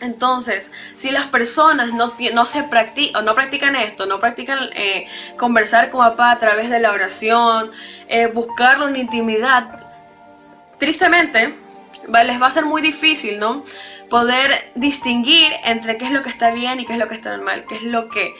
Entonces, 0.00 0.72
si 0.96 1.12
las 1.12 1.26
personas 1.26 1.92
no, 1.92 2.14
no, 2.32 2.44
se 2.46 2.64
practican, 2.64 3.22
o 3.22 3.24
no 3.24 3.36
practican 3.36 3.76
esto, 3.76 4.06
no 4.06 4.18
practican 4.18 4.58
eh, 4.74 5.06
conversar 5.38 5.88
con 5.90 6.00
papá 6.00 6.32
a 6.32 6.38
través 6.38 6.68
de 6.68 6.80
la 6.80 6.90
oración, 6.90 7.70
eh, 8.08 8.26
buscarlo 8.26 8.88
en 8.88 8.96
intimidad, 8.96 9.86
tristemente 10.78 11.54
les 12.08 12.42
va 12.42 12.48
a 12.48 12.50
ser 12.50 12.64
muy 12.64 12.82
difícil, 12.82 13.38
¿no? 13.38 13.62
Poder 14.10 14.72
distinguir 14.74 15.52
entre 15.64 15.96
qué 15.96 16.06
es 16.06 16.10
lo 16.10 16.24
que 16.24 16.28
está 16.28 16.50
bien 16.50 16.80
y 16.80 16.86
qué 16.86 16.94
es 16.94 16.98
lo 16.98 17.08
que 17.08 17.14
está 17.14 17.36
mal, 17.38 17.64
qué 17.68 17.76
es 17.76 17.82
lo 17.84 18.08
que 18.08 18.34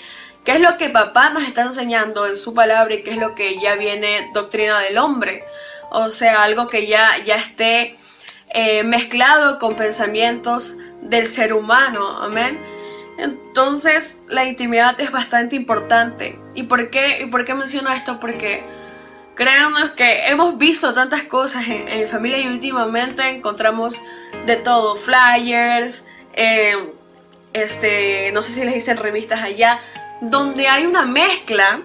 ¿Qué 0.45 0.53
es 0.53 0.61
lo 0.61 0.77
que 0.77 0.91
papá 0.91 1.31
nos 1.31 1.45
está 1.45 1.63
enseñando 1.63 2.27
en 2.27 2.37
su 2.37 2.55
palabra 2.55 2.95
y 2.95 3.03
qué 3.03 3.13
es 3.13 3.17
lo 3.17 3.35
que 3.35 3.59
ya 3.61 3.77
viene 3.77 4.31
doctrina 4.35 4.79
del 4.81 4.99
hombre? 4.99 5.45
O 5.91 6.11
sea, 6.11 6.43
algo 6.43 6.69
que 6.69 6.87
ya, 6.87 7.17
ya 7.25 7.37
esté 7.37 7.97
eh, 8.51 8.85
mezclado 8.85 9.59
con 9.59 9.75
pensamientos 9.75 10.77
del 11.01 11.27
ser 11.27 11.55
humano, 11.55 12.23
amén. 12.23 12.61
Entonces 13.17 14.23
la 14.29 14.45
intimidad 14.45 15.01
es 15.01 15.11
bastante 15.11 15.57
importante. 15.57 16.39
¿Y 16.55 16.65
por 16.65 16.91
qué, 16.91 17.23
y 17.23 17.27
por 17.27 17.47
qué 17.47 17.55
menciono 17.55 17.91
esto? 17.91 18.21
Porque 18.21 18.63
créanos 19.35 19.93
que 19.93 20.27
hemos 20.27 20.59
visto 20.59 20.93
tantas 20.93 21.23
cosas 21.23 21.67
en, 21.69 22.01
mi 22.01 22.07
familia 22.07 22.39
y 22.39 22.49
últimamente 22.49 23.27
encontramos 23.31 23.99
de 24.45 24.57
todo, 24.57 24.97
flyers, 24.97 26.05
eh, 26.35 26.77
este, 27.55 28.31
no 28.33 28.43
sé 28.43 28.53
si 28.53 28.65
les 28.65 28.75
dicen 28.75 28.97
revistas 28.97 29.43
allá, 29.43 29.81
donde 30.21 30.69
hay 30.69 30.87
una 30.87 31.05
mezcla, 31.05 31.81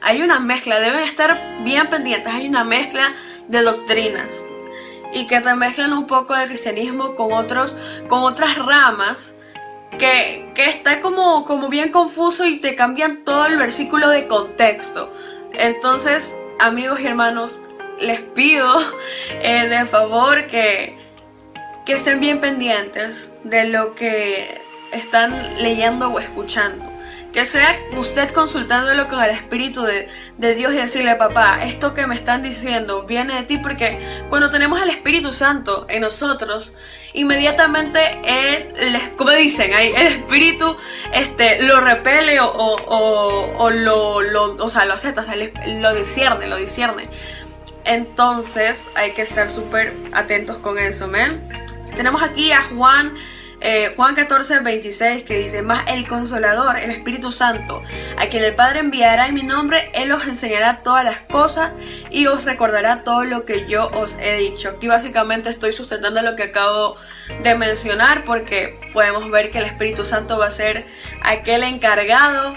hay 0.00 0.22
una 0.22 0.40
mezcla, 0.40 0.78
deben 0.80 1.02
estar 1.02 1.62
bien 1.62 1.88
pendientes, 1.88 2.32
hay 2.32 2.48
una 2.48 2.64
mezcla 2.64 3.14
de 3.48 3.62
doctrinas 3.62 4.44
y 5.12 5.26
que 5.26 5.40
te 5.40 5.54
mezclan 5.54 5.92
un 5.92 6.06
poco 6.06 6.34
el 6.34 6.48
cristianismo 6.48 7.14
con 7.14 7.32
otros, 7.32 7.74
con 8.08 8.20
otras 8.24 8.58
ramas 8.58 9.34
que, 9.98 10.52
está 10.56 11.00
como, 11.00 11.44
como 11.44 11.68
bien 11.68 11.90
confuso 11.90 12.44
y 12.44 12.58
te 12.58 12.74
cambian 12.74 13.24
todo 13.24 13.46
el 13.46 13.56
versículo 13.56 14.08
de 14.08 14.26
contexto. 14.26 15.12
Entonces, 15.52 16.36
amigos 16.58 17.00
y 17.00 17.06
hermanos, 17.06 17.60
les 18.00 18.20
pido 18.20 18.76
eh, 19.30 19.68
de 19.68 19.86
favor 19.86 20.46
que, 20.46 20.98
que 21.86 21.92
estén 21.92 22.20
bien 22.20 22.40
pendientes 22.40 23.32
de 23.44 23.68
lo 23.68 23.94
que 23.94 24.60
están 24.92 25.62
leyendo 25.62 26.08
o 26.08 26.18
escuchando 26.18 26.93
que 27.34 27.46
sea 27.46 27.76
usted 27.96 28.30
consultándolo 28.30 29.08
con 29.08 29.20
el 29.20 29.32
Espíritu 29.32 29.82
de, 29.82 30.54
Dios 30.54 30.72
y 30.72 30.76
decirle, 30.76 31.16
papá, 31.16 31.64
esto 31.64 31.92
que 31.92 32.06
me 32.06 32.14
están 32.14 32.42
diciendo 32.44 33.02
viene 33.02 33.34
de 33.34 33.42
ti, 33.42 33.58
porque 33.58 33.98
cuando 34.28 34.50
tenemos 34.50 34.80
el 34.80 34.88
Espíritu 34.88 35.32
Santo 35.32 35.84
en 35.88 36.02
nosotros, 36.02 36.74
inmediatamente 37.12 38.20
él, 38.24 39.00
como 39.16 39.32
dicen 39.32 39.74
ahí, 39.74 39.92
el 39.96 40.06
Espíritu 40.06 40.76
este, 41.12 41.64
lo 41.64 41.80
repele 41.80 42.38
o, 42.38 42.46
o, 42.46 43.70
lo, 43.70 44.22
lo, 44.22 44.68
sea, 44.68 44.84
lo 44.84 44.94
acepta, 44.94 45.24
lo 45.66 45.92
discierne, 45.92 46.46
lo 46.46 46.56
discierne. 46.56 47.08
Entonces 47.84 48.88
hay 48.94 49.10
que 49.10 49.22
estar 49.22 49.50
súper 49.50 49.92
atentos 50.12 50.58
con 50.58 50.78
eso, 50.78 51.08
¿men? 51.08 51.42
Tenemos 51.96 52.22
aquí 52.22 52.52
a 52.52 52.62
Juan 52.62 53.14
eh, 53.66 53.94
Juan 53.96 54.14
14, 54.14 54.60
26 54.60 55.24
que 55.24 55.38
dice, 55.38 55.62
más 55.62 55.84
el 55.86 56.06
consolador, 56.06 56.76
el 56.76 56.90
Espíritu 56.90 57.32
Santo, 57.32 57.82
a 58.18 58.26
quien 58.26 58.44
el 58.44 58.54
Padre 58.54 58.80
enviará 58.80 59.26
en 59.26 59.34
mi 59.34 59.42
nombre, 59.42 59.90
Él 59.94 60.12
os 60.12 60.26
enseñará 60.26 60.82
todas 60.82 61.02
las 61.02 61.20
cosas 61.20 61.72
y 62.10 62.26
os 62.26 62.44
recordará 62.44 63.00
todo 63.04 63.24
lo 63.24 63.46
que 63.46 63.66
yo 63.66 63.88
os 63.88 64.18
he 64.20 64.36
dicho. 64.36 64.68
Aquí 64.68 64.86
básicamente 64.86 65.48
estoy 65.48 65.72
sustentando 65.72 66.20
lo 66.20 66.36
que 66.36 66.42
acabo 66.42 66.96
de 67.42 67.54
mencionar 67.54 68.24
porque 68.24 68.78
podemos 68.92 69.30
ver 69.30 69.50
que 69.50 69.60
el 69.60 69.64
Espíritu 69.64 70.04
Santo 70.04 70.36
va 70.36 70.48
a 70.48 70.50
ser 70.50 70.84
aquel 71.22 71.62
encargado 71.62 72.54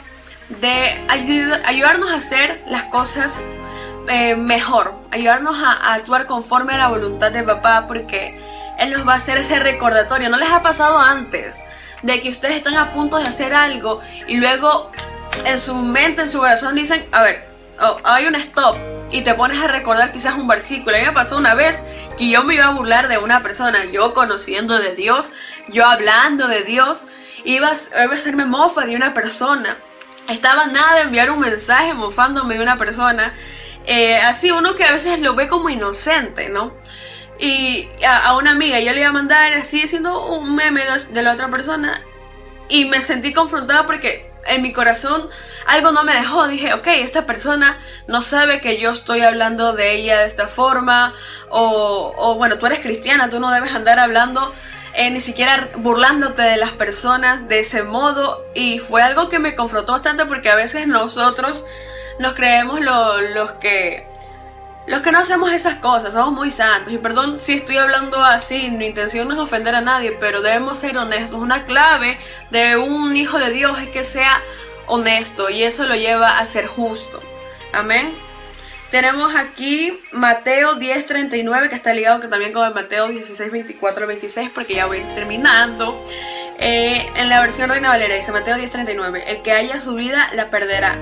de 0.59 0.99
ayudarnos 1.07 2.11
a 2.11 2.15
hacer 2.15 2.61
las 2.67 2.83
cosas 2.83 3.41
eh, 4.09 4.35
mejor, 4.35 4.93
ayudarnos 5.11 5.57
a 5.57 5.93
actuar 5.93 6.25
conforme 6.25 6.73
a 6.73 6.77
la 6.77 6.87
voluntad 6.89 7.31
de 7.31 7.43
papá 7.43 7.87
porque 7.87 8.37
él 8.77 8.91
nos 8.91 9.07
va 9.07 9.13
a 9.13 9.17
hacer 9.17 9.37
ese 9.37 9.59
recordatorio. 9.59 10.29
¿No 10.29 10.37
les 10.37 10.49
ha 10.49 10.61
pasado 10.61 10.99
antes 10.99 11.63
de 12.01 12.21
que 12.21 12.29
ustedes 12.29 12.55
están 12.55 12.75
a 12.75 12.93
punto 12.93 13.17
de 13.17 13.23
hacer 13.23 13.53
algo 13.53 14.01
y 14.27 14.37
luego 14.37 14.91
en 15.45 15.59
su 15.59 15.75
mente, 15.75 16.21
en 16.21 16.29
su 16.29 16.39
corazón 16.39 16.75
dicen, 16.75 17.05
a 17.11 17.21
ver, 17.21 17.47
oh, 17.81 17.99
hay 18.03 18.27
un 18.27 18.35
stop 18.35 18.77
y 19.11 19.21
te 19.21 19.33
pones 19.33 19.61
a 19.61 19.67
recordar 19.67 20.11
quizás 20.11 20.35
un 20.35 20.47
versículo. 20.47 20.95
A 20.95 20.99
mí 20.99 21.05
me 21.05 21.11
pasó 21.11 21.37
una 21.37 21.55
vez 21.55 21.81
que 22.17 22.29
yo 22.29 22.43
me 22.43 22.55
iba 22.55 22.65
a 22.65 22.71
burlar 22.71 23.07
de 23.07 23.17
una 23.17 23.41
persona, 23.41 23.85
yo 23.85 24.13
conociendo 24.13 24.79
de 24.79 24.95
Dios, 24.95 25.31
yo 25.69 25.85
hablando 25.85 26.47
de 26.47 26.63
Dios 26.63 27.05
iba 27.45 27.69
a, 27.69 28.03
iba 28.03 28.13
hacerme 28.13 28.45
mofa 28.45 28.85
de 28.85 28.95
una 28.95 29.13
persona. 29.13 29.77
Estaba 30.27 30.65
nada 30.65 30.95
de 30.95 31.01
enviar 31.03 31.31
un 31.31 31.39
mensaje 31.39 31.93
mofándome 31.93 32.55
de 32.55 32.61
una 32.61 32.77
persona. 32.77 33.33
Eh, 33.85 34.17
así 34.17 34.51
uno 34.51 34.75
que 34.75 34.83
a 34.83 34.91
veces 34.91 35.19
lo 35.19 35.33
ve 35.33 35.47
como 35.47 35.69
inocente, 35.69 36.49
¿no? 36.49 36.73
Y 37.39 37.87
a, 38.05 38.35
una 38.35 38.51
amiga 38.51 38.79
yo 38.79 38.93
le 38.93 39.01
iba 39.01 39.09
a 39.09 39.13
mandar 39.13 39.53
así 39.53 39.81
diciendo 39.81 40.27
un 40.27 40.55
meme 40.55 40.81
de, 41.11 41.21
la 41.21 41.33
otra 41.33 41.49
persona 41.49 42.01
y 42.69 42.85
me 42.85 43.01
sentí 43.01 43.31
confrontada 43.31 43.85
porque 43.85 44.31
en 44.47 44.61
mi 44.61 44.73
corazón 44.73 45.29
algo 45.67 45.91
no 45.91 46.03
me 46.03 46.13
dejó. 46.13 46.47
Dije, 46.47 46.73
ok, 46.73 46.87
esta 46.87 47.25
persona 47.25 47.79
no 48.07 48.21
sabe 48.21 48.59
que 48.59 48.79
yo 48.79 48.89
estoy 48.89 49.21
hablando 49.21 49.73
de 49.73 49.93
ella 49.95 50.19
de 50.19 50.27
esta 50.27 50.47
forma. 50.47 51.13
O, 51.49 52.13
o 52.17 52.35
bueno, 52.35 52.57
tú 52.57 52.65
eres 52.65 52.79
cristiana, 52.79 53.29
tú 53.29 53.39
no 53.39 53.51
debes 53.51 53.71
andar 53.71 53.99
hablando, 53.99 54.53
eh, 54.95 55.11
ni 55.11 55.19
siquiera 55.21 55.69
burlándote 55.75 56.41
de 56.41 56.57
las 56.57 56.71
personas 56.71 57.47
de 57.47 57.59
ese 57.59 57.83
modo. 57.83 58.45
Y 58.55 58.79
fue 58.79 59.03
algo 59.03 59.29
que 59.29 59.39
me 59.39 59.55
confrontó 59.55 59.91
bastante 59.91 60.25
porque 60.25 60.49
a 60.49 60.55
veces 60.55 60.87
nosotros 60.87 61.63
nos 62.19 62.33
creemos 62.33 62.79
los 62.81 63.51
que 63.53 64.07
los 64.87 65.01
que 65.01 65.11
no 65.11 65.19
hacemos 65.19 65.51
esas 65.51 65.75
cosas, 65.75 66.13
somos 66.13 66.33
muy 66.33 66.49
santos. 66.49 66.93
Y 66.93 66.97
perdón 66.97 67.39
si 67.39 67.53
estoy 67.53 67.77
hablando 67.77 68.23
así, 68.23 68.71
mi 68.71 68.87
intención 68.87 69.27
no 69.27 69.33
es 69.33 69.39
ofender 69.39 69.75
a 69.75 69.81
nadie, 69.81 70.13
pero 70.13 70.41
debemos 70.41 70.79
ser 70.79 70.97
honestos. 70.97 71.39
Una 71.39 71.65
clave 71.65 72.17
de 72.51 72.77
un 72.77 73.15
hijo 73.15 73.37
de 73.37 73.51
Dios 73.51 73.79
es 73.79 73.89
que 73.89 74.05
sea 74.05 74.41
honesto 74.87 75.49
y 75.49 75.63
eso 75.63 75.85
lo 75.85 75.95
lleva 75.95 76.39
a 76.39 76.45
ser 76.45 76.65
justo. 76.67 77.21
Amén. 77.73 78.13
Tenemos 78.89 79.35
aquí 79.35 79.99
Mateo 80.13 80.75
10:39 80.75 81.67
que 81.67 81.75
está 81.75 81.93
ligado 81.93 82.21
que 82.21 82.29
también 82.29 82.53
con 82.53 82.73
Mateo 82.73 83.09
16:24 83.09 84.07
26 84.07 84.49
porque 84.55 84.75
ya 84.75 84.85
voy 84.85 85.01
terminando. 85.15 86.01
Eh, 86.59 87.05
en 87.15 87.29
la 87.29 87.41
versión 87.41 87.69
Reina 87.69 87.89
Valera 87.89 88.15
dice 88.15 88.31
Mateo 88.31 88.55
10:39, 88.55 89.25
el 89.27 89.41
que 89.41 89.51
haya 89.51 89.81
su 89.81 89.95
vida 89.95 90.29
la 90.33 90.49
perderá 90.49 90.97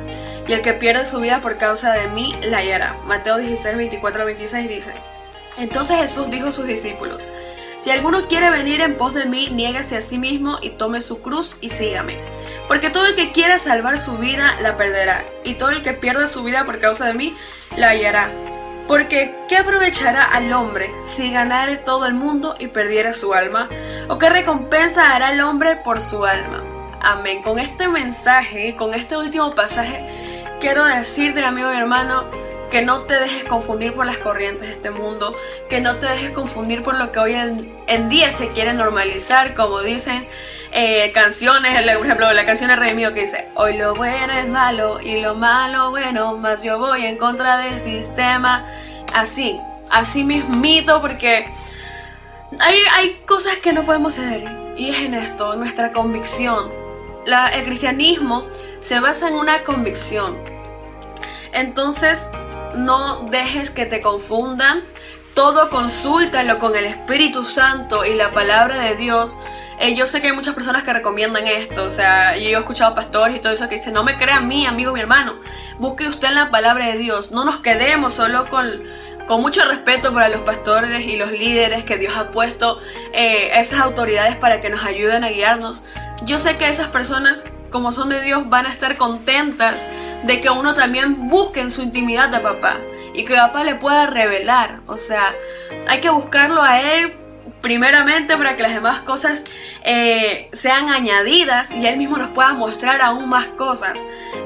y 0.47 0.53
el 0.53 0.61
que 0.61 0.73
pierde 0.73 1.05
su 1.05 1.19
vida 1.19 1.41
por 1.41 1.57
causa 1.57 1.93
de 1.93 2.07
mí 2.07 2.35
la 2.41 2.57
hallará. 2.57 2.97
Mateo 3.05 3.37
16, 3.37 3.77
24, 3.77 4.25
26 4.25 4.69
dice, 4.69 4.93
entonces 5.57 5.97
Jesús 5.97 6.29
dijo 6.29 6.47
a 6.47 6.51
sus 6.51 6.67
discípulos, 6.67 7.27
si 7.85 7.91
alguno 7.91 8.27
quiere 8.27 8.49
venir 8.49 8.81
en 8.81 8.97
pos 8.97 9.13
de 9.13 9.25
mí, 9.25 9.49
niégase 9.51 9.97
a 9.97 10.01
sí 10.01 10.17
mismo 10.17 10.57
y 10.61 10.71
tome 10.71 11.01
su 11.01 11.21
cruz 11.21 11.57
y 11.61 11.69
sígame. 11.69 12.17
Porque 12.67 12.89
todo 12.89 13.05
el 13.05 13.15
que 13.15 13.31
quiera 13.31 13.59
salvar 13.59 13.99
su 13.99 14.17
vida 14.17 14.55
la 14.59 14.75
perderá, 14.75 15.23
y 15.43 15.53
todo 15.53 15.69
el 15.69 15.83
que 15.83 15.93
pierda 15.93 16.25
su 16.25 16.43
vida 16.43 16.65
por 16.65 16.79
causa 16.79 17.05
de 17.05 17.13
mí 17.13 17.35
la 17.77 17.89
hallará. 17.89 18.31
Porque 18.87 19.35
¿qué 19.47 19.57
aprovechará 19.57 20.23
al 20.23 20.51
hombre 20.51 20.89
si 21.03 21.31
ganare 21.31 21.77
todo 21.77 22.07
el 22.07 22.15
mundo 22.15 22.55
y 22.59 22.67
perdiera 22.67 23.13
su 23.13 23.33
alma? 23.33 23.69
¿O 24.09 24.17
qué 24.17 24.29
recompensa 24.29 25.15
hará 25.15 25.31
el 25.31 25.41
hombre 25.41 25.75
por 25.75 26.01
su 26.01 26.25
alma? 26.25 26.63
Amén. 27.01 27.43
Con 27.43 27.59
este 27.59 27.87
mensaje, 27.87 28.75
con 28.75 28.95
este 28.95 29.15
último 29.15 29.53
pasaje, 29.53 30.34
quiero 30.65 30.85
decirte, 30.85 31.45
amigo 31.45 31.71
y 31.71 31.77
hermano, 31.77 32.23
que 32.71 32.81
no 32.81 32.97
te 32.97 33.13
dejes 33.19 33.43
confundir 33.43 33.93
por 33.93 34.07
las 34.07 34.17
corrientes 34.17 34.67
de 34.67 34.73
este 34.73 34.89
mundo, 34.89 35.35
que 35.69 35.79
no 35.79 35.97
te 35.97 36.07
dejes 36.07 36.31
confundir 36.31 36.81
por 36.81 36.95
lo 36.95 37.11
que 37.11 37.19
hoy 37.19 37.35
en, 37.35 38.09
día 38.09 38.31
se 38.31 38.49
quiere 38.49 38.73
normalizar, 38.73 39.53
como 39.53 39.81
dicen 39.81 40.27
eh, 40.71 41.11
canciones, 41.13 41.79
por 41.97 42.05
ejemplo, 42.07 42.33
la 42.33 42.47
canción 42.47 42.71
de 42.71 42.77
Rey 42.77 42.95
Mío 42.95 43.13
que 43.13 43.21
dice, 43.21 43.47
hoy 43.53 43.77
lo 43.77 43.93
bueno 43.93 44.33
es 44.33 44.47
malo 44.47 44.99
y 44.99 45.21
lo 45.21 45.35
malo 45.35 45.91
bueno, 45.91 46.35
más 46.35 46.63
yo 46.63 46.79
voy 46.79 47.05
en 47.05 47.19
contra 47.19 47.59
del 47.59 47.79
sistema, 47.79 48.65
así, 49.13 49.59
así 49.91 50.23
mismito, 50.23 50.99
porque 50.99 51.47
hay, 52.59 52.77
hay 52.95 53.21
cosas 53.27 53.57
que 53.57 53.71
no 53.71 53.85
podemos 53.85 54.15
ceder, 54.15 54.49
y 54.75 54.89
es 54.89 54.97
en 54.97 55.13
esto, 55.13 55.55
nuestra 55.57 55.91
convicción. 55.91 56.71
el 57.53 57.65
cristianismo 57.65 58.47
se 58.81 58.99
basa 58.99 59.27
en 59.27 59.35
una 59.35 59.63
convicción. 59.63 60.54
Entonces, 61.55 62.29
no 62.75 63.23
dejes 63.31 63.69
que 63.69 63.85
te 63.85 64.01
confundan. 64.01 64.83
Todo 65.33 65.69
consúltalo 65.69 66.59
con 66.59 66.75
el 66.75 66.85
Espíritu 66.85 67.43
Santo 67.43 68.05
y 68.05 68.13
la 68.13 68.31
palabra 68.31 68.79
de 68.81 68.95
Dios. 68.95 69.35
Eh, 69.79 69.95
yo 69.95 70.07
sé 70.07 70.21
que 70.21 70.27
hay 70.27 70.33
muchas 70.33 70.55
personas 70.55 70.83
que 70.83 70.93
recomiendan 70.93 71.47
esto, 71.47 71.83
o 71.83 71.89
sea, 71.89 72.37
yo 72.37 72.43
he 72.43 72.53
escuchado 72.53 72.95
pastores 72.95 73.35
y 73.35 73.39
todo 73.39 73.51
eso 73.51 73.67
que 73.67 73.75
dicen, 73.75 73.93
no 73.93 74.05
me 74.05 74.17
crea 74.17 74.37
a 74.37 74.41
mí, 74.41 74.65
amigo, 74.65 74.93
mi 74.93 75.01
hermano, 75.01 75.35
busque 75.79 76.07
usted 76.07 76.29
en 76.29 76.35
la 76.35 76.49
palabra 76.49 76.85
de 76.87 76.97
Dios, 76.97 77.31
no 77.31 77.43
nos 77.43 77.57
quedemos 77.57 78.13
solo 78.13 78.49
con, 78.49 78.83
con 79.27 79.41
mucho 79.41 79.65
respeto 79.65 80.13
para 80.13 80.29
los 80.29 80.41
pastores 80.41 81.05
y 81.05 81.17
los 81.17 81.29
líderes 81.29 81.83
que 81.83 81.97
Dios 81.97 82.15
ha 82.15 82.31
puesto, 82.31 82.79
eh, 83.11 83.59
esas 83.59 83.81
autoridades 83.81 84.37
para 84.37 84.61
que 84.61 84.69
nos 84.69 84.85
ayuden 84.85 85.25
a 85.25 85.29
guiarnos. 85.29 85.83
Yo 86.23 86.39
sé 86.39 86.55
que 86.55 86.69
esas 86.69 86.87
personas 86.87 87.45
como 87.69 87.91
son 87.91 88.09
de 88.09 88.21
Dios, 88.21 88.49
van 88.49 88.65
a 88.65 88.69
estar 88.69 88.97
contentas 88.97 89.85
de 90.23 90.39
que 90.39 90.49
uno 90.49 90.73
también 90.73 91.29
busque 91.29 91.59
en 91.59 91.71
su 91.71 91.81
intimidad 91.81 92.33
a 92.33 92.41
papá 92.41 92.77
y 93.13 93.25
que 93.25 93.35
papá 93.35 93.63
le 93.63 93.75
pueda 93.75 94.07
revelar. 94.07 94.79
O 94.87 94.97
sea, 94.97 95.33
hay 95.87 96.01
que 96.01 96.09
buscarlo 96.09 96.61
a 96.61 96.81
él 96.81 97.15
primeramente 97.61 98.37
para 98.37 98.55
que 98.55 98.63
las 98.63 98.73
demás 98.73 99.01
cosas 99.01 99.43
eh, 99.83 100.49
sean 100.53 100.89
añadidas 100.89 101.71
y 101.71 101.87
él 101.87 101.97
mismo 101.97 102.17
nos 102.17 102.29
pueda 102.29 102.53
mostrar 102.53 103.01
aún 103.01 103.29
más 103.29 103.47
cosas. 103.47 103.99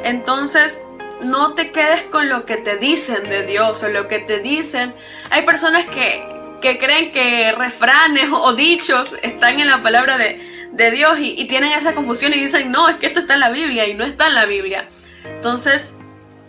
Entonces, 0.04 0.84
no 1.22 1.54
te 1.54 1.72
quedes 1.72 2.04
con 2.04 2.30
lo 2.30 2.46
que 2.46 2.58
te 2.58 2.78
dicen 2.78 3.30
de 3.30 3.44
Dios 3.44 3.84
o 3.84 3.90
lo 3.90 4.08
que 4.08 4.20
te 4.20 4.40
dicen. 4.40 4.94
Hay 5.32 5.44
personas 5.44 5.86
que, 5.86 6.26
que 6.62 6.78
creen 6.78 7.12
que 7.12 7.52
refranes 7.52 8.30
o 8.32 8.54
dichos 8.54 9.16
están 9.22 9.60
en 9.60 9.68
la 9.68 9.82
palabra 9.82 10.18
de, 10.18 10.59
de 10.72 10.92
Dios 10.92 11.18
y, 11.20 11.46
tienen 11.46 11.72
esa 11.72 11.94
confusión 11.94 12.34
y 12.34 12.40
dicen, 12.40 12.72
no, 12.72 12.90
es 12.90 12.96
que 12.98 13.08
esto 13.08 13.22
está 13.22 13.34
en 13.34 13.40
la 13.40 13.50
Biblia 13.50 13.88
y 13.88 13.94
no 13.94 14.04
está 14.04 14.28
en 14.28 14.36
la 14.36 14.46
Biblia. 14.46 14.88
Entonces, 15.26 15.94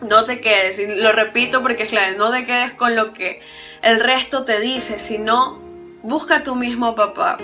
no 0.01 0.25
te 0.25 0.41
quedes, 0.41 0.79
y 0.79 0.87
lo 0.87 1.13
repito 1.13 1.63
porque 1.63 1.85
es 1.85 1.91
clave, 1.91 2.17
no 2.17 2.31
te 2.31 2.45
quedes 2.45 2.73
con 2.73 2.97
lo 2.97 3.13
que 3.13 3.41
el 3.83 4.01
resto 4.01 4.45
te 4.45 4.61
dice, 4.61 4.99
sino 4.99 5.61
busca 6.03 6.43
tú 6.43 6.57
mismo, 6.57 6.95
papá. 6.95 7.39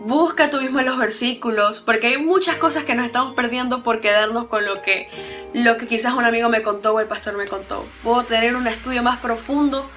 Busca 0.00 0.50
tú 0.50 0.60
mismo 0.60 0.82
los 0.82 0.98
versículos, 0.98 1.80
porque 1.80 2.08
hay 2.08 2.18
muchas 2.18 2.56
cosas 2.56 2.84
que 2.84 2.94
nos 2.94 3.06
estamos 3.06 3.34
perdiendo 3.34 3.82
por 3.82 4.00
quedarnos 4.00 4.48
con 4.48 4.66
lo 4.66 4.82
que, 4.82 5.08
lo 5.54 5.78
que 5.78 5.86
quizás 5.86 6.12
un 6.12 6.24
amigo 6.24 6.50
me 6.50 6.62
contó 6.62 6.92
o 6.92 7.00
el 7.00 7.06
pastor 7.06 7.36
me 7.36 7.46
contó. 7.46 7.86
Puedo 8.02 8.22
tener 8.24 8.54
un 8.54 8.66
estudio 8.66 9.02
más 9.02 9.18
profundo 9.18 9.88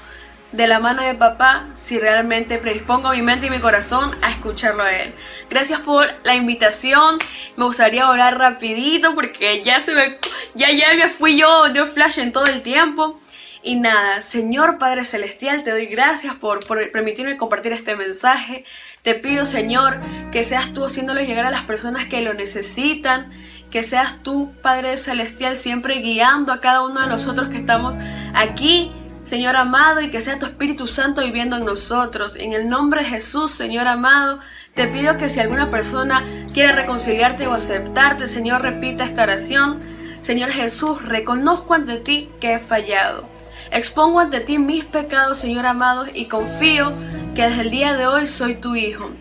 de 0.52 0.68
la 0.68 0.80
mano 0.80 1.04
de 1.04 1.14
papá 1.14 1.68
si 1.76 2.00
realmente 2.00 2.58
predispongo 2.58 3.12
mi 3.12 3.22
mente 3.22 3.48
y 3.48 3.50
mi 3.50 3.60
corazón 3.60 4.16
a 4.22 4.32
escucharlo 4.32 4.84
a 4.84 4.91
él. 4.91 5.14
Gracias 5.50 5.80
por 5.82 6.08
la 6.24 6.36
invitación. 6.36 7.18
Me 7.58 7.66
gustaría 7.66 8.10
orar 8.10 8.38
rapidito 8.38 9.14
porque 9.14 9.64
ya 9.64 9.80
se 9.80 9.93
me 9.93 10.18
ya 10.56 10.72
ya 10.72 10.93
me 10.93 11.10
fui 11.10 11.38
yo 11.38 11.70
de 11.70 11.86
flash 11.86 12.20
en 12.20 12.32
todo 12.32 12.45
el 12.45 12.62
tiempo. 12.62 13.20
Y 13.64 13.76
nada, 13.76 14.22
Señor 14.22 14.78
Padre 14.78 15.04
Celestial, 15.04 15.64
te 15.64 15.72
doy 15.72 15.88
gracias 15.88 16.36
por, 16.36 16.66
por 16.66 16.89
permitirme 16.91 17.36
compartir 17.36 17.74
este 17.74 17.98
mensaje. 17.98 18.64
Te 19.02 19.16
pido, 19.16 19.45
Señor, 19.45 20.00
que 20.32 20.45
seas 20.45 20.72
tú 20.72 20.86
haciéndolo 20.86 21.20
llegar 21.20 21.45
a 21.45 21.52
las 21.52 21.64
personas 21.64 22.06
que 22.06 22.22
lo 22.22 22.34
necesitan. 22.34 23.30
Que 23.70 23.84
seas 23.84 24.24
tú, 24.24 24.54
Padre 24.62 24.95
Celestial, 24.95 25.58
siempre 25.58 25.95
guiando 25.95 26.54
a 26.54 26.62
cada 26.62 26.86
uno 26.86 27.02
de 27.02 27.08
nosotros 27.08 27.50
que 27.50 27.58
estamos 27.58 27.95
aquí 28.34 28.91
Señor 29.28 29.57
amado, 29.57 29.99
y 29.99 30.09
que 30.09 30.21
sea 30.21 30.39
tu 30.39 30.45
Espíritu 30.45 30.88
Santo 30.88 31.21
viviendo 31.21 31.57
en 31.57 31.65
nosotros. 31.65 32.38
En 32.38 32.53
el 32.53 32.69
nombre 32.69 33.01
de 33.01 33.09
Jesús, 33.09 33.51
Señor 33.51 33.86
amado, 33.86 34.39
te 34.73 34.88
pido 34.88 35.17
que 35.17 35.28
si 35.28 35.41
alguna 35.41 35.69
persona 35.69 36.23
quiere 36.53 36.71
reconciliarte 36.71 37.45
o 37.45 37.51
aceptarte, 37.51 38.30
Señor, 38.30 38.61
repita 38.61 39.03
esta 39.03 39.23
oración. 39.23 39.82
Señor 40.21 40.51
Jesús, 40.51 41.03
reconozco 41.03 41.73
ante 41.73 41.97
ti 41.97 42.30
que 42.39 42.53
he 42.53 42.57
fallado. 42.57 43.25
Expongo 43.69 44.21
ante 44.21 44.39
ti 44.39 44.59
mis 44.59 44.86
pecados, 44.86 45.39
Señor 45.39 45.65
amado, 45.65 46.05
y 46.13 46.28
confío 46.28 46.93
que 47.36 47.49
desde 47.49 47.63
el 47.63 47.69
día 47.69 47.97
de 47.97 48.07
hoy 48.07 48.28
soy 48.28 48.55
tu 48.55 48.78
Hijo. 48.78 49.11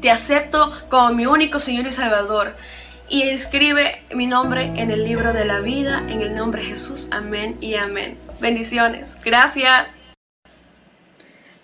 Te 0.00 0.12
acepto 0.12 0.70
como 0.88 1.10
mi 1.10 1.26
único 1.26 1.58
Señor 1.58 1.84
y 1.88 1.90
Salvador. 1.90 2.54
Y 3.08 3.22
escribe 3.22 4.04
mi 4.14 4.28
nombre 4.28 4.70
en 4.76 4.92
el 4.92 5.04
libro 5.04 5.32
de 5.32 5.44
la 5.44 5.58
vida, 5.58 6.04
en 6.08 6.20
el 6.20 6.36
nombre 6.36 6.62
de 6.62 6.68
Jesús. 6.68 7.08
Amén 7.10 7.56
y 7.60 7.74
amén. 7.74 8.27
Bendiciones. 8.40 9.16
Gracias. 9.24 9.88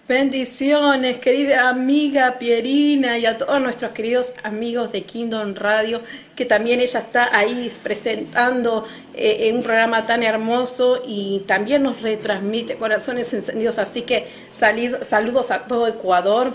Bendiciones, 0.07 1.19
querida 1.19 1.71
amiga 1.71 2.39
Pierina 2.39 3.17
y 3.17 3.25
a 3.25 3.39
todos 3.39 3.59
nuestros 3.63 3.93
queridos 3.93 4.35
amigos 4.43 4.93
de 4.93 5.03
Kingdom 5.05 5.55
Radio, 5.55 6.03
que 6.37 6.45
también 6.45 6.81
ella 6.81 7.01
está 7.01 7.35
ahí 7.35 7.73
presentando 7.83 8.87
eh, 9.15 9.51
un 9.55 9.63
programa 9.63 10.05
tan 10.05 10.23
hermoso 10.23 11.03
y 11.07 11.43
también 11.47 11.85
nos 11.85 12.03
retransmite 12.03 12.75
corazones 12.75 13.33
encendidos. 13.33 13.79
Así 13.79 14.03
que 14.03 14.29
saludos 14.51 15.51
a 15.51 15.61
todo 15.61 15.89
Ecuador 15.89 16.53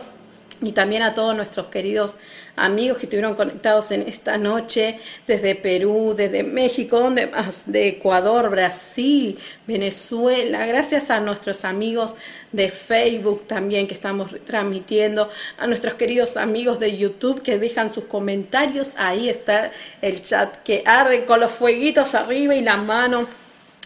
y 0.61 0.73
también 0.73 1.03
a 1.03 1.13
todos 1.13 1.35
nuestros 1.35 1.67
queridos 1.67 2.17
amigos 2.55 2.97
que 2.97 3.05
estuvieron 3.05 3.35
conectados 3.35 3.91
en 3.91 4.01
esta 4.01 4.37
noche 4.37 4.99
desde 5.25 5.55
Perú, 5.55 6.13
desde 6.15 6.43
México, 6.43 6.99
donde 6.99 7.27
más, 7.27 7.71
de 7.71 7.87
Ecuador, 7.87 8.49
Brasil, 8.49 9.39
Venezuela. 9.65 10.65
Gracias 10.65 11.09
a 11.11 11.21
nuestros 11.21 11.63
amigos 11.63 12.15
de 12.51 12.69
Facebook 12.69 13.47
también 13.47 13.87
que 13.87 13.93
estamos 13.93 14.31
transmitiendo, 14.45 15.29
a 15.57 15.67
nuestros 15.67 15.93
queridos 15.93 16.35
amigos 16.35 16.79
de 16.79 16.97
YouTube 16.97 17.41
que 17.41 17.57
dejan 17.57 17.91
sus 17.91 18.05
comentarios. 18.05 18.95
Ahí 18.97 19.29
está 19.29 19.71
el 20.01 20.21
chat 20.21 20.57
que 20.63 20.83
arde 20.85 21.25
con 21.25 21.39
los 21.39 21.51
fueguitos 21.51 22.15
arriba 22.15 22.55
y 22.55 22.61
la 22.61 22.75
mano. 22.75 23.27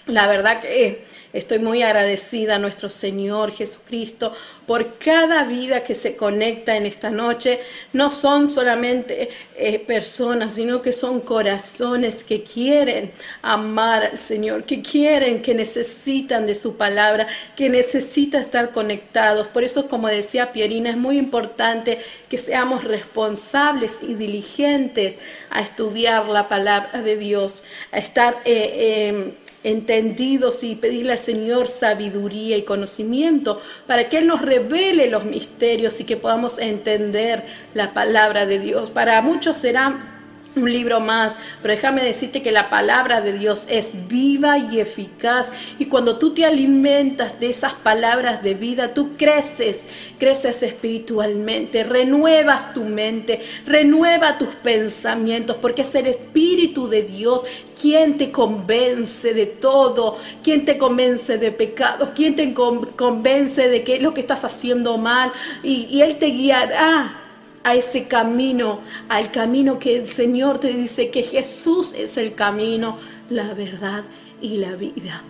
La 0.08 0.28
verdad 0.28 0.60
que 0.60 1.06
Estoy 1.34 1.58
muy 1.58 1.82
agradecida 1.82 2.56
a 2.56 2.60
nuestro 2.60 2.92
Señor 2.92 3.52
Jesucristo 3.52 4.36
por 4.68 5.00
cada 5.00 5.46
vida 5.46 5.84
que 5.84 5.96
se 5.96 6.16
conecta 6.16 6.78
en 6.78 6.86
esta 6.86 7.10
noche. 7.10 7.60
No 7.92 8.12
son 8.12 8.48
solamente 8.48 9.30
eh, 9.58 9.80
personas, 9.80 10.54
sino 10.54 10.84
que 10.84 10.94
son 10.94 11.22
corazones 11.22 12.24
que 12.24 12.44
quieren 12.44 13.12
amar 13.42 14.04
al 14.12 14.20
Señor, 14.20 14.66
que 14.66 14.84
quieren, 14.84 15.42
que 15.42 15.56
necesitan 15.56 16.46
de 16.46 16.54
su 16.54 16.78
palabra, 16.78 17.28
que 17.56 17.68
necesitan 17.68 18.42
estar 18.42 18.72
conectados. 18.72 19.48
Por 19.48 19.64
eso, 19.64 19.90
como 19.90 20.10
decía 20.10 20.54
Pierina, 20.54 20.92
es 20.92 20.98
muy 20.98 21.18
importante 21.18 21.98
que 22.30 22.38
seamos 22.38 22.84
responsables 22.84 23.98
y 24.04 24.14
diligentes 24.14 25.20
a 25.50 25.62
estudiar 25.62 26.28
la 26.28 26.48
palabra 26.48 27.02
de 27.02 27.18
Dios, 27.18 27.64
a 27.92 27.98
estar... 27.98 28.38
Eh, 28.46 29.08
em, 29.10 29.43
entendidos 29.64 30.64
y 30.64 30.76
pedirle 30.76 31.14
al 31.14 31.20
Señor 31.20 31.68
sabiduría 31.68 32.58
y 32.58 32.64
conocimiento 32.64 33.62
para 33.88 34.10
que 34.10 34.18
Él 34.20 34.28
nos 34.28 34.42
revele 34.42 35.10
los 35.10 35.26
misterios 35.26 36.00
y 36.00 36.04
que 36.04 36.18
podamos 36.18 36.60
entender 36.60 37.44
la 37.74 37.94
palabra 37.94 38.46
de 38.46 38.60
Dios. 38.60 38.92
Para 38.92 39.22
muchos 39.22 39.58
será 39.58 40.13
un 40.56 40.72
libro 40.72 41.00
más, 41.00 41.40
pero 41.62 41.74
déjame 41.74 42.04
decirte 42.04 42.42
que 42.42 42.52
la 42.52 42.70
palabra 42.70 43.22
de 43.22 43.34
Dios 43.34 43.66
es 43.68 44.08
viva 44.08 44.58
y 44.58 44.80
eficaz. 44.80 45.52
Y 45.80 45.86
cuando 45.86 46.18
tú 46.18 46.34
te 46.34 46.46
alimentas 46.46 47.40
de 47.40 47.50
esas 47.50 47.74
palabras 47.74 48.44
de 48.44 48.54
vida, 48.54 48.94
tú 48.94 49.12
creces, 49.18 49.86
creces 50.20 50.62
espiritualmente, 50.64 51.84
renuevas 51.84 52.74
tu 52.74 52.84
mente, 52.84 53.42
renueva 53.66 54.38
tus 54.38 54.50
pensamientos, 54.50 55.58
porque 55.62 55.82
es 55.82 55.96
el 55.96 56.08
Espíritu 56.08 56.88
de 56.88 57.04
Dios 57.04 57.44
quien 57.82 58.18
te 58.18 58.32
convence 58.32 59.34
de 59.34 59.48
todo, 59.48 60.18
quien 60.44 60.64
te 60.66 60.78
convence 60.78 61.38
de 61.38 61.52
pecado, 61.52 62.14
quien 62.14 62.36
te 62.36 62.54
convence 62.54 63.68
de 63.68 63.84
que 63.84 63.96
es 63.96 64.02
lo 64.02 64.14
que 64.14 64.22
estás 64.22 64.46
haciendo 64.46 64.98
mal 64.98 65.34
y 65.64 66.02
Él 66.02 66.18
te 66.18 66.28
guiará 66.28 67.23
a 67.64 67.76
ese 67.76 68.08
camino, 68.08 68.82
al 69.10 69.32
camino 69.32 69.80
que 69.80 69.96
el 69.98 70.12
Señor 70.12 70.60
te 70.60 70.74
dice 70.74 71.10
que 71.10 71.24
Jesús 71.24 71.94
es 71.94 72.18
el 72.18 72.36
camino, 72.36 72.98
la 73.30 73.54
verdad 73.54 74.04
y 74.42 74.58
la 74.58 74.76
vida. 74.76 75.24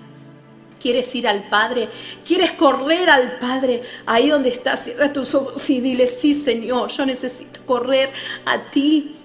¿Quieres 0.82 1.16
ir 1.16 1.28
al 1.28 1.44
Padre? 1.44 1.88
¿Quieres 2.28 2.52
correr 2.52 3.10
al 3.10 3.40
Padre? 3.40 3.84
Ahí 4.06 4.30
donde 4.30 4.50
estás, 4.50 4.84
cierra 4.84 5.14
tus 5.14 5.34
ojos 5.34 5.70
y 5.70 5.80
dile, 5.80 6.08
sí 6.08 6.34
Señor, 6.34 6.90
yo 6.92 7.06
necesito 7.06 7.62
correr 7.66 8.10
a 8.46 8.60
ti 8.70 9.16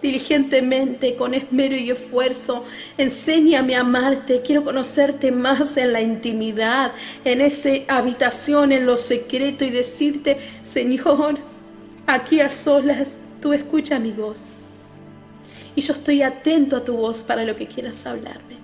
diligentemente, 0.00 1.16
con 1.16 1.34
esmero 1.34 1.76
y 1.76 1.90
esfuerzo. 1.90 2.64
Enséñame 2.96 3.74
a 3.74 3.80
amarte. 3.80 4.42
Quiero 4.42 4.62
conocerte 4.62 5.32
más 5.32 5.76
en 5.76 5.92
la 5.92 6.00
intimidad, 6.00 6.92
en 7.24 7.40
esa 7.40 7.70
habitación, 7.88 8.72
en 8.72 8.86
lo 8.86 8.98
secreto 8.98 9.64
y 9.64 9.70
decirte, 9.70 10.38
Señor, 10.62 11.38
Aquí 12.10 12.40
a 12.40 12.48
solas, 12.48 13.18
tú 13.42 13.52
escucha 13.52 13.98
mi 13.98 14.12
voz. 14.12 14.54
Y 15.76 15.82
yo 15.82 15.92
estoy 15.92 16.22
atento 16.22 16.78
a 16.78 16.82
tu 16.82 16.96
voz 16.96 17.18
para 17.18 17.44
lo 17.44 17.54
que 17.54 17.66
quieras 17.66 18.06
hablarme. 18.06 18.56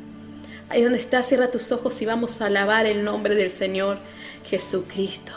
Ahí 0.70 0.82
donde 0.82 0.98
estás, 0.98 1.28
cierra 1.28 1.50
tus 1.50 1.70
ojos 1.70 2.00
y 2.00 2.06
vamos 2.06 2.40
a 2.40 2.46
alabar 2.46 2.86
el 2.86 3.04
nombre 3.04 3.34
del 3.34 3.50
Señor 3.50 3.98
Jesucristo. 4.46 5.34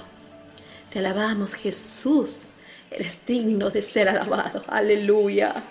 Te 0.90 1.00
alabamos, 1.00 1.54
Jesús. 1.54 2.52
Eres 2.90 3.26
digno 3.28 3.72
de 3.72 3.82
ser 3.82 4.08
alabado. 4.08 4.64
Aleluya. 4.68 5.66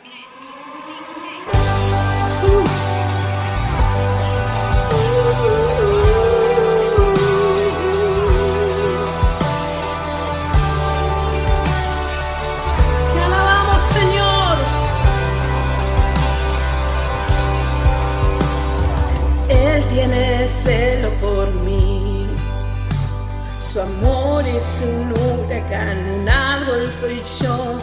Es 24.67 24.83
un 24.83 25.13
huracán, 25.13 25.97
un 26.21 26.29
árbol 26.29 26.91
soy 26.91 27.23
yo, 27.41 27.81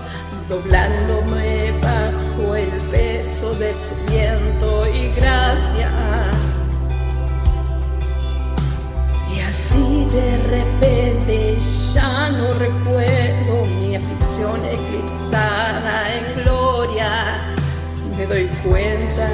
doblándome 0.49 1.71
bajo 1.81 2.55
el 2.55 2.71
peso 2.91 3.53
de 3.55 3.73
su 3.73 3.95
viento 4.11 4.85
y 4.89 5.09
gracia. 5.15 5.89
Y 9.33 9.39
así 9.39 10.09
de 10.11 10.37
repente 10.49 11.57
ya 11.93 12.29
no 12.29 12.53
recuerdo 12.53 13.65
mi 13.79 13.95
aflicción 13.95 14.59
eclipsada 14.65 16.15
en 16.17 16.43
gloria. 16.43 17.55
Me 18.17 18.25
doy 18.25 18.47
cuenta 18.67 19.29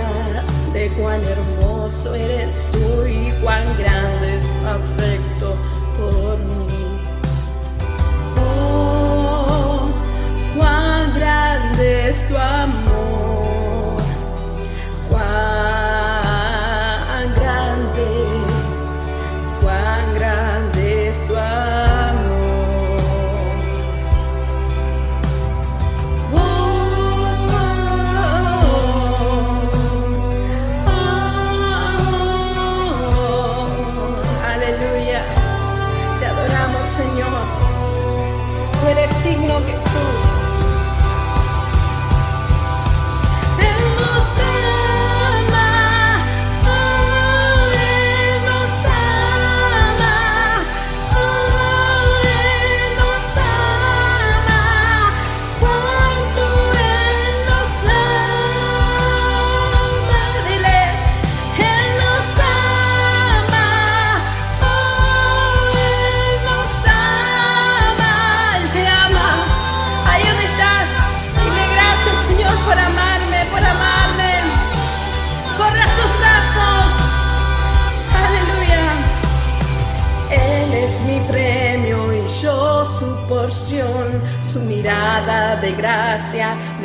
de 0.73 0.89
cuán 0.89 1.21
hermoso 1.25 2.13
eres 2.13 2.69
tú 2.71 3.07
y 3.07 3.31
cuán 3.41 3.65
grande 3.77 4.37
es 4.37 4.43
tu 4.43 4.67
afecto 4.67 5.28
grande 11.79 12.09
es 12.09 12.27
tu 12.27 12.35
amor, 12.35 12.88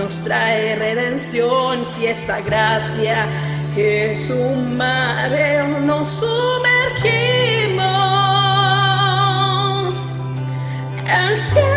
nos 0.04 0.22
trae 0.22 0.76
redención 0.76 1.86
si 1.86 2.06
esa 2.06 2.42
gracia 2.42 3.26
un 4.28 4.76
mar, 4.76 5.30
nos 5.80 6.08
sumergimos. 6.20 6.74
El 11.08 11.38
cielo 11.38 11.73